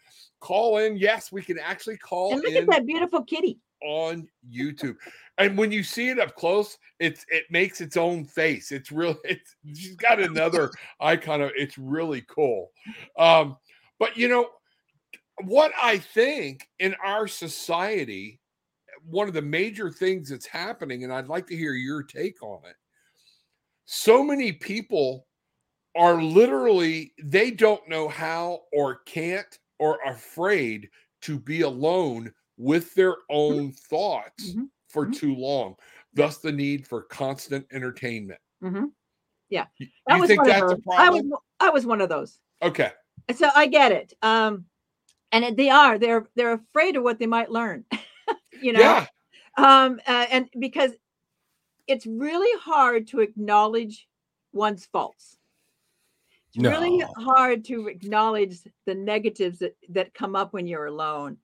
Call 0.40 0.78
in. 0.78 0.96
Yes, 0.96 1.30
we 1.30 1.42
can 1.42 1.58
actually 1.58 1.98
call 1.98 2.32
And 2.32 2.40
look 2.40 2.52
in 2.52 2.62
at 2.62 2.70
that 2.70 2.86
beautiful 2.86 3.22
kitty. 3.22 3.58
On 3.82 4.28
YouTube. 4.50 4.96
And 5.38 5.56
when 5.56 5.70
you 5.70 5.82
see 5.82 6.08
it 6.08 6.18
up 6.18 6.34
close, 6.34 6.78
it's 6.98 7.24
it 7.28 7.44
makes 7.50 7.80
its 7.80 7.96
own 7.96 8.24
face. 8.24 8.72
It's 8.72 8.90
really 8.90 9.18
it's 9.24 9.56
she's 9.74 9.96
got 9.96 10.20
another 10.20 10.70
icon 11.00 11.42
of 11.42 11.52
it's 11.56 11.78
really 11.78 12.24
cool. 12.28 12.70
Um, 13.18 13.56
but 13.98 14.16
you 14.16 14.28
know 14.28 14.48
what 15.44 15.72
I 15.80 15.98
think 15.98 16.68
in 16.78 16.94
our 17.04 17.26
society, 17.26 18.40
one 19.04 19.28
of 19.28 19.34
the 19.34 19.42
major 19.42 19.90
things 19.90 20.30
that's 20.30 20.46
happening, 20.46 21.04
and 21.04 21.12
I'd 21.12 21.28
like 21.28 21.46
to 21.48 21.56
hear 21.56 21.74
your 21.74 22.02
take 22.02 22.42
on 22.42 22.60
it. 22.64 22.76
So 23.84 24.24
many 24.24 24.52
people 24.52 25.26
are 25.96 26.22
literally 26.22 27.12
they 27.22 27.50
don't 27.50 27.86
know 27.88 28.08
how 28.08 28.62
or 28.72 28.96
can't 29.06 29.58
or 29.78 29.98
afraid 30.06 30.88
to 31.22 31.38
be 31.38 31.62
alone 31.62 32.32
with 32.57 32.95
their 32.95 33.16
own 33.31 33.73
thoughts 33.73 34.55
Mhm. 34.55 34.71
for 34.88 35.07
Mhm. 35.07 35.14
too 35.14 35.35
long 35.35 35.77
thus 36.14 36.38
the 36.38 36.53
need 36.53 36.87
for 36.87 37.03
constant 37.03 37.66
entertainment 37.73 38.40
Mhm. 38.62 38.92
Yeah, 39.49 39.66
that 40.07 40.14
you 40.14 40.21
was 40.21 40.29
think 40.29 40.45
that's 40.45 40.73
a 40.73 40.77
those. 40.77 40.85
I 40.97 41.11
was 41.11 41.23
I 41.61 41.71
was 41.71 41.87
one 41.87 42.01
of 42.01 42.09
those. 42.09 42.40
okay 42.62 42.92
So 43.35 43.49
I 43.55 43.66
get 43.66 43.92
it. 43.92 44.12
Um, 44.23 44.66
and 45.33 45.57
they 45.57 45.71
are 45.71 45.99
they're 45.99 46.27
they're 46.35 46.53
afraid 46.55 46.97
of 46.97 47.03
what 47.03 47.19
they 47.19 47.27
might 47.27 47.51
learn. 47.51 47.85
you 48.62 48.73
know, 48.73 48.81
yeah 48.81 49.07
um, 49.59 50.01
uh, 50.07 50.27
and 50.31 50.49
because 50.59 50.92
it's 51.87 52.07
really 52.07 52.61
hard 52.61 53.07
to 53.09 53.21
acknowledge 53.21 54.09
one's 54.53 54.87
faults. 54.87 55.38
It's 56.49 56.64
really 56.64 57.05
hard 57.19 57.64
to 57.66 57.88
acknowledge 57.88 58.59
the 58.87 58.95
negatives 58.95 59.59
that 59.59 59.77
that 59.90 60.14
come 60.14 60.35
up 60.35 60.53
when 60.53 60.66
you're 60.66 60.87
alone 60.87 61.37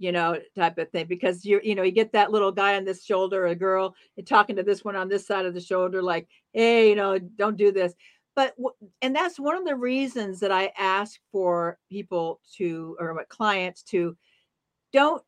you 0.00 0.12
know 0.12 0.36
type 0.56 0.78
of 0.78 0.90
thing 0.90 1.06
because 1.06 1.44
you're 1.44 1.62
you 1.62 1.74
know 1.74 1.82
you 1.82 1.92
get 1.92 2.10
that 2.10 2.32
little 2.32 2.50
guy 2.50 2.74
on 2.74 2.84
this 2.84 3.04
shoulder 3.04 3.46
a 3.46 3.54
girl 3.54 3.94
and 4.16 4.26
talking 4.26 4.56
to 4.56 4.62
this 4.62 4.82
one 4.82 4.96
on 4.96 5.08
this 5.08 5.26
side 5.26 5.44
of 5.44 5.52
the 5.52 5.60
shoulder 5.60 6.02
like 6.02 6.26
hey 6.54 6.88
you 6.88 6.96
know 6.96 7.18
don't 7.18 7.56
do 7.56 7.70
this. 7.70 7.92
But 8.34 8.54
and 9.02 9.14
that's 9.14 9.38
one 9.38 9.56
of 9.56 9.66
the 9.66 9.76
reasons 9.76 10.40
that 10.40 10.50
i 10.50 10.72
ask 10.78 11.20
for 11.30 11.78
people 11.90 12.40
to 12.56 12.96
or 12.98 13.12
my 13.12 13.24
clients 13.28 13.82
to 13.84 14.16
don't 14.92 15.22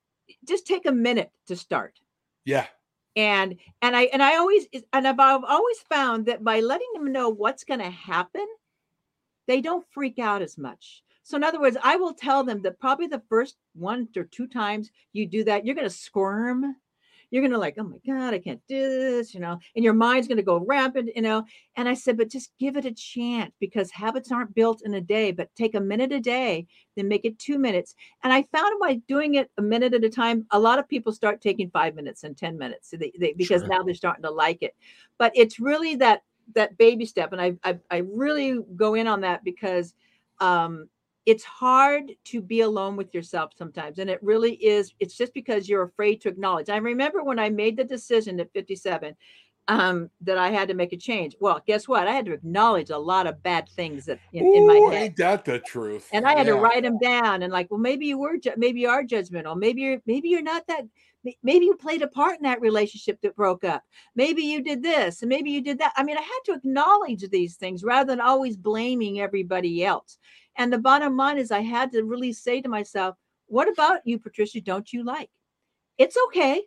just 0.48 0.66
take 0.66 0.86
a 0.86 0.92
minute 0.92 1.30
to 1.48 1.56
start. 1.56 2.00
Yeah. 2.46 2.66
And 3.14 3.56
and 3.82 3.94
i 3.94 4.04
and 4.04 4.22
i 4.22 4.38
always 4.38 4.66
and 4.94 5.06
i've, 5.06 5.20
I've 5.20 5.44
always 5.44 5.78
found 5.90 6.26
that 6.26 6.42
by 6.42 6.60
letting 6.60 6.88
them 6.94 7.12
know 7.12 7.28
what's 7.28 7.64
going 7.64 7.80
to 7.80 7.90
happen 7.90 8.46
they 9.46 9.60
don't 9.60 9.84
freak 9.90 10.18
out 10.18 10.40
as 10.40 10.56
much 10.56 11.02
so 11.22 11.36
in 11.36 11.44
other 11.44 11.60
words 11.60 11.76
i 11.82 11.96
will 11.96 12.14
tell 12.14 12.44
them 12.44 12.62
that 12.62 12.78
probably 12.78 13.06
the 13.06 13.22
first 13.28 13.56
one 13.74 14.08
or 14.16 14.24
two 14.24 14.46
times 14.46 14.90
you 15.12 15.26
do 15.26 15.44
that 15.44 15.64
you're 15.64 15.74
going 15.74 15.88
to 15.88 15.94
squirm 15.94 16.76
you're 17.30 17.42
going 17.42 17.52
to 17.52 17.58
like 17.58 17.76
oh 17.78 17.84
my 17.84 17.96
god 18.06 18.34
i 18.34 18.38
can't 18.38 18.60
do 18.68 18.88
this 18.88 19.32
you 19.32 19.40
know 19.40 19.58
and 19.74 19.84
your 19.84 19.94
mind's 19.94 20.28
going 20.28 20.36
to 20.36 20.42
go 20.42 20.64
rampant 20.66 21.10
you 21.14 21.22
know 21.22 21.44
and 21.76 21.88
i 21.88 21.94
said 21.94 22.16
but 22.16 22.28
just 22.28 22.52
give 22.58 22.76
it 22.76 22.84
a 22.84 22.92
chance 22.92 23.52
because 23.58 23.90
habits 23.90 24.30
aren't 24.30 24.54
built 24.54 24.82
in 24.84 24.94
a 24.94 25.00
day 25.00 25.30
but 25.32 25.54
take 25.56 25.74
a 25.74 25.80
minute 25.80 26.12
a 26.12 26.20
day 26.20 26.66
then 26.96 27.08
make 27.08 27.24
it 27.24 27.38
two 27.38 27.58
minutes 27.58 27.94
and 28.22 28.32
I 28.32 28.44
found 28.52 28.78
by 28.80 28.94
doing 29.08 29.34
it 29.34 29.50
a 29.58 29.62
minute 29.62 29.94
at 29.94 30.04
a 30.04 30.10
time, 30.10 30.46
a 30.50 30.58
lot 30.58 30.78
of 30.78 30.88
people 30.88 31.12
start 31.12 31.40
taking 31.40 31.70
five 31.70 31.94
minutes 31.94 32.22
and 32.22 32.36
10 32.36 32.56
minutes 32.56 32.90
so 32.90 32.96
they, 32.96 33.12
they, 33.18 33.32
because 33.32 33.62
Sure. 33.62 33.68
now 33.68 33.82
they're 33.82 33.94
starting 33.94 34.22
to 34.22 34.30
like 34.30 34.62
it. 34.62 34.74
But 35.18 35.32
it's 35.34 35.58
really 35.58 35.96
that 35.96 36.22
that 36.54 36.76
baby 36.76 37.06
step. 37.06 37.32
And 37.32 37.40
I, 37.40 37.54
I, 37.64 37.78
I 37.90 37.98
really 37.98 38.60
go 38.76 38.94
in 38.94 39.06
on 39.06 39.22
that 39.22 39.42
because 39.44 39.94
um, 40.40 40.88
it's 41.24 41.44
hard 41.44 42.12
to 42.24 42.40
be 42.40 42.60
alone 42.60 42.96
with 42.96 43.14
yourself 43.14 43.52
sometimes. 43.56 43.98
And 43.98 44.10
it 44.10 44.22
really 44.22 44.54
is. 44.54 44.92
It's 44.98 45.16
just 45.16 45.32
because 45.34 45.68
you're 45.68 45.84
afraid 45.84 46.20
to 46.22 46.28
acknowledge. 46.28 46.68
I 46.68 46.76
remember 46.78 47.22
when 47.22 47.38
I 47.38 47.48
made 47.48 47.76
the 47.76 47.84
decision 47.84 48.40
at 48.40 48.52
57 48.52 49.14
um, 49.68 50.10
that 50.22 50.38
I 50.38 50.50
had 50.50 50.68
to 50.68 50.74
make 50.74 50.92
a 50.92 50.96
change. 50.96 51.36
Well, 51.38 51.62
guess 51.64 51.86
what? 51.86 52.08
I 52.08 52.12
had 52.12 52.26
to 52.26 52.32
acknowledge 52.32 52.90
a 52.90 52.98
lot 52.98 53.28
of 53.28 53.42
bad 53.42 53.68
things 53.68 54.06
that 54.06 54.18
in, 54.32 54.44
in 54.44 54.66
my 54.66 54.76
Ooh, 54.76 54.90
head 54.90 55.02
ain't 55.02 55.16
that 55.16 55.44
the 55.44 55.60
truth 55.60 56.08
and 56.12 56.26
I 56.26 56.36
had 56.36 56.46
to 56.46 56.54
write 56.54 56.82
them 56.82 56.98
down 56.98 57.42
and 57.42 57.52
like, 57.52 57.70
well, 57.70 57.78
maybe 57.78 58.06
you 58.06 58.18
were, 58.18 58.36
ju- 58.36 58.54
maybe 58.56 58.80
you 58.80 58.88
are 58.88 59.04
judgmental. 59.04 59.56
Maybe 59.56 59.82
you're, 59.82 60.02
maybe 60.04 60.28
you're 60.28 60.42
not 60.42 60.66
that. 60.66 60.84
Maybe 61.44 61.66
you 61.66 61.76
played 61.76 62.02
a 62.02 62.08
part 62.08 62.38
in 62.38 62.42
that 62.42 62.60
relationship 62.60 63.20
that 63.20 63.36
broke 63.36 63.62
up. 63.62 63.84
Maybe 64.16 64.42
you 64.42 64.60
did 64.60 64.82
this 64.82 65.22
and 65.22 65.28
maybe 65.28 65.52
you 65.52 65.60
did 65.60 65.78
that. 65.78 65.92
I 65.96 66.02
mean, 66.02 66.18
I 66.18 66.20
had 66.20 66.40
to 66.46 66.54
acknowledge 66.54 67.30
these 67.30 67.54
things 67.54 67.84
rather 67.84 68.10
than 68.10 68.20
always 68.20 68.56
blaming 68.56 69.20
everybody 69.20 69.84
else. 69.84 70.18
And 70.56 70.72
the 70.72 70.78
bottom 70.78 71.16
line 71.16 71.38
is, 71.38 71.50
I 71.50 71.60
had 71.60 71.92
to 71.92 72.04
really 72.04 72.32
say 72.32 72.60
to 72.60 72.68
myself, 72.68 73.16
"What 73.46 73.68
about 73.68 74.00
you, 74.04 74.18
Patricia? 74.18 74.60
Don't 74.60 74.92
you 74.92 75.04
like? 75.04 75.30
It's 75.98 76.16
okay." 76.28 76.62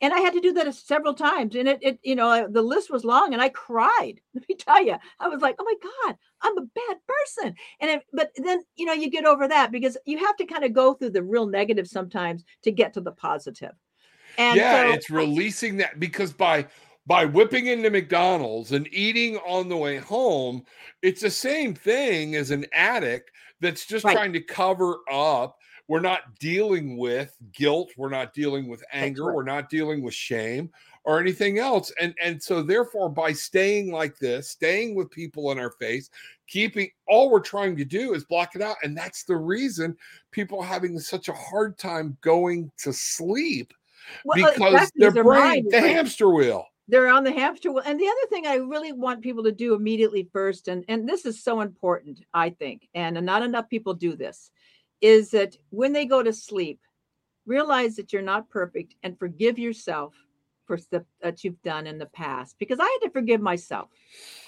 And 0.00 0.12
I 0.12 0.18
had 0.18 0.32
to 0.32 0.40
do 0.40 0.52
that 0.54 0.74
several 0.74 1.14
times, 1.14 1.54
and 1.54 1.68
it, 1.68 1.78
it, 1.80 2.00
you 2.02 2.16
know, 2.16 2.48
the 2.50 2.60
list 2.60 2.90
was 2.90 3.04
long, 3.04 3.32
and 3.32 3.40
I 3.40 3.48
cried. 3.50 4.14
Let 4.34 4.48
me 4.48 4.56
tell 4.56 4.84
you, 4.84 4.96
I 5.20 5.28
was 5.28 5.40
like, 5.40 5.56
"Oh 5.58 5.64
my 5.64 5.90
God, 6.06 6.16
I'm 6.42 6.58
a 6.58 6.62
bad 6.62 6.96
person." 7.06 7.54
And 7.80 7.90
it, 7.90 8.02
but 8.12 8.30
then 8.36 8.62
you 8.76 8.84
know 8.84 8.92
you 8.92 9.10
get 9.10 9.24
over 9.24 9.46
that 9.46 9.70
because 9.70 9.96
you 10.04 10.18
have 10.18 10.36
to 10.36 10.46
kind 10.46 10.64
of 10.64 10.72
go 10.72 10.94
through 10.94 11.10
the 11.10 11.22
real 11.22 11.46
negative 11.46 11.86
sometimes 11.86 12.44
to 12.62 12.72
get 12.72 12.94
to 12.94 13.00
the 13.00 13.12
positive. 13.12 13.72
And 14.38 14.56
yeah 14.56 14.88
so, 14.88 14.92
it's 14.94 15.10
releasing 15.10 15.76
that 15.76 16.00
because 16.00 16.32
by 16.32 16.66
by 17.06 17.24
whipping 17.24 17.66
into 17.66 17.90
McDonald's 17.90 18.72
and 18.72 18.88
eating 18.92 19.36
on 19.38 19.68
the 19.68 19.76
way 19.76 19.98
home, 19.98 20.64
it's 21.02 21.22
the 21.22 21.30
same 21.30 21.74
thing 21.74 22.36
as 22.36 22.50
an 22.50 22.64
addict 22.72 23.30
that's 23.60 23.86
just 23.86 24.04
Right. 24.04 24.14
trying 24.14 24.32
to 24.34 24.40
cover 24.40 24.98
up. 25.10 25.58
We're 25.88 26.00
not 26.00 26.38
dealing 26.38 26.96
with 26.96 27.36
guilt. 27.52 27.90
We're 27.96 28.08
not 28.08 28.32
dealing 28.34 28.68
with 28.68 28.82
anger. 28.92 29.26
right. 29.26 29.34
We're 29.34 29.42
not 29.42 29.68
dealing 29.68 30.00
with 30.02 30.14
shame 30.14 30.70
or 31.04 31.18
anything 31.20 31.58
else. 31.58 31.92
And 32.00 32.14
and 32.22 32.40
so 32.40 32.62
therefore, 32.62 33.08
by 33.08 33.32
staying 33.32 33.90
like 33.90 34.16
this, 34.18 34.48
staying 34.48 34.94
with 34.94 35.10
people 35.10 35.50
in 35.50 35.58
our 35.58 35.72
face, 35.72 36.08
keeping 36.46 36.88
all 37.08 37.30
we're 37.30 37.40
trying 37.40 37.76
to 37.76 37.84
do 37.84 38.14
is 38.14 38.24
block 38.24 38.54
it 38.54 38.62
out. 38.62 38.76
And 38.84 38.96
that's 38.96 39.24
the 39.24 39.36
reason 39.36 39.96
people 40.30 40.60
are 40.60 40.66
having 40.66 40.98
such 41.00 41.28
a 41.28 41.32
hard 41.34 41.76
time 41.78 42.16
going 42.20 42.70
to 42.78 42.92
sleep 42.92 43.74
Well, 44.24 44.52
because 44.54 44.90
their 44.94 45.10
brain, 45.10 45.66
the 45.68 45.80
hamster 45.80 46.30
wheel. 46.30 46.64
They're 46.88 47.08
on 47.08 47.24
the 47.24 47.32
hamster 47.32 47.72
wheel. 47.72 47.82
And 47.84 47.98
the 47.98 48.06
other 48.06 48.28
thing 48.28 48.46
I 48.46 48.56
really 48.56 48.92
want 48.92 49.22
people 49.22 49.44
to 49.44 49.52
do 49.52 49.74
immediately 49.74 50.28
first, 50.32 50.68
and, 50.68 50.84
and 50.88 51.08
this 51.08 51.24
is 51.24 51.42
so 51.42 51.60
important, 51.60 52.24
I 52.34 52.50
think, 52.50 52.88
and 52.94 53.20
not 53.24 53.42
enough 53.42 53.68
people 53.68 53.94
do 53.94 54.16
this, 54.16 54.50
is 55.00 55.30
that 55.30 55.56
when 55.70 55.92
they 55.92 56.04
go 56.04 56.22
to 56.22 56.32
sleep, 56.32 56.80
realize 57.46 57.96
that 57.96 58.12
you're 58.12 58.22
not 58.22 58.50
perfect 58.50 58.94
and 59.02 59.18
forgive 59.18 59.58
yourself 59.58 60.14
for 60.64 60.78
stuff 60.78 61.02
that 61.20 61.42
you've 61.42 61.60
done 61.62 61.86
in 61.86 61.98
the 61.98 62.06
past. 62.06 62.56
Because 62.58 62.78
I 62.80 62.84
had 62.84 63.06
to 63.06 63.10
forgive 63.10 63.40
myself. 63.40 63.88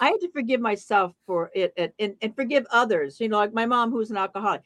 I 0.01 0.07
had 0.07 0.20
to 0.20 0.30
forgive 0.30 0.61
myself 0.61 1.12
for 1.26 1.51
it 1.55 1.72
and, 1.76 1.93
and, 1.99 2.14
and 2.22 2.37
forgive 2.37 2.66
others. 2.70 3.20
You 3.20 3.28
know, 3.28 3.39
like 3.39 3.53
my 3.53 3.66
mom, 3.66 3.91
who's 3.91 4.11
an 4.11 4.16
alcoholic, 4.16 4.62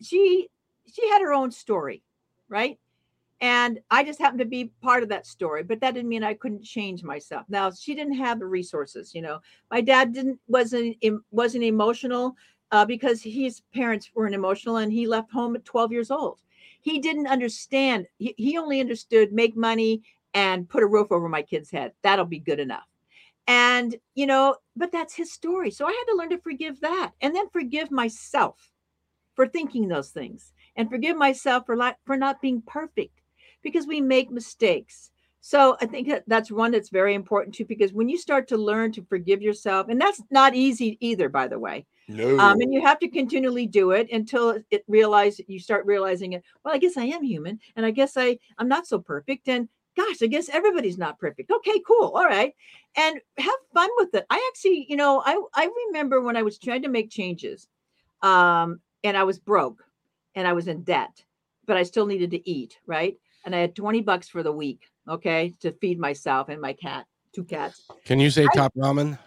she 0.00 0.48
she 0.92 1.08
had 1.08 1.22
her 1.22 1.32
own 1.32 1.50
story, 1.50 2.02
right? 2.48 2.78
And 3.42 3.80
I 3.90 4.04
just 4.04 4.20
happened 4.20 4.38
to 4.38 4.44
be 4.44 4.70
part 4.82 5.02
of 5.02 5.08
that 5.08 5.26
story, 5.26 5.64
but 5.64 5.80
that 5.80 5.94
didn't 5.94 6.08
mean 6.08 6.22
I 6.22 6.32
couldn't 6.32 6.62
change 6.62 7.02
myself. 7.02 7.44
Now 7.48 7.72
she 7.72 7.92
didn't 7.92 8.14
have 8.14 8.38
the 8.38 8.46
resources, 8.46 9.12
you 9.16 9.20
know. 9.20 9.40
My 9.68 9.80
dad 9.80 10.14
didn't 10.14 10.38
wasn't 10.46 10.96
wasn't 11.32 11.64
emotional 11.64 12.36
uh, 12.70 12.84
because 12.84 13.20
his 13.20 13.60
parents 13.74 14.12
weren't 14.14 14.36
emotional, 14.36 14.76
and 14.76 14.92
he 14.92 15.08
left 15.08 15.32
home 15.32 15.56
at 15.56 15.64
12 15.64 15.90
years 15.90 16.12
old. 16.12 16.38
He 16.82 17.00
didn't 17.00 17.26
understand. 17.26 18.06
He, 18.18 18.32
he 18.38 18.56
only 18.56 18.80
understood 18.80 19.32
make 19.32 19.56
money 19.56 20.02
and 20.34 20.68
put 20.68 20.84
a 20.84 20.86
roof 20.86 21.08
over 21.10 21.28
my 21.28 21.42
kid's 21.42 21.70
head. 21.70 21.92
That'll 22.02 22.24
be 22.24 22.38
good 22.38 22.60
enough. 22.60 22.86
And 23.48 23.96
you 24.14 24.26
know, 24.26 24.54
but 24.76 24.92
that's 24.92 25.16
his 25.16 25.32
story. 25.32 25.72
So 25.72 25.84
I 25.84 25.90
had 25.90 26.12
to 26.12 26.16
learn 26.16 26.30
to 26.30 26.38
forgive 26.38 26.80
that, 26.82 27.10
and 27.20 27.34
then 27.34 27.48
forgive 27.52 27.90
myself 27.90 28.70
for 29.34 29.48
thinking 29.48 29.88
those 29.88 30.10
things, 30.10 30.52
and 30.76 30.88
forgive 30.88 31.16
myself 31.16 31.66
for 31.66 31.76
like 31.76 31.96
for 32.06 32.16
not 32.16 32.40
being 32.40 32.62
perfect 32.64 33.21
because 33.62 33.86
we 33.86 34.00
make 34.00 34.30
mistakes. 34.30 35.10
So 35.40 35.76
I 35.80 35.86
think 35.86 36.08
that 36.08 36.22
that's 36.28 36.52
one 36.52 36.70
that's 36.70 36.88
very 36.88 37.14
important 37.14 37.54
too, 37.54 37.64
because 37.64 37.92
when 37.92 38.08
you 38.08 38.16
start 38.16 38.46
to 38.48 38.56
learn 38.56 38.92
to 38.92 39.02
forgive 39.02 39.42
yourself, 39.42 39.88
and 39.88 40.00
that's 40.00 40.22
not 40.30 40.54
easy 40.54 40.96
either, 41.00 41.28
by 41.28 41.48
the 41.48 41.58
way. 41.58 41.84
No. 42.06 42.38
Um, 42.38 42.60
and 42.60 42.72
you 42.72 42.80
have 42.80 43.00
to 43.00 43.08
continually 43.08 43.66
do 43.66 43.90
it 43.90 44.10
until 44.12 44.62
it- 44.70 44.84
realize 44.86 45.40
you 45.48 45.58
start 45.58 45.84
realizing 45.86 46.34
it. 46.34 46.44
Well, 46.64 46.74
I 46.74 46.78
guess 46.78 46.96
I 46.96 47.04
am 47.04 47.24
human, 47.24 47.58
and 47.74 47.84
I 47.84 47.90
guess 47.90 48.16
I 48.16 48.38
I'm 48.58 48.68
not 48.68 48.86
so 48.86 49.00
perfect. 49.00 49.48
And 49.48 49.68
gosh, 49.96 50.22
I 50.22 50.26
guess 50.26 50.48
everybody's 50.48 50.98
not 50.98 51.18
perfect. 51.18 51.50
Okay, 51.50 51.80
cool, 51.86 52.12
all 52.14 52.24
right, 52.24 52.54
and 52.96 53.20
have 53.38 53.54
fun 53.74 53.90
with 53.96 54.14
it. 54.14 54.26
I 54.30 54.50
actually, 54.52 54.86
you 54.88 54.96
know, 54.96 55.22
I 55.24 55.40
I 55.54 55.68
remember 55.86 56.20
when 56.20 56.36
I 56.36 56.42
was 56.42 56.58
trying 56.58 56.82
to 56.82 56.88
make 56.88 57.10
changes, 57.10 57.68
um, 58.22 58.80
and 59.02 59.16
I 59.16 59.24
was 59.24 59.38
broke, 59.40 59.84
and 60.36 60.46
I 60.46 60.52
was 60.52 60.68
in 60.68 60.82
debt, 60.84 61.24
but 61.66 61.76
I 61.76 61.82
still 61.82 62.06
needed 62.06 62.30
to 62.30 62.48
eat, 62.48 62.78
right? 62.86 63.16
And 63.44 63.54
I 63.54 63.58
had 63.58 63.74
20 63.74 64.00
bucks 64.02 64.28
for 64.28 64.42
the 64.42 64.52
week, 64.52 64.88
okay, 65.08 65.52
to 65.60 65.72
feed 65.72 65.98
myself 65.98 66.48
and 66.48 66.60
my 66.60 66.72
cat, 66.72 67.06
two 67.34 67.44
cats. 67.44 67.82
Can 68.04 68.20
you 68.20 68.30
say 68.30 68.44
I- 68.44 68.56
top 68.56 68.74
ramen? 68.74 69.18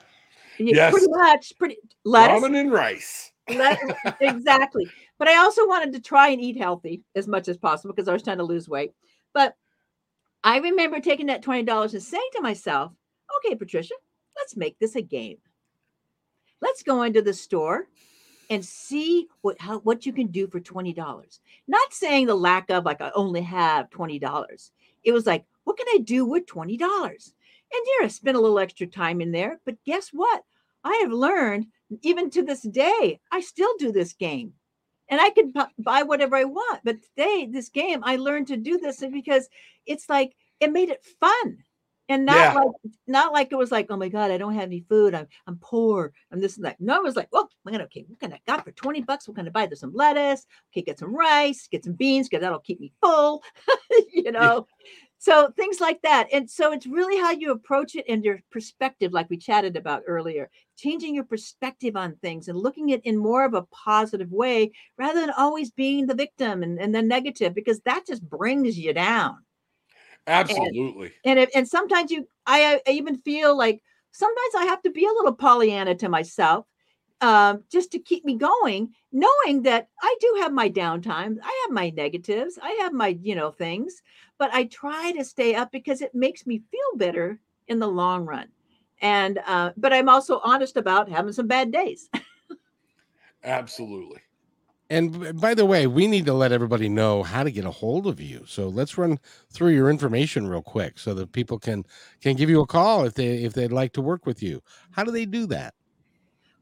Yeah, 0.57 0.75
Yes. 0.75 0.91
pretty 0.93 1.09
much, 1.09 1.53
pretty 1.57 1.77
lettuce. 2.05 2.41
Ramen 2.41 2.57
and 2.57 2.71
rice. 2.71 3.31
Let, 3.49 3.77
exactly. 4.21 4.87
But 5.19 5.27
I 5.27 5.35
also 5.37 5.67
wanted 5.67 5.91
to 5.93 5.99
try 6.01 6.29
and 6.29 6.41
eat 6.41 6.57
healthy 6.57 7.03
as 7.13 7.27
much 7.27 7.49
as 7.49 7.57
possible 7.57 7.93
because 7.93 8.07
I 8.07 8.13
was 8.13 8.23
trying 8.23 8.37
to 8.37 8.43
lose 8.45 8.69
weight. 8.69 8.93
But 9.33 9.55
I 10.45 10.57
remember 10.59 10.99
taking 11.01 11.25
that 11.25 11.43
$20 11.43 11.93
and 11.93 12.01
saying 12.01 12.29
to 12.35 12.41
myself, 12.41 12.93
okay, 13.37 13.55
Patricia, 13.55 13.95
let's 14.37 14.55
make 14.55 14.79
this 14.79 14.95
a 14.95 15.01
game. 15.01 15.37
Let's 16.61 16.83
go 16.83 17.03
into 17.03 17.21
the 17.21 17.33
store 17.33 17.87
and 18.49 18.63
see 18.63 19.27
what 19.41 19.59
how 19.59 19.79
what 19.79 20.05
you 20.05 20.13
can 20.13 20.27
do 20.27 20.47
for 20.47 20.59
$20. 20.59 21.39
Not 21.67 21.93
saying 21.93 22.27
the 22.27 22.35
lack 22.35 22.69
of 22.69 22.85
like 22.85 23.01
I 23.01 23.11
only 23.15 23.41
have 23.41 23.89
$20. 23.89 24.71
It 25.03 25.11
was 25.11 25.25
like, 25.25 25.45
what 25.63 25.77
can 25.77 25.87
I 25.93 25.99
do 25.99 26.25
with 26.25 26.45
$20? 26.45 26.79
And 26.81 27.85
yeah, 27.99 28.05
I 28.05 28.07
spent 28.07 28.37
a 28.37 28.39
little 28.39 28.59
extra 28.59 28.87
time 28.87 29.21
in 29.21 29.31
there, 29.31 29.59
but 29.65 29.83
guess 29.85 30.09
what? 30.09 30.43
I 30.83 30.99
have 31.03 31.11
learned 31.11 31.67
even 32.01 32.29
to 32.31 32.43
this 32.43 32.61
day, 32.61 33.19
I 33.31 33.41
still 33.41 33.73
do 33.77 33.91
this 33.91 34.13
game. 34.13 34.53
And 35.09 35.21
I 35.21 35.29
can 35.29 35.51
bu- 35.51 35.65
buy 35.77 36.01
whatever 36.03 36.35
I 36.35 36.45
want. 36.45 36.81
But 36.83 36.97
today, 37.01 37.47
this 37.51 37.69
game, 37.69 38.01
I 38.03 38.15
learned 38.15 38.47
to 38.47 38.57
do 38.57 38.79
this 38.79 39.03
because 39.11 39.47
it's 39.85 40.09
like 40.09 40.35
it 40.59 40.71
made 40.71 40.89
it 40.89 41.05
fun. 41.19 41.59
And 42.07 42.25
not 42.25 42.53
Yeah. 42.53 42.53
like 42.53 42.67
not 43.07 43.33
like 43.33 43.51
it 43.51 43.55
was 43.55 43.71
like, 43.71 43.87
oh 43.89 43.97
my 43.97 44.09
God, 44.09 44.29
I 44.31 44.37
don't 44.37 44.53
have 44.53 44.63
any 44.63 44.85
food. 44.87 45.15
I'm 45.15 45.27
I'm 45.47 45.57
poor. 45.59 46.13
I'm 46.31 46.39
this 46.39 46.55
and 46.55 46.65
that. 46.65 46.79
No, 46.79 46.97
it 46.97 47.03
was 47.03 47.15
like, 47.15 47.29
oh 47.33 47.47
my 47.63 47.71
god 47.71 47.81
okay, 47.81 48.05
what 48.07 48.19
can 48.19 48.33
I 48.33 48.39
got 48.45 48.63
for 48.63 48.71
20 48.71 49.01
bucks? 49.01 49.27
What 49.27 49.37
can 49.37 49.47
I 49.47 49.51
buy? 49.51 49.65
There's 49.65 49.79
some 49.79 49.93
lettuce, 49.95 50.45
okay, 50.71 50.83
get 50.83 50.99
some 50.99 51.15
rice, 51.15 51.67
get 51.71 51.83
some 51.83 51.93
beans, 51.93 52.29
because 52.29 52.41
that'll 52.43 52.59
keep 52.59 52.79
me 52.79 52.91
full, 53.01 53.43
you 54.13 54.31
know. 54.31 54.67
So 55.17 55.51
things 55.55 55.79
like 55.79 56.01
that. 56.03 56.27
And 56.31 56.49
so 56.49 56.71
it's 56.73 56.85
really 56.85 57.17
how 57.17 57.31
you 57.31 57.51
approach 57.51 57.95
it 57.95 58.05
and 58.07 58.23
your 58.23 58.39
perspective, 58.51 59.11
like 59.13 59.29
we 59.29 59.37
chatted 59.37 59.75
about 59.75 60.03
earlier, 60.05 60.51
changing 60.77 61.15
your 61.15 61.23
perspective 61.23 61.95
on 61.95 62.15
things 62.17 62.47
and 62.47 62.57
looking 62.57 62.91
at 62.91 63.01
in 63.05 63.17
more 63.17 63.45
of 63.45 63.55
a 63.55 63.63
positive 63.71 64.31
way 64.31 64.71
rather 64.97 65.21
than 65.21 65.31
always 65.31 65.71
being 65.71 66.05
the 66.05 66.13
victim 66.15 66.61
and, 66.61 66.79
and 66.79 66.93
the 66.93 67.01
negative, 67.01 67.55
because 67.55 67.79
that 67.81 68.05
just 68.05 68.27
brings 68.29 68.77
you 68.77 68.93
down. 68.93 69.37
Absolutely. 70.27 71.13
And 71.23 71.39
it, 71.39 71.49
and 71.55 71.67
sometimes 71.67 72.11
you, 72.11 72.27
I, 72.45 72.81
I 72.87 72.91
even 72.91 73.17
feel 73.17 73.57
like 73.57 73.81
sometimes 74.11 74.55
I 74.57 74.65
have 74.65 74.81
to 74.83 74.89
be 74.91 75.05
a 75.05 75.09
little 75.11 75.33
Pollyanna 75.33 75.95
to 75.95 76.09
myself, 76.09 76.65
um, 77.21 77.63
just 77.71 77.91
to 77.91 77.99
keep 77.99 78.25
me 78.25 78.35
going, 78.37 78.93
knowing 79.11 79.63
that 79.63 79.89
I 80.01 80.15
do 80.19 80.37
have 80.41 80.51
my 80.53 80.69
downtimes, 80.69 81.37
I 81.43 81.65
have 81.65 81.73
my 81.73 81.89
negatives, 81.91 82.59
I 82.61 82.71
have 82.81 82.93
my 82.93 83.17
you 83.21 83.35
know 83.35 83.51
things, 83.51 84.01
but 84.37 84.53
I 84.53 84.65
try 84.65 85.11
to 85.13 85.23
stay 85.23 85.55
up 85.55 85.71
because 85.71 86.01
it 86.01 86.13
makes 86.13 86.45
me 86.45 86.61
feel 86.71 86.97
better 86.97 87.39
in 87.67 87.79
the 87.79 87.87
long 87.87 88.25
run. 88.25 88.49
And 89.01 89.39
uh, 89.45 89.71
but 89.77 89.93
I'm 89.93 90.09
also 90.09 90.39
honest 90.43 90.77
about 90.77 91.09
having 91.09 91.33
some 91.33 91.47
bad 91.47 91.71
days. 91.71 92.09
Absolutely. 93.43 94.21
And 94.95 95.39
by 95.41 95.53
the 95.53 95.65
way, 95.65 95.87
we 95.87 96.07
need 96.07 96.25
to 96.25 96.33
let 96.33 96.53
everybody 96.53 96.87
know 96.87 97.21
how 97.21 97.43
to 97.43 97.51
get 97.51 97.65
a 97.65 97.71
hold 97.71 98.07
of 98.07 98.21
you. 98.21 98.45
So 98.47 98.69
let's 98.69 98.97
run 98.97 99.19
through 99.49 99.71
your 99.71 99.89
information 99.89 100.47
real 100.47 100.61
quick 100.61 100.97
so 100.97 101.13
that 101.15 101.33
people 101.33 101.59
can 101.59 101.83
can 102.21 102.37
give 102.37 102.49
you 102.49 102.61
a 102.61 102.65
call 102.65 103.03
if 103.03 103.13
they 103.13 103.43
if 103.43 103.51
they'd 103.51 103.73
like 103.73 103.91
to 103.93 104.01
work 104.01 104.25
with 104.25 104.41
you. 104.41 104.63
How 104.91 105.03
do 105.03 105.11
they 105.11 105.25
do 105.25 105.47
that? 105.47 105.73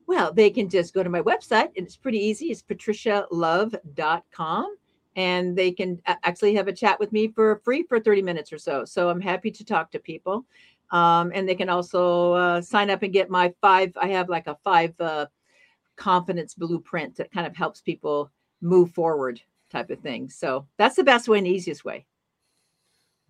Well, 0.08 0.34
they 0.34 0.50
can 0.50 0.68
just 0.68 0.96
go 0.96 1.04
to 1.04 1.12
my 1.12 1.22
website 1.22 1.70
and 1.78 1.86
it's 1.86 1.96
pretty 1.96 2.18
easy. 2.18 2.48
It's 2.48 2.64
patricialove.com 2.64 4.78
and 5.16 5.56
they 5.56 5.72
can 5.72 6.02
actually 6.08 6.56
have 6.56 6.68
a 6.68 6.74
chat 6.74 7.00
with 7.00 7.12
me 7.12 7.28
for 7.28 7.62
free 7.64 7.84
for 7.84 8.00
30 8.00 8.24
minutes 8.24 8.52
or 8.52 8.58
so. 8.58 8.84
So 8.84 9.10
I'm 9.10 9.22
happy 9.22 9.52
to 9.52 9.64
talk 9.64 9.92
to 9.92 10.00
people. 10.00 10.44
Um, 10.90 11.32
and 11.36 11.48
they 11.48 11.54
can 11.54 11.70
also 11.70 12.34
uh, 12.34 12.62
sign 12.62 12.90
up 12.90 13.04
and 13.04 13.14
get 13.14 13.30
my 13.30 13.54
five, 13.62 13.96
I 13.96 14.08
have 14.08 14.28
like 14.28 14.48
a 14.48 14.58
five 14.64 15.00
uh, 15.00 15.28
confidence 15.96 16.54
blueprint 16.54 17.16
that 17.18 17.32
kind 17.32 17.48
of 17.48 17.56
helps 17.56 17.82
people 17.82 18.32
move 18.62 18.92
forward 18.92 19.42
type 19.72 19.90
of 19.90 20.00
thing. 20.00 20.30
So 20.30 20.68
that's 20.78 20.96
the 20.96 21.04
best 21.04 21.28
way 21.28 21.38
and 21.38 21.48
easiest 21.48 21.84
way. 21.84 22.06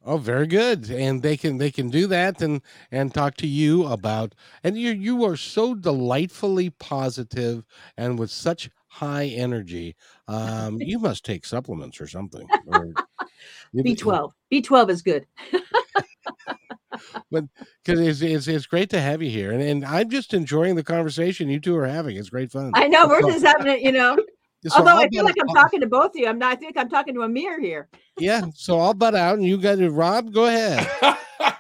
Oh, 0.06 0.18
very 0.18 0.48
good. 0.48 0.90
And 0.90 1.22
they 1.22 1.38
can 1.38 1.58
they 1.58 1.72
can 1.72 1.90
do 1.90 2.08
that 2.08 2.42
and 2.42 2.62
and 2.92 3.14
talk 3.14 3.38
to 3.38 3.48
you 3.48 3.86
about 3.86 4.36
and 4.64 4.78
you 4.78 4.92
you 4.92 5.24
are 5.24 5.38
so 5.38 5.74
delightfully 5.74 6.72
positive 6.72 7.64
and 7.98 8.20
with 8.20 8.30
such 8.30 8.70
high 8.88 9.28
energy. 9.28 9.96
Um, 10.28 10.78
you 10.82 11.00
must 11.00 11.24
take 11.24 11.46
supplements 11.46 12.02
or 12.02 12.08
something. 12.08 12.46
Or 12.68 12.94
B12. 13.76 14.32
B12 14.52 14.90
is 14.90 15.02
good. 15.02 15.26
because 17.32 18.00
it's, 18.00 18.22
it's 18.22 18.48
it's 18.48 18.66
great 18.66 18.90
to 18.92 19.00
have 19.02 19.22
you 19.22 19.30
here, 19.30 19.52
and, 19.52 19.62
and 19.62 19.86
I'm 19.86 20.10
just 20.10 20.34
enjoying 20.34 20.76
the 20.76 20.84
conversation 20.84 21.50
you 21.50 21.60
two 21.60 21.76
are 21.78 21.86
having. 21.88 22.16
It's 22.18 22.30
great 22.30 22.52
fun. 22.52 22.72
I 22.76 22.88
know 22.88 23.08
we're 23.08 23.22
So- 23.22 23.32
just 23.32 23.46
having 23.46 23.68
it, 23.72 23.82
you 23.82 23.92
know. 23.92 24.18
So 24.66 24.78
Although 24.78 24.92
I'll 24.92 25.00
I 25.00 25.10
feel 25.10 25.26
butt- 25.26 25.36
like 25.36 25.46
I'm 25.46 25.54
talking 25.54 25.82
to 25.82 25.88
both 25.88 26.12
of 26.12 26.16
you. 26.16 26.26
I'm 26.26 26.40
not, 26.40 26.54
I 26.54 26.56
think 26.56 26.78
I'm 26.78 26.88
talking 26.90 27.14
to 27.16 27.24
a 27.24 27.28
mirror 27.28 27.60
here. 27.60 27.90
Yeah, 28.18 28.44
so 28.56 28.80
I'll 28.80 28.94
butt 28.94 29.14
out, 29.14 29.36
and 29.38 29.46
you 29.46 29.58
got 29.58 29.78
to 29.80 29.90
Rob. 29.90 30.32
Go 30.34 30.46
ahead. 30.46 30.88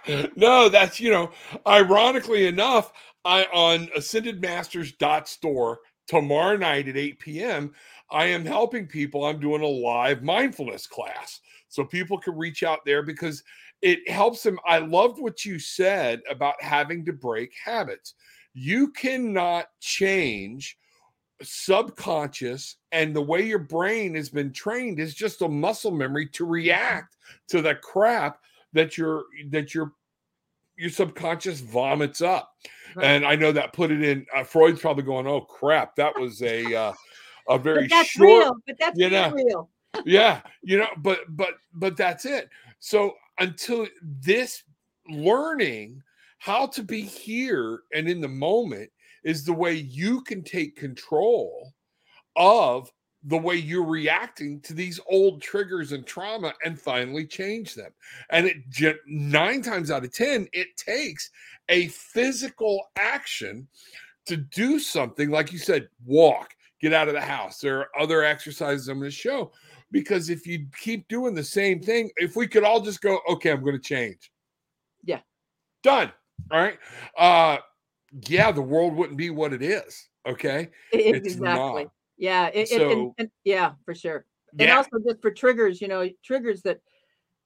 no, 0.37 0.69
that's 0.69 1.01
you 1.01 1.11
know, 1.11 1.31
ironically 1.67 2.47
enough, 2.47 2.93
I 3.25 3.43
on 3.53 3.87
ascendedmasters.store 3.97 5.79
tomorrow 6.07 6.57
night 6.57 6.87
at 6.87 6.95
8 6.97 7.19
p.m. 7.19 7.73
I 8.11 8.25
am 8.25 8.45
helping 8.45 8.87
people. 8.87 9.25
I'm 9.25 9.39
doing 9.39 9.61
a 9.61 9.67
live 9.67 10.23
mindfulness 10.23 10.87
class. 10.87 11.39
So 11.69 11.83
people 11.83 12.17
can 12.19 12.37
reach 12.37 12.61
out 12.63 12.85
there 12.85 13.01
because 13.03 13.43
it 13.83 14.09
helps 14.09 14.41
them. 14.41 14.57
I 14.65 14.77
loved 14.77 15.19
what 15.19 15.43
you 15.43 15.59
said 15.59 16.21
about 16.29 16.61
having 16.61 17.03
to 17.05 17.13
break 17.13 17.53
habits. 17.61 18.13
You 18.53 18.91
cannot 18.91 19.67
change 19.81 20.77
subconscious 21.41 22.77
and 22.93 23.13
the 23.13 23.21
way 23.21 23.41
your 23.41 23.59
brain 23.59 24.15
has 24.15 24.29
been 24.29 24.53
trained 24.53 24.99
is 24.99 25.13
just 25.13 25.41
a 25.41 25.49
muscle 25.49 25.91
memory 25.91 26.25
to 26.27 26.45
react 26.45 27.17
to 27.49 27.61
the 27.61 27.75
crap 27.75 28.39
that 28.71 28.97
your 28.97 29.25
that 29.49 29.73
your 29.75 29.91
your 30.77 30.89
subconscious 30.89 31.59
vomits 31.59 32.21
up 32.21 32.53
right. 32.95 33.05
and 33.05 33.25
i 33.25 33.35
know 33.35 33.51
that 33.51 33.73
put 33.73 33.91
it 33.91 34.01
in 34.01 34.25
uh, 34.33 34.43
freud's 34.43 34.79
probably 34.79 35.03
going 35.03 35.27
oh 35.27 35.41
crap 35.41 35.95
that 35.97 36.17
was 36.17 36.41
a 36.43 36.73
uh, 36.73 36.93
a 37.49 37.57
very 37.57 37.81
but 37.81 37.89
that's 37.89 38.09
short 38.09 38.43
real 38.43 38.55
but 38.65 38.75
that's 38.79 38.97
you 38.97 39.09
know, 39.09 39.31
real 39.31 39.69
yeah 40.05 40.39
you 40.61 40.77
know 40.77 40.87
but 40.99 41.19
but 41.29 41.55
but 41.73 41.97
that's 41.97 42.25
it 42.25 42.47
so 42.79 43.13
until 43.39 43.87
this 44.01 44.63
learning 45.09 46.01
how 46.39 46.67
to 46.67 46.83
be 46.83 47.01
here 47.01 47.81
and 47.93 48.07
in 48.09 48.21
the 48.21 48.27
moment 48.27 48.89
is 49.23 49.45
the 49.45 49.53
way 49.53 49.73
you 49.73 50.21
can 50.21 50.43
take 50.43 50.75
control 50.75 51.73
of 52.35 52.91
the 53.25 53.37
way 53.37 53.55
you're 53.55 53.85
reacting 53.85 54.59
to 54.59 54.73
these 54.73 54.99
old 55.09 55.41
triggers 55.41 55.93
and 55.93 56.05
trauma 56.05 56.53
and 56.65 56.79
finally 56.79 57.25
change 57.25 57.73
them. 57.73 57.91
And 58.29 58.47
it 58.47 58.97
nine 59.07 59.61
times 59.61 59.91
out 59.91 60.03
of 60.03 60.13
10, 60.13 60.47
it 60.51 60.75
takes 60.75 61.29
a 61.69 61.87
physical 61.87 62.85
action 62.97 63.67
to 64.25 64.37
do 64.37 64.79
something 64.79 65.29
like 65.29 65.53
you 65.53 65.57
said, 65.59 65.87
walk, 66.05 66.53
get 66.81 66.93
out 66.93 67.07
of 67.07 67.13
the 67.13 67.21
house. 67.21 67.59
There 67.59 67.79
are 67.79 67.89
other 67.97 68.23
exercises 68.23 68.89
I'm 68.89 68.99
going 68.99 69.09
to 69.09 69.15
show 69.15 69.51
because 69.93 70.29
if 70.29 70.45
you 70.45 70.65
keep 70.77 71.07
doing 71.07 71.35
the 71.35 71.43
same 71.43 71.79
thing, 71.79 72.09
if 72.17 72.35
we 72.35 72.47
could 72.47 72.63
all 72.63 72.81
just 72.81 72.99
go, 72.99 73.19
okay, 73.29 73.51
I'm 73.51 73.63
going 73.63 73.77
to 73.77 73.81
change. 73.81 74.31
Yeah. 75.03 75.19
Done. 75.83 76.11
All 76.51 76.59
right. 76.59 76.79
Uh, 77.17 77.57
yeah, 78.27 78.51
the 78.51 78.61
world 78.61 78.95
wouldn't 78.95 79.17
be 79.17 79.29
what 79.29 79.53
it 79.53 79.61
is. 79.61 80.09
Okay. 80.27 80.69
It, 80.91 81.15
exactly. 81.15 81.83
Not. 81.83 81.91
Yeah. 82.17 82.49
It, 82.53 82.69
so, 82.69 82.91
and, 82.91 83.11
and, 83.19 83.29
yeah, 83.43 83.73
for 83.85 83.93
sure. 83.93 84.25
Yeah. 84.57 84.63
And 84.63 84.73
also 84.73 84.97
just 85.07 85.21
for 85.21 85.31
triggers, 85.31 85.79
you 85.79 85.87
know, 85.87 86.09
triggers 86.25 86.63
that 86.63 86.79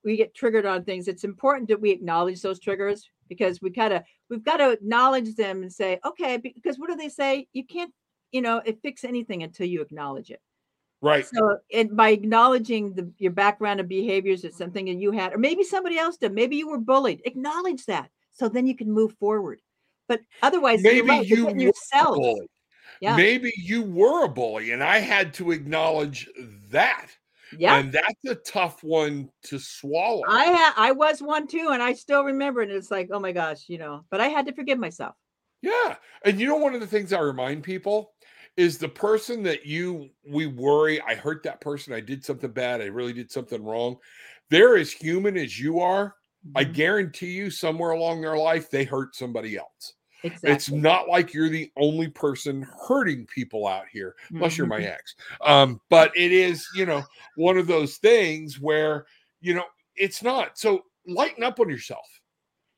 we 0.06 0.16
get 0.16 0.34
triggered 0.34 0.66
on 0.66 0.86
things. 0.86 1.10
It's 1.10 1.26
important 1.26 1.68
that 1.68 1.82
we 1.82 1.92
acknowledge 1.92 2.42
those 2.42 2.60
triggers 2.62 3.10
because 3.28 3.62
we 3.62 3.72
kind 3.72 3.94
of 3.94 4.04
we've 4.30 4.44
got 4.44 4.58
to 4.58 4.72
acknowledge 4.72 5.36
them 5.36 5.64
and 5.64 5.72
say, 5.72 6.00
okay, 6.06 6.38
because 6.38 6.80
what 6.80 6.90
do 6.90 6.96
they 6.96 7.10
say? 7.10 7.48
You 7.52 7.66
can't, 7.66 7.94
you 8.32 8.42
know, 8.42 8.62
it 8.66 8.82
fix 8.82 9.04
anything 9.04 9.44
until 9.44 9.68
you 9.68 9.82
acknowledge 9.82 10.32
it. 10.32 10.40
Right. 11.02 11.26
So, 11.28 11.60
and 11.72 11.96
by 11.96 12.10
acknowledging 12.10 12.94
the, 12.94 13.12
your 13.20 13.32
background 13.32 13.80
of 13.80 13.88
behaviors, 13.88 14.44
it's 14.44 14.58
something 14.58 14.86
that 14.86 14.96
you 14.96 15.12
had, 15.12 15.34
or 15.34 15.38
maybe 15.38 15.64
somebody 15.64 15.98
else 15.98 16.18
did. 16.18 16.34
Maybe 16.34 16.56
you 16.56 16.70
were 16.70 16.80
bullied. 16.80 17.22
Acknowledge 17.26 17.86
that, 17.86 18.10
so 18.32 18.50
then 18.50 18.66
you 18.66 18.76
can 18.76 18.92
move 18.92 19.14
forward. 19.20 19.62
But 20.08 20.22
otherwise, 20.42 20.82
maybe 20.82 21.08
right, 21.08 21.28
you 21.28 21.54
yourself. 21.56 22.18
Yeah. 23.00 23.16
Maybe 23.16 23.54
you 23.58 23.84
were 23.84 24.26
a 24.26 24.30
bully, 24.30 24.72
and 24.72 24.84
I 24.84 24.98
had 24.98 25.34
to 25.36 25.52
acknowledge 25.52 26.28
that. 26.72 27.08
Yeah, 27.58 27.78
and 27.78 27.92
that's 27.92 28.26
a 28.26 28.36
tough 28.36 28.84
one 28.84 29.30
to 29.44 29.60
swallow. 29.60 30.24
I 30.28 30.46
ha- 30.46 30.74
I 30.76 30.92
was 30.92 31.22
one 31.22 31.48
too, 31.48 31.70
and 31.72 31.82
I 31.82 31.94
still 31.94 32.24
remember. 32.24 32.62
And 32.62 32.72
it's 32.72 32.92
like, 32.92 33.10
oh 33.12 33.20
my 33.20 33.32
gosh, 33.32 33.66
you 33.70 33.78
know. 33.78 34.04
But 34.10 34.20
I 34.20 34.30
had 34.30 34.48
to 34.48 34.54
forgive 34.54 34.80
myself. 34.80 35.16
Yeah, 35.62 35.96
and 36.26 36.40
you 36.40 36.48
know, 36.48 36.58
one 36.58 36.74
of 36.74 36.82
the 36.82 36.88
things 36.88 37.14
I 37.14 37.20
remind 37.20 37.64
people 37.64 38.14
is 38.58 38.78
the 38.78 38.90
person 38.90 39.44
that 39.44 39.66
you 39.66 40.10
we 40.28 40.48
worry. 40.48 41.00
I 41.02 41.16
hurt 41.16 41.44
that 41.44 41.62
person. 41.62 41.94
I 41.94 42.02
did 42.02 42.26
something 42.26 42.52
bad. 42.52 42.82
I 42.82 42.86
really 42.86 43.14
did 43.14 43.32
something 43.32 43.64
wrong. 43.64 43.98
They're 44.50 44.78
as 44.78 44.92
human 44.92 45.38
as 45.38 45.60
you 45.60 45.80
are. 45.80 46.16
Mm-hmm. 46.46 46.58
I 46.58 46.64
guarantee 46.64 47.32
you, 47.32 47.50
somewhere 47.50 47.92
along 47.92 48.22
their 48.22 48.38
life, 48.38 48.70
they 48.70 48.84
hurt 48.84 49.16
somebody 49.16 49.58
else. 49.58 49.94
Exactly. 50.24 50.52
It's 50.52 50.72
not 50.72 51.08
like 51.08 51.34
you're 51.34 51.50
the 51.50 51.72
only 51.78 52.08
person 52.08 52.68
hurting 52.88 53.28
people 53.28 53.68
out 53.68 53.86
here, 53.92 54.16
unless 54.32 54.54
mm-hmm. 54.54 54.62
you're 54.62 54.68
my 54.68 54.80
mm-hmm. 54.80 54.88
ex. 54.88 55.16
Um, 55.46 55.80
but 55.90 56.12
it 56.16 56.32
is, 56.32 56.68
you 56.76 56.86
know, 56.86 57.04
one 57.36 57.58
of 57.58 57.68
those 57.68 57.98
things 57.98 58.60
where, 58.60 59.06
you 59.42 59.54
know, 59.54 59.66
it's 59.96 60.24
not. 60.24 60.58
So 60.58 60.84
lighten 61.06 61.44
up 61.44 61.60
on 61.60 61.70
yourself, 61.70 62.08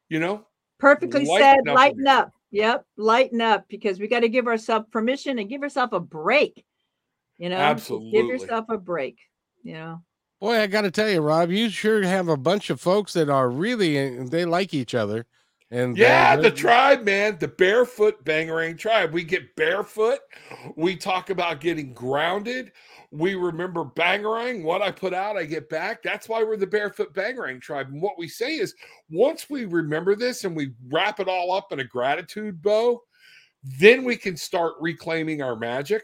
you 0.09 0.19
know? 0.19 0.45
Perfectly 0.79 1.25
lighten 1.25 1.63
said, 1.65 1.69
up 1.69 1.75
lighten 1.75 2.07
up. 2.07 2.31
Yep, 2.51 2.85
lighten 2.97 3.41
up 3.41 3.65
because 3.69 3.99
we 3.99 4.07
got 4.07 4.21
to 4.21 4.29
give 4.29 4.47
ourselves 4.47 4.87
permission 4.91 5.37
and 5.37 5.49
give 5.49 5.61
ourselves 5.61 5.93
a 5.93 5.99
break. 5.99 6.65
You 7.37 7.49
know, 7.49 7.57
absolutely 7.57 8.11
give 8.11 8.27
yourself 8.27 8.65
a 8.69 8.77
break. 8.77 9.17
You 9.63 9.73
know, 9.73 10.03
boy, 10.39 10.59
I 10.59 10.67
got 10.67 10.81
to 10.81 10.91
tell 10.91 11.09
you, 11.09 11.21
Rob, 11.21 11.51
you 11.51 11.69
sure 11.69 12.01
have 12.03 12.27
a 12.27 12.37
bunch 12.37 12.69
of 12.69 12.81
folks 12.81 13.13
that 13.13 13.29
are 13.29 13.49
really 13.49 13.97
eh, 13.97 14.23
they 14.29 14.45
like 14.45 14.73
each 14.73 14.95
other. 14.95 15.25
And 15.71 15.95
yeah, 15.95 16.35
the 16.35 16.49
tribe, 16.49 17.03
man, 17.03 17.37
the 17.39 17.47
barefoot 17.47 18.23
bangarang 18.25 18.77
tribe. 18.77 19.13
We 19.13 19.23
get 19.23 19.55
barefoot. 19.55 20.19
We 20.75 20.95
talk 20.95 21.29
about 21.29 21.61
getting 21.61 21.93
grounded. 21.93 22.71
We 23.11 23.35
remember 23.35 23.85
bangarang. 23.85 24.63
What 24.63 24.81
I 24.81 24.89
put 24.89 25.13
out, 25.13 25.37
I 25.37 25.45
get 25.45 25.69
back. 25.69 26.01
That's 26.01 26.27
why 26.27 26.43
we're 26.43 26.57
the 26.57 26.65
barefoot 26.65 27.13
bangarang 27.13 27.61
tribe. 27.61 27.89
And 27.89 28.01
what 28.01 28.17
we 28.17 28.27
say 28.27 28.55
is 28.55 28.73
once 29.11 29.47
we 29.47 29.65
remember 29.65 30.15
this 30.15 30.43
and 30.43 30.55
we 30.55 30.71
wrap 30.87 31.19
it 31.19 31.27
all 31.27 31.51
up 31.51 31.71
in 31.71 31.81
a 31.81 31.85
gratitude 31.85 32.63
bow, 32.63 33.03
then 33.63 34.05
we 34.05 34.15
can 34.15 34.37
start 34.37 34.73
reclaiming 34.79 35.43
our 35.43 35.55
magic 35.55 36.03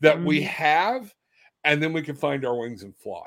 that 0.00 0.18
mm. 0.18 0.24
we 0.24 0.42
have, 0.42 1.14
and 1.64 1.82
then 1.82 1.92
we 1.92 2.02
can 2.02 2.14
find 2.14 2.44
our 2.44 2.58
wings 2.58 2.82
and 2.82 2.94
fly. 2.96 3.26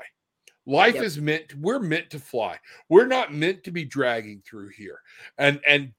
Life 0.66 0.94
yep. 0.94 1.04
is 1.04 1.20
meant 1.20 1.54
we're 1.56 1.80
meant 1.80 2.10
to 2.10 2.18
fly. 2.18 2.58
We're 2.88 3.06
not 3.06 3.34
meant 3.34 3.64
to 3.64 3.72
be 3.72 3.84
dragging 3.84 4.42
through 4.46 4.68
here. 4.68 5.00
And 5.38 5.60
and 5.66 5.92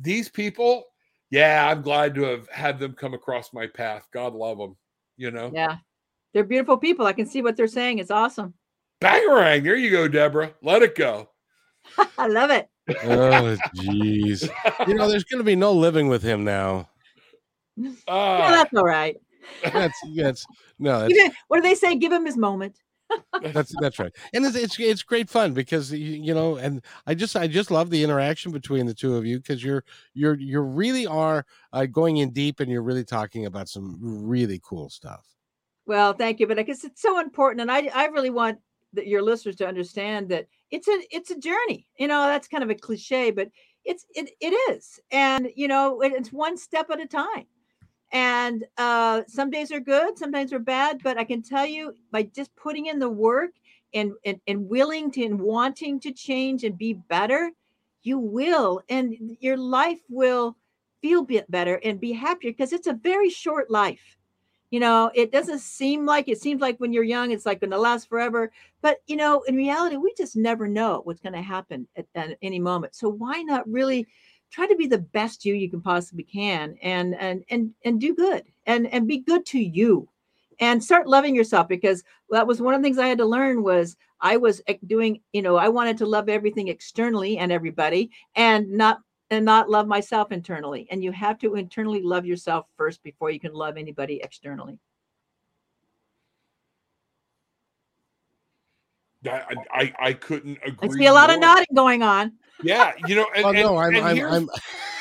these 0.00 0.28
people, 0.28 0.84
yeah, 1.30 1.68
I'm 1.68 1.82
glad 1.82 2.14
to 2.14 2.22
have 2.22 2.48
had 2.48 2.78
them 2.78 2.94
come 2.94 3.12
across 3.12 3.52
my 3.52 3.66
path. 3.66 4.08
God 4.12 4.34
love 4.34 4.56
them, 4.56 4.76
you 5.18 5.30
know. 5.30 5.50
Yeah. 5.52 5.76
They're 6.32 6.44
beautiful 6.44 6.78
people. 6.78 7.06
I 7.06 7.12
can 7.12 7.26
see 7.26 7.42
what 7.42 7.56
they're 7.56 7.66
saying. 7.66 7.98
It's 7.98 8.10
awesome. 8.10 8.54
Bangarang. 9.02 9.62
There 9.62 9.76
you 9.76 9.90
go, 9.90 10.08
Deborah. 10.08 10.52
Let 10.62 10.82
it 10.82 10.94
go. 10.94 11.30
I 12.18 12.26
love 12.26 12.50
it. 12.50 12.68
oh, 13.04 13.56
jeez. 13.76 14.48
you 14.86 14.94
know, 14.94 15.08
there's 15.08 15.24
going 15.24 15.38
to 15.40 15.44
be 15.44 15.56
no 15.56 15.72
living 15.72 16.08
with 16.08 16.22
him 16.22 16.44
now. 16.44 16.88
Uh, 17.78 17.92
yeah, 18.08 18.50
that's 18.50 18.74
all 18.74 18.84
right. 18.84 19.16
That's 19.62 19.98
that's 20.14 20.46
no. 20.78 21.00
That's, 21.00 21.36
what 21.48 21.58
do 21.58 21.62
they 21.62 21.74
say? 21.74 21.96
Give 21.96 22.12
him 22.12 22.24
his 22.24 22.36
moment 22.36 22.78
that's 23.42 23.74
that's 23.80 23.98
right, 23.98 24.12
and 24.32 24.44
it's, 24.44 24.56
it's 24.56 24.78
it's 24.78 25.02
great 25.02 25.28
fun 25.28 25.52
because 25.52 25.92
you, 25.92 26.34
know, 26.34 26.56
and 26.56 26.82
I 27.06 27.14
just 27.14 27.36
I 27.36 27.46
just 27.46 27.70
love 27.70 27.90
the 27.90 28.02
interaction 28.02 28.52
between 28.52 28.86
the 28.86 28.94
two 28.94 29.16
of 29.16 29.24
you 29.24 29.38
because 29.38 29.62
you're 29.62 29.84
you're 30.14 30.34
you 30.34 30.60
really 30.60 31.06
are 31.06 31.44
uh, 31.72 31.86
going 31.86 32.18
in 32.18 32.30
deep 32.30 32.60
and 32.60 32.70
you're 32.70 32.82
really 32.82 33.04
talking 33.04 33.46
about 33.46 33.68
some 33.68 33.98
really 34.00 34.60
cool 34.64 34.88
stuff. 34.88 35.26
Well, 35.86 36.14
thank 36.14 36.40
you, 36.40 36.46
but 36.46 36.58
I 36.58 36.62
guess 36.62 36.84
it's 36.84 37.02
so 37.02 37.20
important, 37.20 37.60
and 37.60 37.70
I 37.70 37.90
I 37.94 38.06
really 38.06 38.30
want 38.30 38.58
your 38.94 39.22
listeners 39.22 39.56
to 39.56 39.68
understand 39.68 40.28
that 40.30 40.46
it's 40.70 40.88
a 40.88 41.00
it's 41.10 41.30
a 41.30 41.38
journey. 41.38 41.86
You 41.98 42.08
know, 42.08 42.26
that's 42.26 42.48
kind 42.48 42.64
of 42.64 42.70
a 42.70 42.74
cliche, 42.74 43.30
but 43.30 43.50
it's 43.84 44.04
it 44.14 44.30
it 44.40 44.54
is, 44.72 44.98
and 45.10 45.48
you 45.54 45.68
know, 45.68 46.00
it's 46.00 46.32
one 46.32 46.56
step 46.56 46.90
at 46.90 47.00
a 47.00 47.06
time 47.06 47.46
and 48.12 48.64
uh, 48.78 49.22
some 49.26 49.50
days 49.50 49.72
are 49.72 49.80
good 49.80 50.16
sometimes 50.18 50.52
are 50.52 50.58
bad 50.58 51.00
but 51.02 51.18
i 51.18 51.24
can 51.24 51.42
tell 51.42 51.66
you 51.66 51.94
by 52.10 52.22
just 52.22 52.54
putting 52.56 52.86
in 52.86 52.98
the 52.98 53.08
work 53.08 53.50
and, 53.94 54.12
and 54.24 54.40
and 54.46 54.68
willing 54.68 55.10
to 55.10 55.24
and 55.24 55.40
wanting 55.40 55.98
to 55.98 56.12
change 56.12 56.64
and 56.64 56.78
be 56.78 56.92
better 56.92 57.50
you 58.02 58.18
will 58.18 58.80
and 58.88 59.36
your 59.40 59.56
life 59.56 60.00
will 60.08 60.56
feel 61.02 61.22
bit 61.24 61.50
better 61.50 61.80
and 61.84 62.00
be 62.00 62.12
happier 62.12 62.52
because 62.52 62.72
it's 62.72 62.86
a 62.86 62.92
very 62.92 63.30
short 63.30 63.70
life. 63.70 64.16
You 64.70 64.80
know 64.80 65.12
it 65.14 65.30
doesn't 65.30 65.60
seem 65.60 66.04
like 66.04 66.28
it 66.28 66.40
seems 66.40 66.60
like 66.60 66.78
when 66.78 66.92
you're 66.92 67.04
young 67.04 67.30
it's 67.30 67.46
like 67.46 67.60
going 67.60 67.70
to 67.70 67.78
last 67.78 68.08
forever 68.08 68.50
but 68.82 68.98
you 69.06 69.14
know 69.14 69.42
in 69.42 69.54
reality 69.54 69.96
we 69.96 70.12
just 70.18 70.36
never 70.36 70.66
know 70.66 71.02
what's 71.04 71.20
going 71.20 71.34
to 71.34 71.40
happen 71.40 71.86
at, 71.96 72.06
at 72.16 72.36
any 72.42 72.58
moment. 72.58 72.96
So 72.96 73.08
why 73.08 73.42
not 73.42 73.68
really 73.68 74.08
try 74.50 74.66
to 74.66 74.76
be 74.76 74.86
the 74.86 74.98
best 74.98 75.44
you 75.44 75.54
you 75.54 75.70
can 75.70 75.80
possibly 75.80 76.24
can 76.24 76.76
and 76.82 77.14
and 77.16 77.44
and 77.50 77.72
and 77.84 78.00
do 78.00 78.14
good 78.14 78.44
and 78.66 78.86
and 78.88 79.06
be 79.06 79.18
good 79.18 79.44
to 79.46 79.58
you 79.58 80.08
and 80.60 80.82
start 80.82 81.06
loving 81.06 81.34
yourself 81.34 81.68
because 81.68 82.02
that 82.30 82.46
was 82.46 82.60
one 82.60 82.74
of 82.74 82.80
the 82.80 82.84
things 82.84 82.98
i 82.98 83.06
had 83.06 83.18
to 83.18 83.26
learn 83.26 83.62
was 83.62 83.96
i 84.20 84.36
was 84.36 84.62
doing 84.86 85.20
you 85.32 85.42
know 85.42 85.56
i 85.56 85.68
wanted 85.68 85.96
to 85.96 86.06
love 86.06 86.28
everything 86.28 86.68
externally 86.68 87.38
and 87.38 87.52
everybody 87.52 88.10
and 88.34 88.68
not 88.70 89.00
and 89.30 89.44
not 89.44 89.68
love 89.68 89.86
myself 89.86 90.30
internally 90.30 90.86
and 90.90 91.02
you 91.02 91.10
have 91.10 91.38
to 91.38 91.56
internally 91.56 92.02
love 92.02 92.24
yourself 92.24 92.66
first 92.76 93.02
before 93.02 93.30
you 93.30 93.40
can 93.40 93.52
love 93.52 93.76
anybody 93.76 94.20
externally 94.22 94.78
I, 99.28 99.56
I, 99.72 99.94
I 99.98 100.12
couldn't 100.12 100.58
agree. 100.64 100.88
I 100.88 100.92
see 100.92 101.06
a 101.06 101.12
lot 101.12 101.30
more. 101.30 101.34
of 101.34 101.40
nodding 101.40 101.74
going 101.74 102.02
on. 102.02 102.32
Yeah, 102.62 102.92
you 103.06 103.14
know, 103.14 103.26
and, 103.36 103.44
oh, 103.44 103.52
no, 103.52 103.76
I'm, 103.76 103.94
and 103.94 104.04
I'm, 104.04 104.16
here's, 104.16 104.32
I'm, 104.32 104.48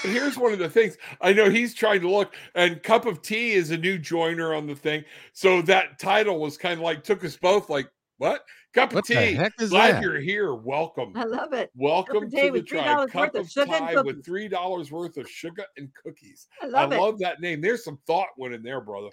here's 0.04 0.38
one 0.38 0.52
of 0.52 0.60
the 0.60 0.70
things 0.70 0.98
I 1.22 1.32
know 1.34 1.50
he's 1.50 1.74
trying 1.74 2.02
to 2.02 2.10
look, 2.10 2.36
and 2.54 2.82
Cup 2.84 3.06
of 3.06 3.22
Tea 3.22 3.52
is 3.54 3.72
a 3.72 3.78
new 3.78 3.98
joiner 3.98 4.54
on 4.54 4.68
the 4.68 4.76
thing. 4.76 5.04
So 5.34 5.62
that 5.64 5.98
title 6.00 6.40
was 6.40 6.58
kind 6.58 6.74
of 6.80 6.84
like 6.84 7.04
took 7.04 7.24
us 7.24 7.38
both 7.38 7.70
like, 7.70 7.90
what? 8.18 8.46
Cup 8.74 8.90
of 8.90 8.96
What 8.96 9.08
the 9.08 9.14
tea. 9.16 9.34
heck 9.36 9.54
is 9.60 9.70
Glad 9.70 9.96
that? 9.96 10.02
you're 10.02 10.20
here. 10.20 10.54
Welcome. 10.54 11.14
I 11.16 11.24
love 11.24 11.54
it. 11.54 11.72
Welcome 11.76 12.30
tea 12.30 12.38
to 12.42 12.46
the 12.48 12.52
with 12.52 12.66
$3 12.66 12.68
tribe. 12.68 12.98
worth 12.98 13.12
Cup 13.12 13.36
of 13.36 13.42
of 13.42 13.50
sugar 13.50 13.74
and 13.74 13.88
tea 13.90 13.96
with 13.96 14.06
cookies. 14.08 14.26
three 14.26 14.48
dollars 14.50 14.92
worth 14.92 15.16
of 15.18 15.30
sugar 15.30 15.64
and 15.78 15.90
cookies. 16.04 16.48
I 16.62 16.66
I 16.66 16.70
love 16.70 16.92
it. 16.92 17.00
love 17.00 17.20
that 17.20 17.40
name. 17.40 17.62
There's 17.62 17.86
some 17.86 18.00
thought 18.06 18.28
went 18.38 18.54
in 18.54 18.64
there, 18.64 18.82
brother. 18.82 19.10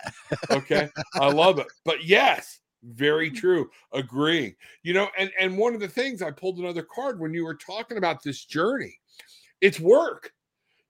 Okay, 0.50 0.88
I 1.14 1.28
love 1.30 1.60
it. 1.60 1.68
But 1.84 2.04
yes, 2.04 2.58
very 2.82 3.30
Mm. 3.30 3.36
true. 3.36 3.70
Agreeing. 3.92 4.54
You 4.82 4.94
know, 4.94 5.08
and 5.18 5.30
and 5.38 5.56
one 5.56 5.74
of 5.74 5.80
the 5.80 5.88
things 5.88 6.22
I 6.22 6.30
pulled 6.30 6.58
another 6.58 6.82
card 6.82 7.20
when 7.20 7.32
you 7.34 7.44
were 7.44 7.54
talking 7.54 7.96
about 7.96 8.22
this 8.22 8.44
journey. 8.44 8.98
It's 9.60 9.78
work. 9.80 10.32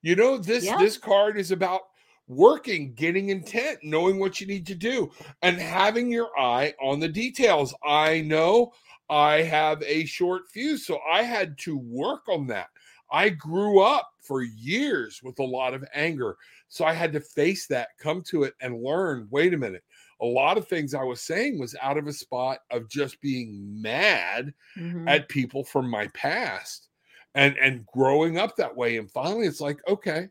You 0.01 0.15
know, 0.15 0.37
this 0.37 0.65
Yeah. 0.65 0.77
this 0.77 0.97
card 0.97 1.37
is 1.37 1.51
about 1.51 1.81
working, 2.27 2.93
getting 2.93 3.29
intent, 3.29 3.79
knowing 3.83 4.17
what 4.17 4.39
you 4.41 4.47
need 4.47 4.65
to 4.67 4.75
do, 4.75 5.11
and 5.41 5.59
having 5.59 6.09
your 6.09 6.37
eye 6.39 6.73
on 6.81 6.99
the 6.99 7.07
details. 7.09 7.73
I 7.83 8.21
know 8.21 8.73
I 9.09 9.41
have 9.41 9.83
a 9.83 10.05
short 10.05 10.49
fuse, 10.49 10.85
so 10.87 10.99
I 11.09 11.21
had 11.23 11.57
to 11.59 11.77
work 11.77 12.27
on 12.29 12.47
that. 12.47 12.69
I 13.11 13.29
grew 13.29 13.81
up 13.81 14.09
for 14.21 14.41
years 14.41 15.21
with 15.21 15.37
a 15.39 15.43
lot 15.43 15.73
of 15.73 15.83
anger. 15.93 16.37
So 16.69 16.85
I 16.85 16.93
had 16.93 17.13
to 17.13 17.19
face 17.19 17.67
that, 17.67 17.89
come 17.99 18.23
to 18.23 18.43
it, 18.43 18.55
and 18.61 18.81
learn 18.81 19.27
wait 19.29 19.53
a 19.53 19.57
minute. 19.57 19.83
A 20.23 20.25
lot 20.25 20.57
of 20.57 20.67
things 20.67 20.93
I 20.93 21.03
was 21.03 21.21
saying 21.21 21.59
was 21.59 21.75
out 21.81 21.97
of 21.97 22.07
a 22.07 22.13
spot 22.13 22.59
of 22.71 22.89
just 22.89 23.19
being 23.21 23.81
mad 23.81 24.53
Mhm. 24.77 25.07
at 25.07 25.27
people 25.29 25.63
from 25.63 25.89
my 25.89 26.07
past 26.07 26.87
and 27.35 27.57
and 27.57 27.85
growing 27.87 28.37
up 28.37 28.55
that 28.55 28.75
way. 28.75 28.97
And 28.97 29.11
finally 29.11 29.45
it's 29.47 29.61
like 29.61 29.79
okay 29.87 30.29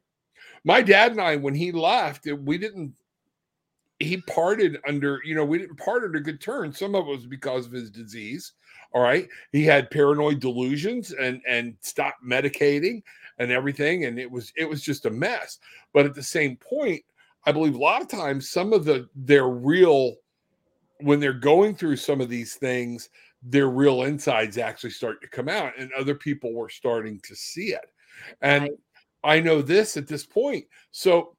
my 0.64 0.80
dad 0.82 1.12
and 1.12 1.20
i 1.20 1.36
when 1.36 1.54
he 1.54 1.72
left 1.72 2.26
it- 2.26 2.32
we 2.40 2.56
didn't 2.58 2.94
he 3.98 4.16
parted 4.22 4.78
under 4.88 5.20
you 5.24 5.34
know 5.34 5.44
we 5.44 5.58
didn't 5.58 5.76
part 5.76 6.02
under 6.04 6.18
good 6.20 6.40
terms. 6.40 6.78
Some 6.78 6.94
of 6.94 7.06
it 7.06 7.10
was 7.10 7.26
because 7.26 7.66
of 7.66 7.72
his 7.72 7.90
disease 7.90 8.52
all 8.94 9.02
right? 9.02 9.26
He 9.52 9.64
had 9.64 9.90
paranoid 9.90 10.40
delusions 10.40 11.12
and 11.12 11.40
and 11.46 11.76
stopped 11.80 12.22
medicating 12.24 13.02
and 13.38 13.50
everything 13.50 14.04
and 14.06 14.18
it 14.18 14.30
was 14.30 14.52
it 14.56 14.68
was 14.68 14.82
just 14.82 15.06
a 15.06 15.10
mess. 15.10 15.58
But 15.92 16.06
at 16.06 16.14
the 16.14 16.22
same 16.22 16.56
point 16.56 17.02
i 17.46 17.52
believe 17.52 17.74
a 17.74 17.78
lot 17.78 18.02
of 18.02 18.08
times 18.08 18.50
some 18.50 18.72
of 18.72 18.84
the 18.84 19.08
their 19.14 19.48
real 19.48 20.14
when 21.00 21.18
they're 21.20 21.32
going 21.32 21.74
through 21.74 21.96
some 21.96 22.20
of 22.20 22.28
these 22.28 22.54
things 22.54 23.08
their 23.42 23.68
real 23.68 24.04
insides 24.04 24.58
actually 24.58 24.90
start 24.90 25.20
to 25.20 25.28
come 25.28 25.48
out 25.48 25.72
and 25.78 25.90
other 25.92 26.14
people 26.14 26.54
were 26.54 26.68
starting 26.68 27.18
to 27.20 27.34
see 27.34 27.72
it 27.72 27.90
and 28.40 28.62
Right. 28.62 28.72
i 29.24 29.40
know 29.40 29.62
this 29.62 29.96
at 29.96 30.06
this 30.06 30.24
point 30.24 30.64
so 30.90 31.36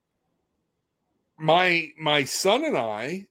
my 1.38 1.89
my 1.97 2.24
son 2.24 2.66
and 2.66 2.78
i 2.78 3.26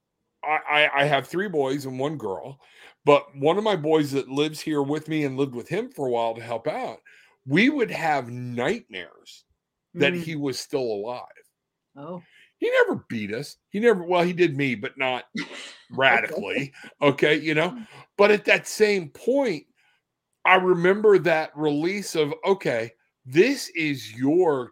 I, 0.45 0.89
I 0.93 1.05
have 1.05 1.29
three 1.29 1.47
boys 1.49 1.87
and 1.87 2.01
one 2.01 2.17
girl, 2.17 2.59
but 3.05 3.27
one 3.37 3.59
of 3.59 3.63
my 3.63 3.77
boys 3.77 4.11
that 4.11 4.29
lives 4.29 4.61
here 4.61 4.83
with 4.83 5.07
me 5.07 5.23
and 5.25 5.37
lived 5.37 5.55
with 5.55 5.69
him 5.69 5.89
for 5.89 6.09
a 6.09 6.11
while 6.11 6.35
to 6.35 6.43
help 6.43 6.67
out, 6.67 6.99
we 7.47 7.71
would 7.71 7.93
have 7.93 8.29
nightmares 8.29 9.45
that 9.95 10.15
Mm. 10.15 10.21
he 10.21 10.35
was 10.35 10.59
still 10.59 10.81
alive. 10.83 11.23
Oh, 11.97 12.23
He 12.63 12.71
never 12.71 13.05
beat 13.09 13.35
us. 13.35 13.57
He 13.71 13.81
never, 13.81 14.05
well, 14.05 14.23
he 14.23 14.33
did 14.33 14.57
me, 14.57 14.77
but 14.77 14.97
not 14.97 15.25
radically. 15.91 16.73
okay, 17.03 17.35
you 17.35 17.55
know. 17.57 17.71
Mm-hmm. 17.71 17.83
But 18.17 18.31
at 18.31 18.45
that 18.45 18.69
same 18.69 19.09
point, 19.09 19.65
I 20.45 20.55
remember 20.55 21.19
that 21.19 21.51
release 21.57 22.15
of 22.15 22.33
okay, 22.47 22.93
this 23.27 23.69
is 23.71 24.15
your 24.15 24.71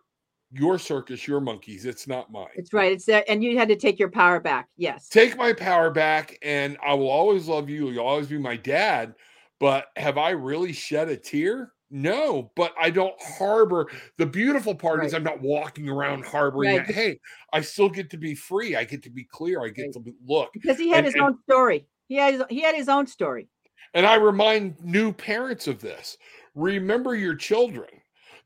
your 0.52 0.78
circus, 0.78 1.26
your 1.26 1.40
monkeys. 1.40 1.84
It's 1.84 2.06
not 2.06 2.30
mine. 2.30 2.46
it's 2.54 2.72
right. 2.72 2.92
It's 2.92 3.06
there, 3.06 3.24
and 3.28 3.42
you 3.42 3.58
had 3.58 3.66
to 3.70 3.76
take 3.76 3.98
your 3.98 4.10
power 4.10 4.38
back. 4.38 4.68
Yes. 4.76 5.08
Take 5.08 5.36
my 5.36 5.52
power 5.52 5.90
back, 5.90 6.38
and 6.42 6.78
I 6.86 6.94
will 6.94 7.10
always 7.10 7.48
love 7.48 7.68
you. 7.68 7.90
You'll 7.90 8.06
always 8.06 8.28
be 8.28 8.38
my 8.38 8.56
dad. 8.56 9.16
But 9.58 9.86
have 9.96 10.16
I 10.16 10.30
really 10.30 10.72
shed 10.72 11.08
a 11.08 11.16
tear? 11.16 11.72
No, 11.90 12.52
but 12.54 12.72
I 12.80 12.90
don't 12.90 13.20
harbor. 13.20 13.88
The 14.16 14.26
beautiful 14.26 14.74
part 14.74 15.04
is 15.04 15.12
I'm 15.12 15.24
not 15.24 15.40
walking 15.40 15.88
around 15.88 16.24
harboring 16.24 16.76
Right. 16.76 16.86
that. 16.86 16.94
Hey, 16.94 17.18
I 17.52 17.60
still 17.62 17.88
get 17.88 18.10
to 18.10 18.16
be 18.16 18.34
free. 18.34 18.76
I 18.76 18.84
get 18.84 19.02
to 19.02 19.10
be 19.10 19.24
clear. 19.24 19.62
I 19.64 19.68
get 19.70 19.82
Right. 19.82 19.92
to 19.94 20.00
be, 20.00 20.14
look. 20.24 20.52
because 20.52 20.78
he 20.78 20.88
had 20.90 20.98
And- 20.98 21.06
his 21.06 21.14
and- 21.14 21.24
own 21.24 21.42
story. 21.42 21.86
He 22.08 22.14
had 22.16 22.34
his, 22.34 22.42
he 22.48 22.60
had 22.60 22.74
his 22.76 22.88
own 22.88 23.06
story. 23.08 23.48
And 23.94 24.06
I 24.06 24.14
remind 24.16 24.80
new 24.84 25.12
parents 25.12 25.66
of 25.66 25.80
this. 25.80 26.16
Remember 26.54 27.16
your 27.16 27.34
children. 27.34 27.88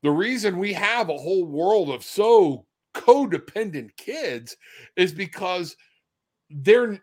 The 0.03 0.11
reason 0.11 0.59
we 0.59 0.73
have 0.73 1.09
a 1.11 1.17
whole 1.19 1.45
world 1.45 1.91
of 1.91 2.03
so 2.03 2.67
codependent 2.95 3.97
kids 3.97 4.57
is 4.97 5.13
because 5.13 5.77
they're, 6.51 7.03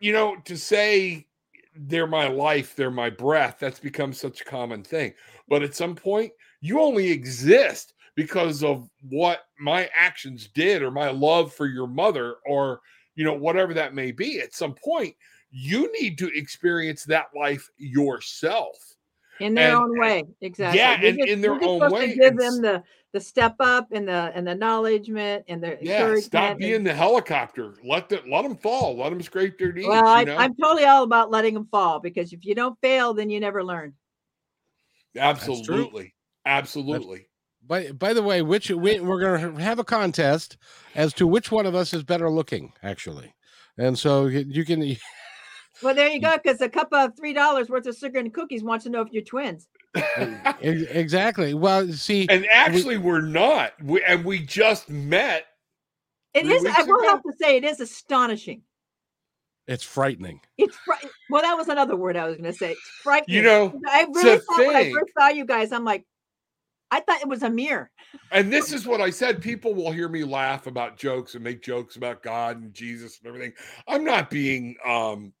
you 0.00 0.12
know, 0.12 0.36
to 0.44 0.56
say 0.58 1.26
they're 1.76 2.06
my 2.06 2.28
life, 2.28 2.76
they're 2.76 2.90
my 2.90 3.10
breath, 3.10 3.56
that's 3.58 3.80
become 3.80 4.12
such 4.12 4.40
a 4.40 4.44
common 4.44 4.82
thing. 4.82 5.12
But 5.48 5.62
at 5.62 5.74
some 5.74 5.94
point, 5.94 6.32
you 6.60 6.80
only 6.80 7.10
exist 7.10 7.94
because 8.14 8.62
of 8.62 8.88
what 9.08 9.40
my 9.58 9.90
actions 9.96 10.48
did 10.48 10.82
or 10.82 10.90
my 10.90 11.10
love 11.10 11.52
for 11.52 11.66
your 11.66 11.86
mother 11.86 12.36
or, 12.46 12.80
you 13.16 13.24
know, 13.24 13.34
whatever 13.34 13.74
that 13.74 13.94
may 13.94 14.12
be. 14.12 14.40
At 14.40 14.54
some 14.54 14.74
point, 14.74 15.14
you 15.50 15.90
need 16.00 16.18
to 16.18 16.30
experience 16.36 17.04
that 17.04 17.26
life 17.36 17.68
yourself. 17.76 18.93
In 19.40 19.54
their 19.54 19.68
And- 19.70 19.76
own 19.76 19.98
way 19.98 20.24
exactly 20.40 20.78
yeah, 20.78 21.00
We're 21.00 21.08
and 21.08 21.18
just- 21.18 21.28
in 21.30 21.40
their 21.40 21.52
we're 21.54 21.64
own 21.64 21.80
supposed 21.80 21.92
way, 21.94 22.08
to 22.14 22.14
give 22.20 22.36
them 22.36 22.60
the 22.62 22.82
the 23.12 23.20
step 23.20 23.54
up 23.60 23.88
and 23.92 24.08
the 24.08 24.32
and 24.34 24.46
the 24.46 24.52
acknowledgement 24.52 25.44
and 25.48 25.62
the 25.62 25.78
Yeah, 25.80 25.98
encouragement 25.98 26.24
stop 26.24 26.50
and- 26.52 26.58
being 26.58 26.82
the 26.84 26.92
helicopter. 26.94 27.74
Let 27.84 28.08
them 28.08 28.28
let 28.30 28.42
them 28.42 28.56
fall. 28.56 28.96
Let 28.96 29.10
them 29.10 29.22
scrape 29.22 29.58
their 29.58 29.72
knees. 29.72 29.86
well 29.86 30.06
I, 30.06 30.20
you 30.20 30.26
know? 30.26 30.36
i'm 30.36 30.54
totally 30.56 30.84
all 30.84 31.04
about 31.04 31.30
letting 31.30 31.54
them 31.54 31.66
fall 31.70 32.00
because 32.00 32.32
if 32.32 32.44
you 32.44 32.54
don't 32.54 32.78
fail 32.80 33.14
then 33.14 33.30
you 33.30 33.38
never 33.40 33.62
learn 33.64 33.94
Absolutely, 35.16 36.14
absolutely. 36.44 37.28
By 37.66 37.92
by 37.92 38.12
the 38.14 38.22
way, 38.22 38.42
which 38.42 38.70
we, 38.70 39.00
we're 39.00 39.20
going 39.20 39.54
to 39.56 39.62
have 39.62 39.78
a 39.78 39.84
contest 39.84 40.58
as 40.94 41.12
to 41.14 41.26
which 41.26 41.50
one 41.52 41.66
of 41.66 41.74
us 41.74 41.94
is 41.94 42.02
better 42.02 42.28
looking, 42.30 42.72
actually, 42.82 43.32
and 43.78 43.98
so 43.98 44.26
you 44.26 44.44
you 44.48 44.64
can. 44.64 44.96
well 45.82 45.94
there 45.94 46.08
you 46.08 46.20
go 46.20 46.36
because 46.42 46.60
a 46.60 46.68
cup 46.68 46.88
of 46.92 47.16
three 47.16 47.32
dollars 47.32 47.68
worth 47.68 47.86
of 47.86 47.96
sugar 47.96 48.18
and 48.18 48.32
cookies 48.32 48.62
wants 48.62 48.84
to 48.84 48.90
know 48.90 49.00
if 49.00 49.12
you're 49.12 49.22
twins 49.22 49.68
exactly. 50.60 51.54
Well, 51.54 51.92
see, 51.92 52.26
and 52.28 52.46
actually, 52.52 52.96
we're 52.96 53.20
not. 53.20 53.72
We, 53.82 54.02
and 54.02 54.24
we 54.24 54.40
just 54.40 54.88
met. 54.90 55.46
It 56.32 56.46
is. 56.46 56.64
I 56.64 56.68
weeks 56.68 56.88
will 56.88 56.98
ago? 56.98 57.08
have 57.10 57.22
to 57.22 57.32
say, 57.40 57.56
it 57.56 57.64
is 57.64 57.80
astonishing. 57.80 58.62
it's 59.68 59.84
frightening. 59.84 60.40
It's 60.58 60.76
fri- 60.84 61.08
well, 61.30 61.42
that 61.42 61.54
was 61.56 61.68
another 61.68 61.96
word 61.96 62.16
I 62.16 62.26
was 62.26 62.36
going 62.36 62.50
to 62.50 62.58
say. 62.58 62.72
It's 62.72 62.90
frightening. 63.02 63.36
You 63.36 63.42
know, 63.42 63.80
I 63.88 64.06
really 64.12 64.36
a 64.36 64.38
thought 64.38 64.66
when 64.66 64.76
I 64.76 64.92
first 64.92 65.12
saw 65.16 65.28
you 65.28 65.44
guys, 65.44 65.70
I'm 65.70 65.84
like, 65.84 66.04
I 66.90 67.00
thought 67.00 67.20
it 67.20 67.28
was 67.28 67.42
a 67.42 67.50
mirror. 67.50 67.90
and 68.32 68.52
this 68.52 68.72
is 68.72 68.86
what 68.86 69.00
I 69.00 69.10
said. 69.10 69.42
People 69.42 69.74
will 69.74 69.92
hear 69.92 70.08
me 70.08 70.24
laugh 70.24 70.66
about 70.66 70.96
jokes 70.96 71.34
and 71.34 71.44
make 71.44 71.62
jokes 71.62 71.96
about 71.96 72.22
God 72.22 72.60
and 72.60 72.74
Jesus 72.74 73.18
and 73.18 73.28
everything. 73.28 73.52
I'm 73.86 74.04
not 74.04 74.28
being, 74.30 74.76
um, 74.84 75.32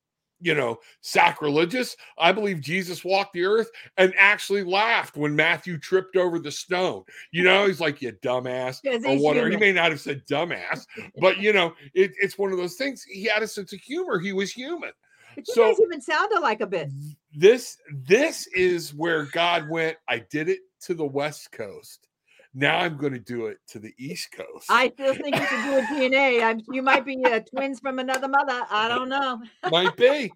you 0.44 0.54
know, 0.54 0.78
sacrilegious. 1.00 1.96
I 2.18 2.30
believe 2.32 2.60
Jesus 2.60 3.04
walked 3.04 3.32
the 3.32 3.44
earth 3.44 3.70
and 3.96 4.12
actually 4.18 4.62
laughed 4.62 5.16
when 5.16 5.34
Matthew 5.34 5.78
tripped 5.78 6.16
over 6.16 6.38
the 6.38 6.52
stone. 6.52 7.02
You 7.32 7.44
know, 7.44 7.66
he's 7.66 7.80
like, 7.80 8.02
"You 8.02 8.12
dumbass," 8.12 8.80
or 8.84 9.18
whatever. 9.18 9.48
He 9.50 9.56
may 9.56 9.72
not 9.72 9.90
have 9.90 10.00
said 10.00 10.26
"dumbass," 10.26 10.86
but 11.18 11.38
you 11.38 11.52
know, 11.52 11.74
it, 11.94 12.12
it's 12.20 12.36
one 12.38 12.52
of 12.52 12.58
those 12.58 12.74
things. 12.76 13.02
He 13.02 13.24
had 13.24 13.42
a 13.42 13.48
sense 13.48 13.72
of 13.72 13.80
humor. 13.80 14.18
He 14.18 14.32
was 14.32 14.52
human. 14.52 14.92
But 15.34 15.48
you 15.48 15.54
So- 15.54 15.70
guys 15.70 15.80
even 15.80 16.00
sounded 16.00 16.40
like 16.40 16.60
a 16.60 16.66
bit. 16.66 16.90
This 17.34 17.78
this 17.90 18.46
is 18.48 18.94
where 18.94 19.24
God 19.24 19.68
went. 19.68 19.96
I 20.06 20.18
did 20.18 20.48
it 20.48 20.60
to 20.82 20.94
the 20.94 21.06
West 21.06 21.50
Coast. 21.52 22.06
Now 22.54 22.78
I'm 22.78 22.96
going 22.96 23.12
to 23.12 23.18
do 23.18 23.46
it 23.46 23.58
to 23.68 23.78
the 23.78 23.92
East 23.98 24.30
Coast. 24.32 24.66
I 24.68 24.90
still 24.90 25.14
think 25.14 25.34
you 25.34 25.46
can 25.46 25.70
do 25.70 25.78
a 25.78 25.82
DNA. 25.82 26.42
I'm, 26.42 26.60
you 26.72 26.82
might 26.82 27.04
be 27.04 27.22
uh, 27.24 27.40
twins 27.40 27.80
from 27.80 27.98
another 27.98 28.28
mother. 28.28 28.62
I 28.70 28.88
don't 28.88 29.08
know. 29.08 29.42
might 29.70 29.96
be, 29.96 30.32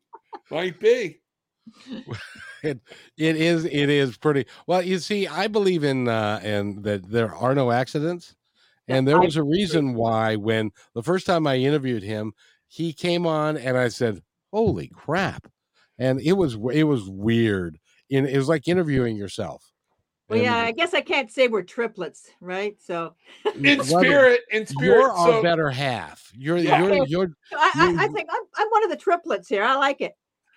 might 0.51 0.79
be. 0.81 1.21
It, 2.61 2.81
It 3.17 3.37
is. 3.37 3.67
It 3.67 3.89
is 3.89 4.17
pretty. 4.17 4.47
Well, 4.67 4.83
you 4.83 4.99
see, 4.99 5.29
I 5.29 5.47
believe 5.47 5.85
in 5.85 6.09
uh, 6.09 6.41
and 6.43 6.83
that 6.83 7.09
there 7.09 7.33
are 7.33 7.55
no 7.55 7.71
accidents, 7.71 8.35
and 8.89 9.07
there 9.07 9.21
was 9.21 9.37
a 9.37 9.45
reason 9.45 9.95
why 9.95 10.35
when 10.35 10.73
the 10.93 11.05
first 11.05 11.25
time 11.25 11.47
I 11.47 11.59
interviewed 11.59 12.03
him, 12.03 12.33
he 12.67 12.93
came 12.93 13.29
on 13.29 13.57
and 13.57 13.79
I 13.79 13.87
said, 13.87 14.23
"Holy 14.51 14.89
crap!" 14.89 15.47
and 15.99 16.21
it 16.21 16.33
was 16.33 16.57
it 16.73 16.85
was 16.85 17.09
weird. 17.09 17.79
In 18.11 18.27
it 18.27 18.37
was 18.37 18.49
like 18.49 18.69
interviewing 18.69 19.17
yourself. 19.17 19.68
Well, 20.29 20.39
And 20.39 20.45
yeah, 20.45 20.59
I 20.59 20.73
guess 20.73 20.93
I 20.95 21.01
can't 21.01 21.31
say 21.31 21.49
we're 21.49 21.63
triplets, 21.63 22.31
right? 22.41 22.77
So 22.81 23.15
In 23.63 23.83
spirit, 23.83 24.43
in 24.51 24.67
spirit. 24.67 24.85
You're 24.85 25.11
our 25.11 25.43
better 25.43 25.71
half. 25.71 26.31
You're 26.35 26.59
Yeah. 26.59 26.81
you're 26.81 27.07
you're 27.07 27.29
I, 27.53 27.73
I, 27.75 28.05
I 28.05 28.09
think 28.09 28.29
I'm, 28.31 28.43
I'm 28.57 28.69
one 28.69 28.85
of 28.85 28.91
the 28.91 28.97
triplets 28.97 29.49
here. 29.49 29.65
I 29.65 29.75
like 29.77 30.01
it. 30.01 30.13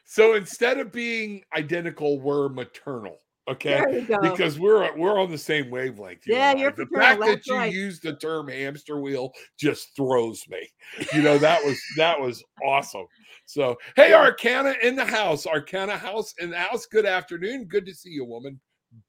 so 0.05 0.33
instead 0.33 0.79
of 0.79 0.91
being 0.91 1.43
identical, 1.55 2.19
we're 2.19 2.49
maternal. 2.49 3.17
Okay, 3.47 3.71
There 3.71 3.89
you 3.89 4.05
go. 4.05 4.17
because 4.21 4.59
we're 4.59 4.95
we're 4.97 5.19
on 5.19 5.31
the 5.31 5.37
same 5.37 5.69
wavelength. 5.71 6.27
you 6.27 6.35
Yeah, 6.35 6.51
and 6.51 6.59
you're 6.59 6.71
the 6.71 6.85
fraternal, 6.85 7.07
fact 7.07 7.25
that 7.25 7.47
you 7.47 7.55
right. 7.55 7.73
used 7.73 8.03
the 8.03 8.15
term 8.17 8.49
hamster 8.49 8.99
wheel 8.99 9.31
just 9.57 9.95
throws 9.95 10.43
me. 10.49 10.69
You 11.13 11.21
know 11.23 11.37
that 11.39 11.63
was 11.63 11.81
that 11.97 12.19
was 12.19 12.43
awesome. 12.63 13.05
So 13.45 13.77
hey, 13.95 14.13
Arcana 14.13 14.75
in 14.83 14.95
the 14.95 15.05
house, 15.05 15.47
Arcana 15.47 15.97
house 15.97 16.33
in 16.39 16.51
the 16.51 16.57
house. 16.57 16.85
Good 16.85 17.05
afternoon. 17.05 17.65
Good 17.65 17.85
to 17.87 17.95
see 17.95 18.11
you, 18.11 18.25
woman. 18.25 18.59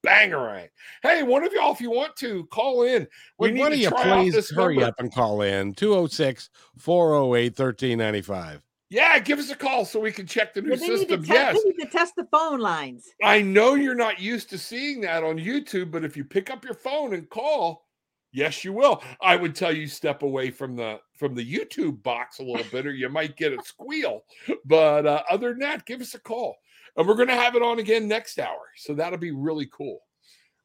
Bangarang. 0.07 0.69
Hey, 1.03 1.23
one 1.23 1.45
of 1.45 1.53
y'all, 1.53 1.73
if 1.73 1.81
you 1.81 1.91
want 1.91 2.17
to 2.17 2.45
call 2.47 2.83
in, 2.85 3.07
we 3.39 3.49
Would 3.49 3.55
need 3.55 3.61
one 3.61 3.71
to 3.71 3.77
of 3.77 3.81
you 3.81 3.89
try 3.91 4.11
out 4.11 4.23
please 4.23 4.35
this 4.35 4.51
hurry 4.51 4.77
number. 4.77 4.89
up 4.89 4.95
and 4.99 5.13
call 5.13 5.43
in 5.43 5.75
206 5.75 6.51
408 6.79 7.59
1395. 7.59 8.63
Yeah, 8.91 9.19
give 9.21 9.39
us 9.39 9.51
a 9.51 9.57
call 9.57 9.85
so 9.87 9.99
we 10.01 10.13
can 10.13 10.27
check 10.27 10.53
the 10.53 10.61
new 10.61 10.71
Yeah, 10.71 10.77
they, 10.77 10.87
need 10.89 10.93
to 10.93 10.99
system. 10.99 11.23
te- 11.25 11.33
yes, 11.33 11.57
they 11.63 11.71
need 11.71 11.79
to 11.85 11.87
test 11.91 12.15
the 12.15 12.27
phone 12.31 12.61
lines. 12.61 13.09
I 13.23 13.41
know 13.41 13.75
you're 13.75 13.95
not 13.95 14.21
used 14.21 14.51
to 14.51 14.59
seeing 14.59 15.01
that 15.01 15.25
on 15.25 15.39
YouTube, 15.39 15.91
but 15.91 16.05
if 16.05 16.17
you 16.17 16.25
pick 16.25 16.51
up 16.51 16.63
your 16.63 16.75
phone 16.75 17.15
and 17.15 17.29
call, 17.31 17.87
yes, 18.33 18.65
you 18.65 18.75
will. 18.75 19.03
I 19.23 19.35
would 19.37 19.55
tell 19.55 19.75
you 19.75 19.87
step 19.87 20.23
away 20.23 20.51
from 20.51 20.77
the 20.77 21.01
from 21.17 21.35
the 21.35 21.55
YouTube 21.55 22.03
box 22.03 22.39
a 22.39 22.43
little 22.43 22.67
bit, 22.71 22.87
or 22.87 22.93
you 22.93 23.09
might 23.09 23.37
get 23.37 23.53
a 23.55 23.59
squeal. 23.65 24.25
But 24.67 25.07
uh, 25.07 25.23
other 25.31 25.51
than 25.51 25.61
that, 25.61 25.87
give 25.87 26.03
us 26.03 26.15
a 26.15 26.21
call, 26.21 26.57
and 26.97 27.07
we're 27.07 27.15
going 27.15 27.29
to 27.29 27.35
have 27.35 27.55
it 27.57 27.63
on 27.63 27.79
again 27.79 28.09
next 28.09 28.39
hour. 28.39 28.59
So 28.77 28.95
that'll 28.95 29.19
be 29.19 29.31
really 29.31 29.69
cool, 29.73 30.01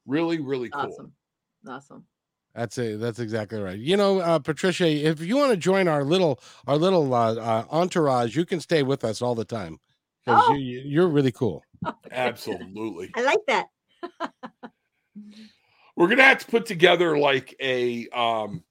really, 0.06 0.40
really 0.40 0.68
cool. 0.70 0.82
Awesome. 0.82 1.12
Awesome. 1.68 2.04
That's 2.54 2.78
it. 2.78 2.98
That's 2.98 3.18
exactly 3.20 3.60
right. 3.60 3.78
You 3.78 3.96
know, 3.96 4.18
uh, 4.20 4.38
Patricia, 4.38 4.86
if 4.88 5.20
you 5.20 5.36
want 5.36 5.50
to 5.52 5.56
join 5.56 5.86
our 5.86 6.02
little 6.02 6.40
our 6.66 6.76
little 6.76 7.12
uh, 7.14 7.34
uh, 7.36 7.64
entourage, 7.70 8.34
you 8.34 8.44
can 8.44 8.58
stay 8.60 8.82
with 8.82 9.04
us 9.04 9.22
all 9.22 9.34
the 9.34 9.44
time 9.44 9.78
because 10.24 10.42
Oh. 10.48 10.54
you, 10.54 10.80
you're 10.84 11.08
really 11.08 11.30
cool. 11.32 11.62
Absolutely. 12.10 13.10
I 13.14 13.22
like 13.22 13.38
that. 13.46 13.66
we're 15.96 16.08
gonna 16.08 16.22
have 16.22 16.38
to 16.38 16.46
put 16.46 16.66
together 16.66 17.18
like 17.18 17.54
a 17.60 18.08
um 18.08 18.62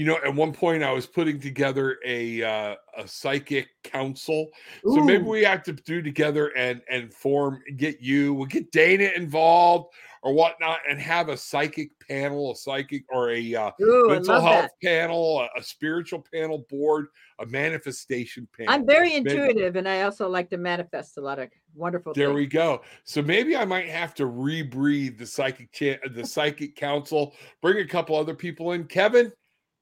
you 0.00 0.06
know 0.06 0.16
at 0.24 0.34
one 0.34 0.50
point 0.50 0.82
i 0.82 0.90
was 0.90 1.06
putting 1.06 1.38
together 1.38 1.98
a 2.06 2.42
uh 2.42 2.74
a 2.96 3.06
psychic 3.06 3.68
council 3.84 4.46
so 4.82 5.04
maybe 5.04 5.24
we 5.24 5.44
have 5.44 5.62
to 5.62 5.74
do 5.74 6.00
together 6.00 6.56
and 6.56 6.80
and 6.90 7.12
form 7.12 7.60
get 7.76 8.00
you 8.00 8.32
we'll 8.32 8.46
get 8.46 8.72
dana 8.72 9.10
involved 9.14 9.92
or 10.22 10.32
whatnot 10.32 10.78
and 10.88 10.98
have 10.98 11.28
a 11.28 11.36
psychic 11.36 11.90
panel 12.08 12.52
a 12.52 12.56
psychic 12.56 13.04
or 13.10 13.30
a 13.32 13.54
uh, 13.54 13.70
Ooh, 13.82 14.08
mental 14.08 14.40
health 14.40 14.70
that. 14.82 14.88
panel 14.88 15.40
a, 15.40 15.60
a 15.60 15.62
spiritual 15.62 16.24
panel 16.32 16.64
board 16.70 17.08
a 17.40 17.44
manifestation 17.46 18.48
panel 18.56 18.72
I'm 18.72 18.86
very 18.86 19.10
Maybe- 19.20 19.30
intuitive 19.30 19.76
and 19.76 19.86
I 19.86 20.02
also 20.02 20.30
like 20.30 20.48
to 20.50 20.56
manifest 20.56 21.18
a 21.18 21.20
lot 21.20 21.38
of 21.38 21.50
wonderful 21.74 22.14
There 22.14 22.28
things. 22.28 22.36
we 22.36 22.46
go. 22.46 22.82
So 23.04 23.22
maybe 23.22 23.56
I 23.56 23.64
might 23.64 23.88
have 23.88 24.14
to 24.16 24.24
rebreathe 24.24 25.18
the 25.18 25.26
psychic 25.26 25.70
cha- 25.72 26.00
the 26.14 26.26
psychic 26.26 26.74
council, 26.74 27.34
bring 27.62 27.78
a 27.78 27.86
couple 27.86 28.16
other 28.16 28.34
people 28.34 28.72
in. 28.72 28.84
Kevin, 28.84 29.32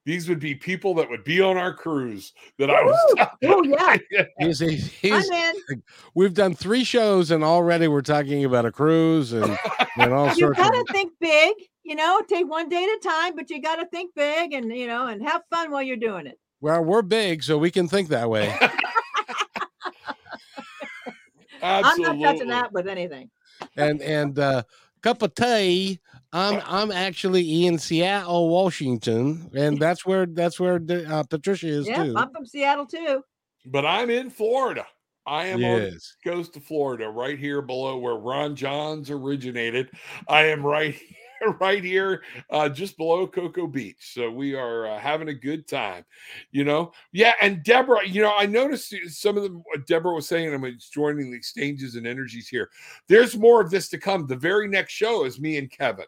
these 0.09 0.27
would 0.27 0.39
be 0.39 0.55
people 0.55 0.95
that 0.95 1.07
would 1.07 1.23
be 1.23 1.39
on 1.39 1.55
our 1.55 1.71
cruise 1.71 2.33
that 2.57 2.71
I 2.71 2.81
was. 2.81 3.27
Oh, 3.43 3.61
yeah. 3.63 3.95
He's, 4.39 4.57
he's, 4.59 4.91
he's, 4.91 5.31
we've 6.15 6.33
done 6.33 6.55
three 6.55 6.83
shows 6.83 7.29
and 7.29 7.43
already 7.43 7.87
we're 7.87 8.01
talking 8.01 8.43
about 8.43 8.65
a 8.65 8.71
cruise 8.71 9.33
and, 9.33 9.55
and 9.97 10.11
all 10.11 10.29
You 10.29 10.47
sorts 10.47 10.59
of. 10.59 10.65
gotta 10.65 10.83
think 10.91 11.13
big, 11.21 11.53
you 11.83 11.93
know, 11.93 12.21
take 12.27 12.49
one 12.49 12.69
day 12.69 12.83
at 12.83 12.89
a 12.89 12.99
time, 13.07 13.35
but 13.35 13.51
you 13.51 13.61
gotta 13.61 13.85
think 13.91 14.15
big 14.15 14.53
and 14.53 14.75
you 14.75 14.87
know, 14.87 15.05
and 15.05 15.21
have 15.21 15.43
fun 15.51 15.69
while 15.69 15.83
you're 15.83 15.95
doing 15.95 16.25
it. 16.25 16.39
Well, 16.59 16.83
we're 16.83 17.03
big, 17.03 17.43
so 17.43 17.59
we 17.59 17.69
can 17.69 17.87
think 17.87 18.09
that 18.09 18.27
way. 18.31 18.57
Absolutely. 21.61 21.61
I'm 21.61 22.19
not 22.19 22.31
touching 22.31 22.49
that 22.49 22.71
with 22.73 22.87
anything. 22.87 23.29
and 23.77 24.01
and 24.01 24.39
uh, 24.39 24.63
cup 25.03 25.21
of 25.21 25.35
tea. 25.35 25.99
I'm 26.31 26.61
I'm 26.65 26.91
actually 26.91 27.65
in 27.65 27.79
Seattle, 27.79 28.49
Washington, 28.49 29.49
and 29.55 29.77
that's 29.81 30.05
where 30.05 30.25
that's 30.25 30.59
where 30.59 30.79
the, 30.79 31.09
uh, 31.09 31.23
Patricia 31.23 31.67
is 31.67 31.87
Yeah, 31.87 32.03
too. 32.03 32.13
I'm 32.15 32.31
from 32.31 32.45
Seattle 32.45 32.85
too. 32.85 33.23
But 33.65 33.85
I'm 33.85 34.09
in 34.09 34.29
Florida. 34.29 34.85
I 35.25 35.45
am 35.47 35.63
on 35.63 35.81
the 35.81 35.85
Yes. 35.91 36.15
coast 36.23 36.55
of 36.55 36.63
Florida, 36.63 37.07
right 37.09 37.37
here 37.37 37.61
below 37.61 37.97
where 37.97 38.15
Ron 38.15 38.55
Jon's 38.55 39.09
originated. 39.11 39.91
I 40.27 40.45
am 40.45 40.65
right 40.65 40.95
here, 40.95 41.51
right 41.59 41.83
here, 41.83 42.23
uh, 42.49 42.69
just 42.69 42.97
below 42.97 43.27
Cocoa 43.27 43.67
Beach. 43.67 43.97
So 44.13 44.31
we 44.31 44.55
are 44.55 44.87
uh, 44.87 44.99
having 44.99 45.27
a 45.29 45.33
good 45.33 45.67
time, 45.67 46.03
you 46.51 46.63
know. 46.63 46.93
Yeah, 47.11 47.33
and 47.41 47.63
Deborah, 47.63 48.07
you 48.07 48.21
know, 48.21 48.33
I 48.35 48.45
noticed 48.45 48.93
some 49.07 49.37
of 49.37 49.43
the 49.43 49.49
what 49.49 49.85
Deborah 49.87 50.15
was 50.15 50.27
saying. 50.27 50.53
I'm 50.53 50.77
joining 50.91 51.31
the 51.31 51.37
exchanges 51.37 51.95
and 51.95 52.07
energies 52.07 52.47
here. 52.47 52.69
There's 53.07 53.37
more 53.37 53.61
of 53.61 53.69
this 53.69 53.89
to 53.89 53.97
come. 53.97 54.25
The 54.25 54.35
very 54.35 54.67
next 54.67 54.93
show 54.93 55.25
is 55.25 55.39
me 55.39 55.57
and 55.57 55.69
Kevin. 55.69 56.05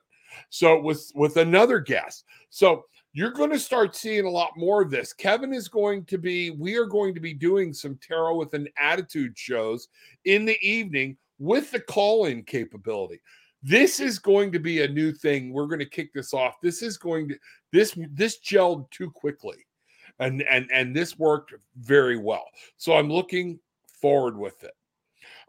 So 0.49 0.79
with 0.79 1.11
with 1.15 1.37
another 1.37 1.79
guest. 1.79 2.25
So 2.49 2.85
you're 3.13 3.31
going 3.31 3.49
to 3.49 3.59
start 3.59 3.95
seeing 3.95 4.25
a 4.25 4.29
lot 4.29 4.51
more 4.55 4.81
of 4.81 4.89
this. 4.89 5.11
Kevin 5.11 5.53
is 5.53 5.67
going 5.67 6.05
to 6.05 6.17
be, 6.17 6.51
we 6.51 6.77
are 6.77 6.85
going 6.85 7.13
to 7.13 7.19
be 7.19 7.33
doing 7.33 7.73
some 7.73 7.99
tarot 8.01 8.37
with 8.37 8.53
an 8.53 8.69
attitude 8.77 9.37
shows 9.37 9.89
in 10.23 10.45
the 10.45 10.57
evening 10.61 11.17
with 11.37 11.71
the 11.71 11.79
call 11.79 12.25
in 12.25 12.43
capability. 12.43 13.19
This 13.63 13.99
is 13.99 14.17
going 14.17 14.51
to 14.53 14.59
be 14.59 14.81
a 14.81 14.87
new 14.87 15.11
thing. 15.11 15.51
We're 15.51 15.67
going 15.67 15.79
to 15.79 15.85
kick 15.85 16.13
this 16.13 16.33
off. 16.33 16.61
This 16.61 16.81
is 16.81 16.97
going 16.97 17.27
to, 17.29 17.37
this, 17.73 17.97
this 18.11 18.39
gelled 18.39 18.89
too 18.91 19.11
quickly. 19.11 19.57
And, 20.19 20.41
and, 20.43 20.69
and 20.73 20.95
this 20.95 21.19
worked 21.19 21.53
very 21.77 22.17
well. 22.17 22.45
So 22.77 22.93
I'm 22.93 23.11
looking 23.11 23.59
forward 24.01 24.37
with 24.37 24.63
it. 24.63 24.73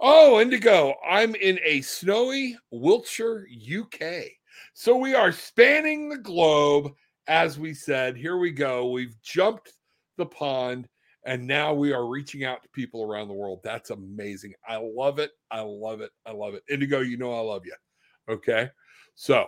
Oh, 0.00 0.40
Indigo, 0.40 0.94
I'm 1.08 1.34
in 1.36 1.60
a 1.64 1.80
snowy 1.82 2.56
Wiltshire, 2.70 3.46
UK. 3.48 4.24
So 4.74 4.96
we 4.96 5.14
are 5.14 5.32
spanning 5.32 6.08
the 6.08 6.18
globe 6.18 6.92
as 7.28 7.58
we 7.58 7.72
said, 7.74 8.16
here 8.16 8.36
we 8.36 8.50
go. 8.50 8.90
We've 8.90 9.20
jumped 9.22 9.72
the 10.16 10.26
pond 10.26 10.88
and 11.24 11.46
now 11.46 11.72
we 11.72 11.92
are 11.92 12.06
reaching 12.06 12.44
out 12.44 12.62
to 12.62 12.68
people 12.70 13.04
around 13.04 13.28
the 13.28 13.34
world. 13.34 13.60
That's 13.62 13.90
amazing. 13.90 14.54
I 14.66 14.76
love 14.76 15.18
it. 15.18 15.30
I 15.50 15.60
love 15.60 16.00
it. 16.00 16.10
I 16.26 16.32
love 16.32 16.54
it. 16.54 16.64
Indigo, 16.68 17.00
you 17.00 17.16
know 17.16 17.32
I 17.32 17.40
love 17.40 17.64
you. 17.64 17.74
Okay. 18.28 18.70
So 19.14 19.46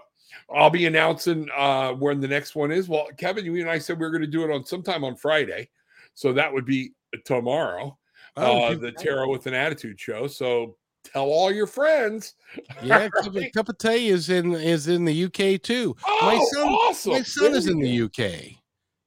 I'll 0.54 0.70
be 0.70 0.86
announcing 0.86 1.48
uh 1.56 1.92
when 1.92 2.20
the 2.20 2.28
next 2.28 2.54
one 2.54 2.70
is. 2.70 2.88
Well, 2.88 3.08
Kevin, 3.18 3.44
you 3.44 3.56
and 3.56 3.70
I 3.70 3.78
said 3.78 3.98
we 3.98 4.06
are 4.06 4.10
going 4.10 4.20
to 4.22 4.26
do 4.26 4.44
it 4.44 4.50
on 4.50 4.64
sometime 4.64 5.04
on 5.04 5.16
Friday. 5.16 5.68
So 6.14 6.32
that 6.32 6.52
would 6.52 6.64
be 6.64 6.92
tomorrow. 7.24 7.98
Oh, 8.36 8.64
uh 8.64 8.74
the 8.74 8.92
Tarot 8.92 9.30
with 9.30 9.46
an 9.46 9.54
Attitude 9.54 9.98
show. 9.98 10.26
So 10.26 10.76
tell 11.04 11.26
all 11.26 11.52
your 11.52 11.66
friends. 11.66 12.34
yeah, 12.82 13.08
cup, 13.22 13.32
cup 13.54 13.68
of 13.68 13.78
tea 13.78 14.08
is 14.08 14.30
in 14.30 14.52
is 14.52 14.88
in 14.88 15.04
the 15.04 15.24
UK 15.24 15.60
too. 15.62 15.94
Oh, 16.06 16.18
My 16.22 16.44
son- 16.52 16.68
awesome. 16.68 17.12
My 17.12 17.22
son 17.22 17.44
There 17.52 17.56
is 17.58 17.66
in 17.68 17.80
go. 17.80 17.86
the 17.86 18.02
UK. 18.02 18.42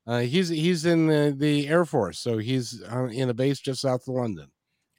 Uh, 0.06 0.20
he's 0.22 0.48
he's 0.50 0.86
in 0.86 1.08
the, 1.08 1.36
the 1.38 1.68
Air 1.68 1.84
Force, 1.84 2.20
so 2.20 2.38
he's 2.38 2.82
uh, 2.90 3.06
in 3.06 3.30
a 3.30 3.34
base 3.34 3.60
just 3.60 3.82
south 3.82 4.08
of 4.08 4.16
London. 4.16 4.48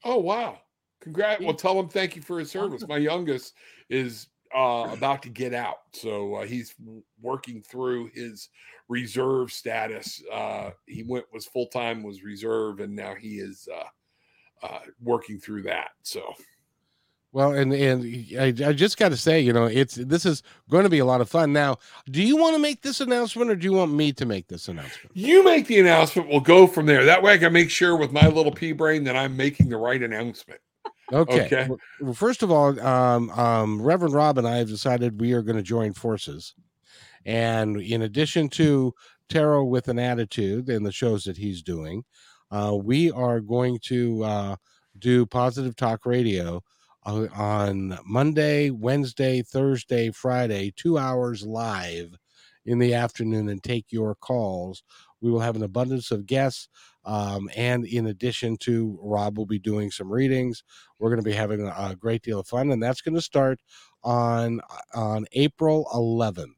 Oh 0.04 0.18
wow! 0.18 0.58
Congrats. 1.00 1.42
Well, 1.42 1.54
tell 1.54 1.78
him 1.80 1.88
thank 1.88 2.14
you 2.14 2.20
for 2.22 2.38
his 2.38 2.50
service. 2.50 2.86
My 2.86 2.98
youngest 2.98 3.54
is 3.88 4.26
uh, 4.54 4.88
about 4.92 5.22
to 5.22 5.30
get 5.30 5.54
out, 5.54 5.78
so 5.94 6.34
uh, 6.34 6.46
he's 6.46 6.74
working 7.22 7.62
through 7.62 8.10
his 8.12 8.50
reserve 8.90 9.50
status. 9.50 10.22
Uh, 10.30 10.70
he 10.86 11.02
went 11.04 11.24
was 11.32 11.46
full 11.46 11.66
time, 11.68 12.02
was 12.02 12.22
reserve, 12.22 12.80
and 12.80 12.94
now 12.94 13.14
he 13.14 13.38
is 13.38 13.66
uh, 13.74 14.66
uh, 14.66 14.80
working 15.00 15.38
through 15.40 15.62
that. 15.62 15.88
So 16.02 16.22
Well, 17.32 17.52
and 17.52 17.72
and 17.74 18.26
I, 18.38 18.68
I 18.68 18.72
just 18.72 18.96
got 18.96 19.10
to 19.10 19.16
say, 19.16 19.40
you 19.40 19.52
know, 19.52 19.66
it's 19.66 19.96
this 19.96 20.24
is 20.24 20.42
going 20.70 20.84
to 20.84 20.90
be 20.90 21.00
a 21.00 21.04
lot 21.04 21.20
of 21.20 21.28
fun. 21.28 21.52
Now, 21.52 21.76
do 22.10 22.22
you 22.22 22.38
want 22.38 22.56
to 22.56 22.58
make 22.58 22.80
this 22.80 23.02
announcement, 23.02 23.50
or 23.50 23.56
do 23.56 23.64
you 23.64 23.72
want 23.72 23.92
me 23.92 24.12
to 24.14 24.24
make 24.24 24.48
this 24.48 24.68
announcement? 24.68 25.10
you 25.14 25.44
make 25.44 25.66
the 25.66 25.78
announcement. 25.78 26.28
We'll 26.28 26.40
go 26.40 26.66
from 26.66 26.86
there. 26.86 27.04
That 27.04 27.22
way, 27.22 27.34
I 27.34 27.38
can 27.38 27.52
make 27.52 27.70
sure 27.70 27.96
with 27.96 28.12
my 28.12 28.26
little 28.28 28.52
pea 28.52 28.72
brain 28.72 29.04
that 29.04 29.14
I'm 29.14 29.36
making 29.36 29.68
the 29.68 29.76
right 29.76 30.02
announcement. 30.02 30.60
Okay. 31.12 31.46
Okay. 31.46 31.68
Well, 32.00 32.14
first 32.14 32.42
of 32.42 32.50
all, 32.50 32.78
um, 32.80 33.30
um, 33.30 33.80
Reverend 33.80 34.14
Rob 34.14 34.38
and 34.38 34.48
I 34.48 34.56
have 34.56 34.68
decided 34.68 35.20
we 35.20 35.32
are 35.32 35.42
going 35.42 35.56
to 35.56 35.62
join 35.62 35.92
forces, 35.92 36.54
and 37.26 37.78
in 37.78 38.02
addition 38.02 38.48
to 38.50 38.94
tarot 39.28 39.64
with 39.64 39.88
an 39.88 39.98
attitude 39.98 40.70
and 40.70 40.84
the 40.84 40.92
shows 40.92 41.24
that 41.24 41.36
he's 41.36 41.62
doing, 41.62 42.04
uh, 42.50 42.74
we 42.74 43.10
are 43.10 43.40
going 43.40 43.78
to 43.80 44.24
uh, 44.24 44.56
do 44.98 45.26
positive 45.26 45.76
talk 45.76 46.06
radio 46.06 46.62
on 47.08 47.98
Monday, 48.04 48.70
Wednesday, 48.70 49.42
Thursday, 49.42 50.10
Friday, 50.10 50.72
two 50.76 50.98
hours 50.98 51.46
live 51.46 52.16
in 52.66 52.78
the 52.78 52.94
afternoon, 52.94 53.48
and 53.48 53.62
take 53.62 53.86
your 53.90 54.14
calls. 54.14 54.82
We 55.20 55.30
will 55.30 55.40
have 55.40 55.56
an 55.56 55.62
abundance 55.62 56.10
of 56.10 56.26
guests. 56.26 56.68
Um, 57.04 57.48
and 57.56 57.86
in 57.86 58.06
addition 58.06 58.58
to 58.58 58.98
Rob 59.02 59.38
will 59.38 59.46
be 59.46 59.58
doing 59.58 59.90
some 59.90 60.12
readings 60.12 60.62
we're 60.98 61.10
going 61.10 61.22
to 61.22 61.28
be 61.28 61.34
having 61.34 61.66
a, 61.66 61.96
great 61.98 62.22
deal 62.22 62.40
of 62.40 62.46
fun, 62.48 62.70
and 62.70 62.82
that's 62.82 63.00
going 63.00 63.14
to 63.14 63.22
start 63.22 63.60
on 64.02 64.60
on 64.94 65.26
April 65.32 65.88
11th. 65.94 66.57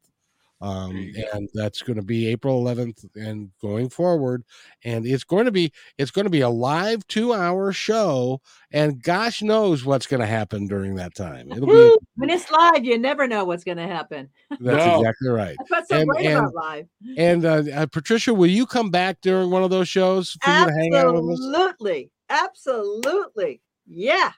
Um, 0.62 0.92
There 0.92 1.02
you 1.02 1.12
go. 1.14 1.22
and 1.32 1.48
that's 1.54 1.80
going 1.82 1.96
to 1.96 2.02
be 2.02 2.26
April 2.28 2.62
11th 2.62 3.06
and 3.16 3.50
going 3.62 3.88
forward. 3.88 4.44
And 4.84 5.06
it's 5.06 5.24
going 5.24 5.46
to 5.46 5.50
be 5.50 5.72
it's 5.96 6.10
going 6.10 6.24
to 6.26 6.30
be 6.30 6.42
a 6.42 6.48
live 6.50 7.06
two 7.06 7.32
hour 7.32 7.72
show. 7.72 8.40
And 8.72 9.02
gosh 9.02 9.42
knows 9.42 9.84
what's 9.84 10.06
going 10.06 10.20
to 10.20 10.26
happen 10.26 10.66
during 10.68 10.94
that 10.96 11.14
time. 11.14 11.50
It'll 11.50 11.66
be 11.66 11.96
When 12.16 12.30
it's 12.30 12.50
live, 12.50 12.84
you 12.84 12.98
never 12.98 13.26
know 13.26 13.44
what's 13.44 13.64
going 13.64 13.78
to 13.78 13.86
happen. 13.86 14.28
that's 14.50 14.62
No. 14.62 15.00
exactly 15.00 15.28
right. 15.30 15.56
That's 15.58 15.70
what's 15.70 15.88
so 15.88 15.96
And- 16.00 16.08
great 16.10 16.26
and- 16.26 16.38
about 16.40 16.54
live. 16.54 16.86
And 17.16 17.44
uh, 17.44 17.62
uh, 17.74 17.86
Patricia, 17.86 18.34
will 18.34 18.46
you 18.50 18.66
come 18.66 18.90
back 18.90 19.20
during 19.22 19.50
one 19.50 19.62
of 19.62 19.70
those 19.70 19.88
shows 19.88 20.36
for 20.42 20.50
you 20.50 20.66
to 20.66 20.72
hang 20.72 20.94
out 20.94 21.14
with 21.14 21.24
us? 21.24 21.30
Absolutely. 21.40 22.10
Absolutely. 22.28 23.60
Yeah. 23.86 24.32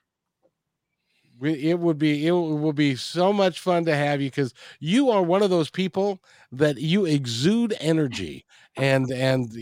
It 1.43 1.79
would 1.79 1.99
be 1.99 2.27
it 2.27 2.31
will 2.31 2.73
be 2.73 2.95
so 2.97 3.33
much 3.33 3.61
fun 3.61 3.85
to 3.87 3.97
have 3.97 4.21
you 4.21 4.29
because 4.29 4.55
you 4.81 5.11
are 5.11 5.23
one 5.23 5.43
of 5.43 5.51
those 5.51 5.71
people 5.71 6.21
that 6.53 6.79
you 6.79 7.05
exude 7.05 7.75
energy 7.81 8.45
and 8.77 9.11
and 9.11 9.53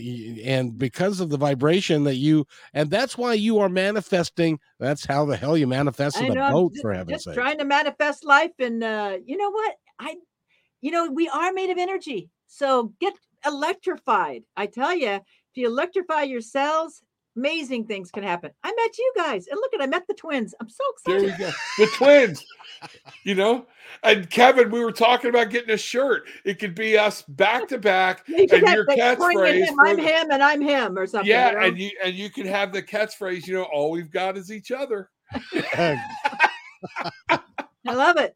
and 0.45 0.77
because 0.77 1.19
of 1.19 1.29
the 1.29 1.37
vibration 1.37 2.03
that 2.03 2.15
you 2.15 2.45
and 2.73 2.89
that's 2.89 3.17
why 3.17 3.33
you 3.33 3.59
are 3.59 3.69
manifesting. 3.69 4.59
That's 4.79 5.05
how 5.05 5.25
the 5.25 5.35
hell 5.35 5.57
you 5.57 5.67
manifested 5.67 6.23
I 6.23 6.27
a 6.27 6.35
know. 6.35 6.51
Boat 6.51 6.73
for 6.81 6.93
heaven's 6.93 7.23
sake. 7.23 7.35
trying 7.35 7.57
to 7.57 7.65
manifest 7.65 8.25
life. 8.25 8.51
And 8.59 8.83
uh, 8.83 9.17
you 9.25 9.37
know 9.37 9.49
what? 9.49 9.75
I, 9.99 10.15
you 10.81 10.91
know, 10.91 11.09
we 11.09 11.29
are 11.29 11.51
made 11.53 11.69
of 11.69 11.77
energy. 11.77 12.29
So 12.47 12.93
get 12.99 13.13
electrified. 13.45 14.43
I 14.55 14.65
tell 14.67 14.95
you, 14.95 15.13
if 15.13 15.21
you 15.55 15.67
electrify 15.67 16.23
your 16.23 16.41
cells, 16.41 17.01
amazing 17.35 17.85
things 17.85 18.11
can 18.11 18.23
happen. 18.23 18.51
I 18.63 18.69
met 18.75 18.97
you 18.97 19.13
guys. 19.15 19.47
And 19.47 19.57
look 19.57 19.73
at, 19.73 19.81
I 19.81 19.85
met 19.87 20.05
the 20.07 20.13
twins. 20.13 20.53
I'm 20.59 20.69
so 20.69 20.83
excited. 20.93 21.21
There 21.21 21.29
excited. 21.29 21.53
we 21.79 21.85
go. 21.85 21.91
The 21.91 21.97
twins. 21.97 22.45
You 23.23 23.35
know, 23.35 23.67
and 24.03 24.27
Kevin, 24.29 24.71
we 24.71 24.83
were 24.83 24.91
talking 24.91 25.29
about 25.29 25.51
getting 25.51 25.69
a 25.69 25.77
shirt. 25.77 26.23
It 26.45 26.57
could 26.57 26.73
be 26.73 26.97
us 26.97 27.21
back 27.21 27.67
to 27.67 27.77
back. 27.77 28.23
You 28.27 28.47
And 28.51 28.67
have 28.67 28.75
your 28.75 28.85
like, 28.85 28.97
catchphrase 28.97 29.65
him, 29.67 29.79
I'm 29.79 29.97
the- 29.97 30.01
him 30.03 30.31
and 30.31 30.41
I'm 30.41 30.61
him 30.61 30.97
or 30.97 31.05
something. 31.05 31.29
Yeah, 31.29 31.51
you 31.51 31.57
know? 31.59 31.65
and 31.67 31.77
you 31.79 31.91
and 32.03 32.13
you 32.15 32.29
can 32.31 32.47
have 32.47 32.73
the 32.73 32.81
catchphrase. 32.81 33.45
You 33.45 33.53
know, 33.55 33.63
all 33.63 33.91
we've 33.91 34.09
got 34.11 34.35
is 34.35 34.51
each 34.51 34.71
other. 34.71 35.09
I 35.73 35.99
love 37.85 38.17
it. 38.17 38.35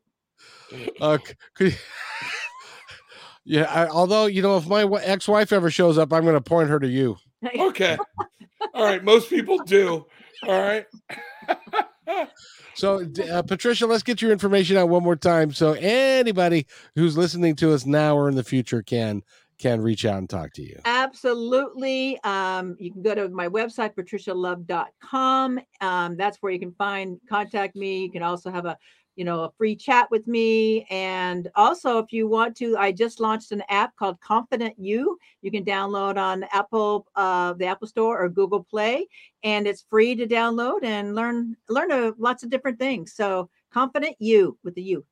Uh, 1.02 1.18
c- 1.26 1.34
could- 1.56 1.78
yeah, 3.46 3.64
I, 3.64 3.88
although 3.88 4.26
you 4.28 4.42
know, 4.42 4.58
if 4.58 4.68
my 4.68 4.84
ex-wife 5.02 5.52
ever 5.54 5.70
shows 5.72 5.98
up, 5.98 6.14
I'm 6.14 6.24
going 6.24 6.36
to 6.36 6.42
point 6.42 6.70
her 6.70 6.80
to 6.80 6.88
you. 6.88 7.18
Okay. 7.60 7.98
All 8.74 8.84
right. 8.84 9.04
Most 9.04 9.30
people 9.30 9.60
do. 9.60 10.06
All 10.48 10.62
right. 10.62 10.86
So, 12.76 13.08
uh, 13.32 13.42
Patricia, 13.42 13.88
let's 13.88 14.04
get 14.04 14.22
your 14.22 14.32
information 14.32 14.76
out 14.76 14.90
one 14.90 15.02
more 15.02 15.16
time, 15.16 15.54
so 15.54 15.74
anybody 15.74 16.68
who's 16.96 17.18
listening 17.18 17.56
to 17.58 17.74
us 17.74 17.86
now 17.86 18.18
or 18.18 18.28
in 18.28 18.36
the 18.36 18.44
future 18.44 18.82
can 18.82 19.24
can 19.58 19.82
reach 19.82 20.06
out 20.06 20.18
and 20.18 20.30
talk 20.30 20.52
to 20.54 20.62
you. 20.62 20.78
Absolutely. 20.84 22.20
Um, 22.26 22.76
you 22.78 22.92
can 22.92 23.02
go 23.02 23.16
to 23.16 23.30
my 23.30 23.48
website, 23.48 23.96
patricialove.com. 23.96 25.60
Um, 25.80 26.18
that's 26.18 26.38
where 26.42 26.52
you 26.52 26.60
can 26.60 26.74
find, 26.74 27.18
contact 27.30 27.78
me. 27.78 28.04
You 28.04 28.12
can 28.12 28.22
also 28.22 28.52
have 28.52 28.66
a, 28.66 28.78
you 29.16 29.24
know, 29.24 29.44
a 29.44 29.52
free 29.58 29.76
chat 29.76 30.10
with 30.12 30.28
me. 30.28 30.86
And 30.90 31.50
also, 31.56 32.00
if 32.00 32.12
you 32.12 32.28
want 32.28 32.56
to, 32.58 32.78
I 32.78 32.92
just 32.92 33.20
launched 33.20 33.52
an 33.52 33.64
app 33.70 33.96
called 33.96 34.20
Confident 34.22 34.76
You. 34.78 35.18
You 35.42 35.52
can 35.52 35.64
download 35.64 36.18
on 36.18 36.44
Apple, 36.52 37.08
uh, 37.16 37.54
the 37.54 37.66
Apple 37.66 37.88
Store 37.88 38.22
or 38.22 38.30
Google 38.30 38.64
Play, 38.64 39.08
and 39.44 39.68
it's 39.68 39.86
free 39.90 40.16
to 40.16 40.28
download 40.28 40.84
and 40.84 41.16
learn 41.16 41.56
learn 41.70 41.92
uh, 41.92 42.12
lots 42.18 42.44
of 42.44 42.50
different 42.50 42.80
things. 42.80 43.14
So, 43.14 43.50
Confident 43.72 44.16
You 44.20 44.58
with 44.64 44.76
the 44.76 44.84
U. 44.84 45.06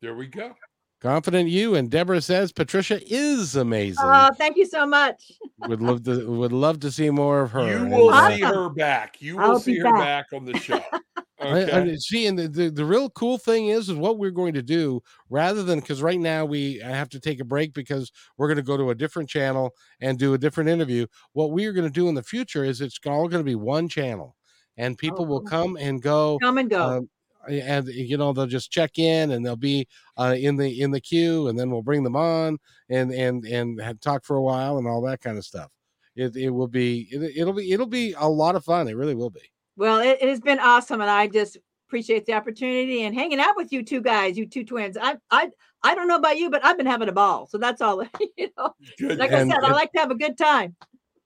There 0.00 0.14
we 0.14 0.26
go. 0.26 0.54
Confident 1.00 1.48
you 1.48 1.76
and 1.76 1.88
Deborah 1.88 2.20
says 2.20 2.50
Patricia 2.50 3.00
is 3.06 3.54
amazing. 3.54 4.04
Oh, 4.04 4.30
thank 4.36 4.56
you 4.56 4.66
so 4.66 4.84
much. 4.84 5.30
would 5.58 5.80
love 5.80 6.02
to 6.04 6.26
would 6.28 6.52
love 6.52 6.80
to 6.80 6.90
see 6.90 7.08
more 7.10 7.42
of 7.42 7.52
her. 7.52 7.84
You 7.84 7.86
will 7.86 8.10
uh, 8.10 8.28
see 8.28 8.42
her 8.42 8.68
back. 8.68 9.20
You 9.20 9.36
will 9.36 9.44
I'll 9.44 9.60
see 9.60 9.78
her 9.78 9.84
back. 9.84 9.98
back 9.98 10.26
on 10.32 10.44
the 10.44 10.58
show. 10.58 10.80
I, 11.40 11.62
Okay. 11.62 11.92
I, 11.92 11.94
see, 11.96 12.26
and 12.26 12.38
the, 12.38 12.48
the, 12.48 12.70
the 12.70 12.84
real 12.84 13.08
cool 13.10 13.38
thing 13.38 13.68
is, 13.68 13.88
is 13.88 13.94
what 13.94 14.18
we're 14.18 14.30
going 14.30 14.54
to 14.54 14.62
do 14.62 15.02
rather 15.30 15.62
than 15.62 15.80
because 15.80 16.02
right 16.02 16.18
now 16.18 16.44
we 16.44 16.78
have 16.78 17.08
to 17.10 17.20
take 17.20 17.40
a 17.40 17.44
break 17.44 17.72
because 17.72 18.10
we're 18.36 18.48
going 18.48 18.56
to 18.56 18.62
go 18.62 18.76
to 18.76 18.90
a 18.90 18.94
different 18.94 19.28
channel 19.28 19.72
and 20.00 20.18
do 20.18 20.34
a 20.34 20.38
different 20.38 20.68
interview. 20.68 21.06
What 21.32 21.52
we 21.52 21.66
are 21.66 21.72
going 21.72 21.86
to 21.86 21.92
do 21.92 22.08
in 22.08 22.14
the 22.14 22.22
future 22.22 22.64
is 22.64 22.80
it's 22.80 22.98
all 23.06 23.28
going 23.28 23.40
to 23.40 23.48
be 23.48 23.54
one 23.54 23.88
channel, 23.88 24.36
and 24.76 24.98
people 24.98 25.26
will 25.26 25.40
cool. 25.40 25.48
come 25.48 25.76
and 25.76 26.02
go. 26.02 26.38
Come 26.40 26.58
and 26.58 26.68
go. 26.68 26.80
Um, 26.80 27.08
and 27.48 27.86
you 27.88 28.16
know 28.16 28.32
they'll 28.32 28.46
just 28.46 28.70
check 28.70 28.98
in 28.98 29.30
and 29.30 29.46
they'll 29.46 29.56
be 29.56 29.86
uh, 30.16 30.34
in 30.38 30.56
the 30.56 30.80
in 30.80 30.90
the 30.90 31.00
queue 31.00 31.48
and 31.48 31.58
then 31.58 31.70
we'll 31.70 31.82
bring 31.82 32.02
them 32.02 32.16
on 32.16 32.58
and 32.90 33.10
and 33.12 33.44
and 33.46 33.80
have- 33.80 34.00
talk 34.00 34.24
for 34.24 34.36
a 34.36 34.42
while 34.42 34.76
and 34.76 34.86
all 34.86 35.00
that 35.00 35.20
kind 35.20 35.38
of 35.38 35.44
stuff 35.44 35.70
it, 36.14 36.36
it 36.36 36.50
will 36.50 36.68
be 36.68 37.08
it, 37.10 37.36
it'll 37.36 37.54
be 37.54 37.72
it'll 37.72 37.86
be 37.86 38.12
a 38.18 38.28
lot 38.28 38.54
of 38.54 38.64
fun 38.64 38.88
it 38.88 38.96
really 38.96 39.14
will 39.14 39.30
be 39.30 39.50
Well, 39.78 40.00
it, 40.00 40.18
it 40.20 40.28
has 40.28 40.40
been 40.40 40.58
awesome, 40.58 41.00
and 41.00 41.08
I 41.08 41.28
just 41.28 41.56
appreciate 41.86 42.26
the 42.26 42.34
opportunity 42.34 43.04
and 43.04 43.14
hanging 43.14 43.40
out 43.40 43.56
with 43.56 43.72
you 43.72 43.82
two 43.82 44.02
guys, 44.02 44.36
you 44.36 44.44
two 44.46 44.64
twins. 44.64 44.98
I, 45.00 45.16
I, 45.30 45.48
I 45.82 45.94
don't 45.94 46.08
know 46.08 46.16
about 46.16 46.36
you, 46.36 46.50
but 46.50 46.62
I've 46.64 46.76
been 46.76 46.84
having 46.84 47.08
a 47.08 47.12
ball. 47.12 47.46
So 47.46 47.56
that's 47.58 47.80
all. 47.80 48.04
You 48.36 48.48
know, 48.58 48.74
Good. 48.98 49.18
like 49.18 49.30
And- 49.32 49.50
I 49.50 49.54
said, 49.54 49.64
I 49.64 49.72
like 49.72 49.92
to 49.92 50.00
have 50.00 50.10
a 50.10 50.14
good 50.16 50.36
time. 50.36 50.76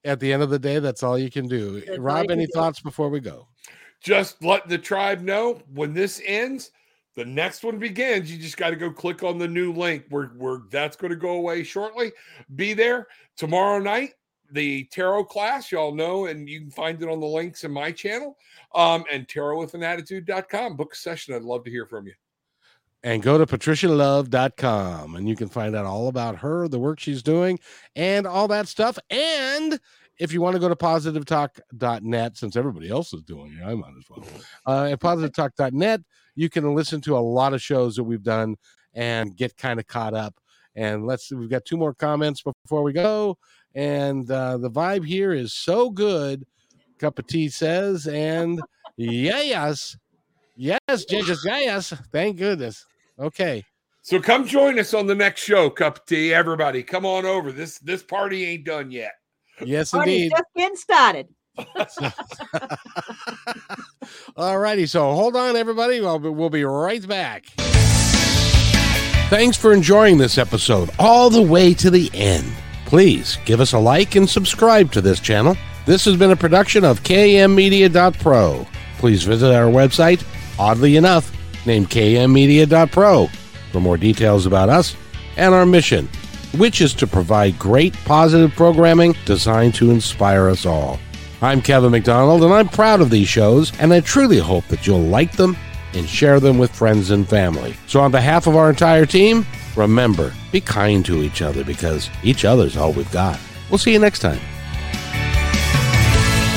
at 0.05 0.21
the 0.21 0.33
end 0.33 0.43
of 0.43 0.51
the 0.51 0.59
day 0.59 0.79
that's 0.79 1.03
all 1.03 1.19
you 1.19 1.31
can 1.31 1.47
do 1.49 1.81
That's 1.81 1.99
rob 1.99 2.23
you 2.25 2.29
can 2.29 2.39
any 2.39 2.47
do. 2.47 2.53
thoughts 2.55 2.81
before 2.81 3.09
we 3.09 3.21
go 3.21 3.49
Just 4.03 4.43
let 4.45 4.69
the 4.69 4.79
tribe 4.79 5.21
know 5.23 5.61
when 5.73 5.95
this 5.95 6.21
ends. 6.27 6.71
The 7.15 7.25
next 7.25 7.63
one 7.63 7.79
begins. 7.79 8.33
You 8.33 8.39
just 8.39 8.57
got 8.57 8.71
to 8.71 8.77
go 8.77 8.91
click 8.91 9.23
on 9.23 9.39
the 9.39 9.47
new 9.49 9.73
link 9.73 10.05
where, 10.11 10.27
where 10.29 10.61
that's 10.71 10.97
going 10.97 11.11
to 11.11 11.17
go 11.17 11.33
away 11.33 11.63
shortly. 11.63 12.13
Be 12.57 12.73
there 12.75 13.07
tomorrow 13.37 13.79
night. 13.79 14.15
The 14.53 14.85
tarot 14.85 15.25
class, 15.25 15.73
y'all 15.73 15.95
know, 15.95 16.27
and 16.27 16.49
you 16.49 16.61
can 16.61 16.71
find 16.71 17.03
it 17.03 17.09
on 17.09 17.21
the 17.21 17.27
links 17.27 17.65
in 17.65 17.73
my 17.73 17.91
channel. 17.91 18.37
Um, 18.75 19.05
and 19.11 19.27
tarotwithanattitude.com. 19.27 20.77
Book 20.77 20.93
a 20.93 20.97
session. 20.97 21.35
I'd 21.35 21.43
love 21.43 21.65
to 21.65 21.71
hear 21.71 21.87
from 21.87 22.07
you. 22.07 22.13
and 23.03 23.23
go 23.23 23.37
to 23.39 23.47
patricialove.com 23.47 25.17
and 25.17 25.29
you 25.29 25.35
can 25.37 25.49
find 25.49 25.75
out 25.75 25.87
all 25.87 26.09
about 26.09 26.37
her 26.37 26.69
the 26.69 26.79
work 26.79 27.01
she's 27.01 27.23
doing 27.23 27.59
and 27.97 28.27
all 28.27 28.47
that 28.49 28.69
stuff 28.69 28.99
and 29.11 29.81
if 30.19 30.33
you 30.33 30.41
want 30.41 30.55
to 30.55 30.61
go 30.61 30.69
to 30.69 30.77
positivetalk.net 30.77 32.37
since 32.37 32.55
everybody 32.57 32.89
else 32.91 33.13
is 33.13 33.23
doing 33.23 33.53
it 33.61 33.65
i 33.65 33.75
might 33.75 33.93
as 33.99 34.05
well 34.09 34.25
uh, 34.67 34.93
at 34.93 35.01
positivetalk.net 35.01 36.01
you 36.37 36.49
can 36.49 36.75
listen 36.75 37.01
to 37.01 37.17
a 37.17 37.19
lot 37.19 37.53
of 37.53 37.61
shows 37.61 37.97
that 37.97 38.05
we've 38.05 38.23
done 38.23 38.57
and 38.95 39.37
get 39.37 39.57
kind 39.57 39.81
of 39.81 39.87
caught 39.87 40.15
up 40.15 40.35
and 40.77 41.07
let's 41.07 41.33
we've 41.33 41.51
got 41.51 41.65
two 41.65 41.77
more 41.77 41.95
comments 41.95 42.43
before 42.43 42.83
we 42.83 42.93
go 42.93 43.37
and 43.75 44.31
uh, 44.31 44.57
the 44.59 44.71
vibe 44.71 45.07
here 45.07 45.33
is 45.33 45.55
so 45.55 45.91
good 45.91 46.45
cup 46.99 47.19
of 47.19 47.27
tea 47.27 47.49
says 47.49 48.07
and 48.07 48.61
yes 48.97 49.97
yes 50.57 50.79
jesus 51.09 51.43
yes 51.45 51.93
thank 52.13 52.37
goodness 52.37 52.85
okay 53.19 53.63
So 54.03 54.21
come 54.21 54.47
join 54.47 54.79
us 54.79 54.95
on 54.95 55.07
the 55.07 55.15
next 55.15 55.43
show, 55.45 55.71
Cup 55.71 55.99
of 55.99 56.07
Tea. 56.07 56.35
Everybody, 56.35 56.83
come 56.83 57.07
on 57.07 57.25
over. 57.25 57.53
This 57.53 57.79
this 57.79 58.03
party 58.03 58.45
ain't 58.45 58.65
done 58.65 58.91
yet. 58.91 59.13
yes 59.65 59.93
Party's 59.93 60.15
indeed 60.15 60.33
just 60.33 60.45
getting 60.57 60.77
started. 60.77 61.29
all 64.37 64.59
righty 64.59 64.87
so 64.87 65.13
hold 65.13 65.37
on 65.37 65.55
everybody 65.55 66.01
we'll 66.01 66.19
be, 66.19 66.31
we'll 66.31 66.49
be 66.49 66.65
right 66.65 67.07
back 67.07 67.45
thanks 69.29 69.55
for 69.57 69.75
enjoying 69.75 70.17
this 70.17 70.39
episode 70.39 70.89
all 70.99 71.29
the 71.29 71.43
way 71.43 71.75
to 71.75 71.91
the 71.91 72.11
end 72.15 72.51
please 72.93 73.39
give 73.47 73.59
us 73.59 73.73
a 73.73 73.79
like 73.79 74.17
and 74.17 74.29
subscribe 74.29 74.93
to 74.93 75.01
this 75.01 75.19
channel. 75.19 75.57
This 75.87 76.05
has 76.05 76.15
been 76.15 76.33
a 76.33 76.37
production 76.37 76.85
of 76.85 77.03
kmmedia.pro 77.03 78.67
please 78.99 79.23
visit 79.23 79.51
our 79.51 79.73
website 79.73 80.23
oddly 80.59 80.97
enough 80.97 81.35
named 81.67 81.89
kmmedia.pro 81.89 83.29
for 83.73 83.81
more 83.81 83.97
details 83.97 84.45
about 84.45 84.69
us 84.69 84.95
and 85.39 85.55
our 85.55 85.65
mission 85.65 86.07
which 86.59 86.83
is 86.83 86.93
to 86.93 87.07
provide 87.07 87.59
great 87.59 87.95
positive 88.05 88.53
programming 88.53 89.17
designed 89.25 89.75
to 89.75 89.91
inspire 89.91 90.51
us 90.51 90.67
all. 90.67 91.01
I'm 91.41 91.63
Kevin 91.63 91.93
McDonald, 91.93 92.45
and 92.45 92.53
I'm 92.53 92.69
proud 92.69 93.01
of 93.01 93.09
these 93.09 93.27
shows, 93.27 93.73
and 93.81 93.91
I 93.91 94.01
truly 94.01 94.39
hope 94.39 94.67
that 94.67 94.87
you'll 94.87 95.01
like 95.01 95.33
them 95.33 95.57
and 95.95 96.09
share 96.09 96.41
them 96.41 96.59
with 96.59 96.75
friends 96.75 97.11
and 97.11 97.29
family. 97.29 97.75
So, 97.87 98.01
on 98.01 98.11
behalf 98.11 98.47
of 98.47 98.57
our 98.57 98.71
entire 98.71 99.07
team, 99.07 99.47
remember 99.77 100.33
be 100.51 100.61
kind 100.61 101.05
to 101.07 101.23
each 101.23 101.43
other 101.43 101.65
because 101.65 102.11
each 102.23 102.45
other's 102.45 102.77
all 102.77 102.93
we've 102.93 103.11
got. 103.11 103.39
We'll 103.71 103.79
see 103.79 103.93
you 103.93 103.99
next 103.99 104.21
time. 104.21 104.41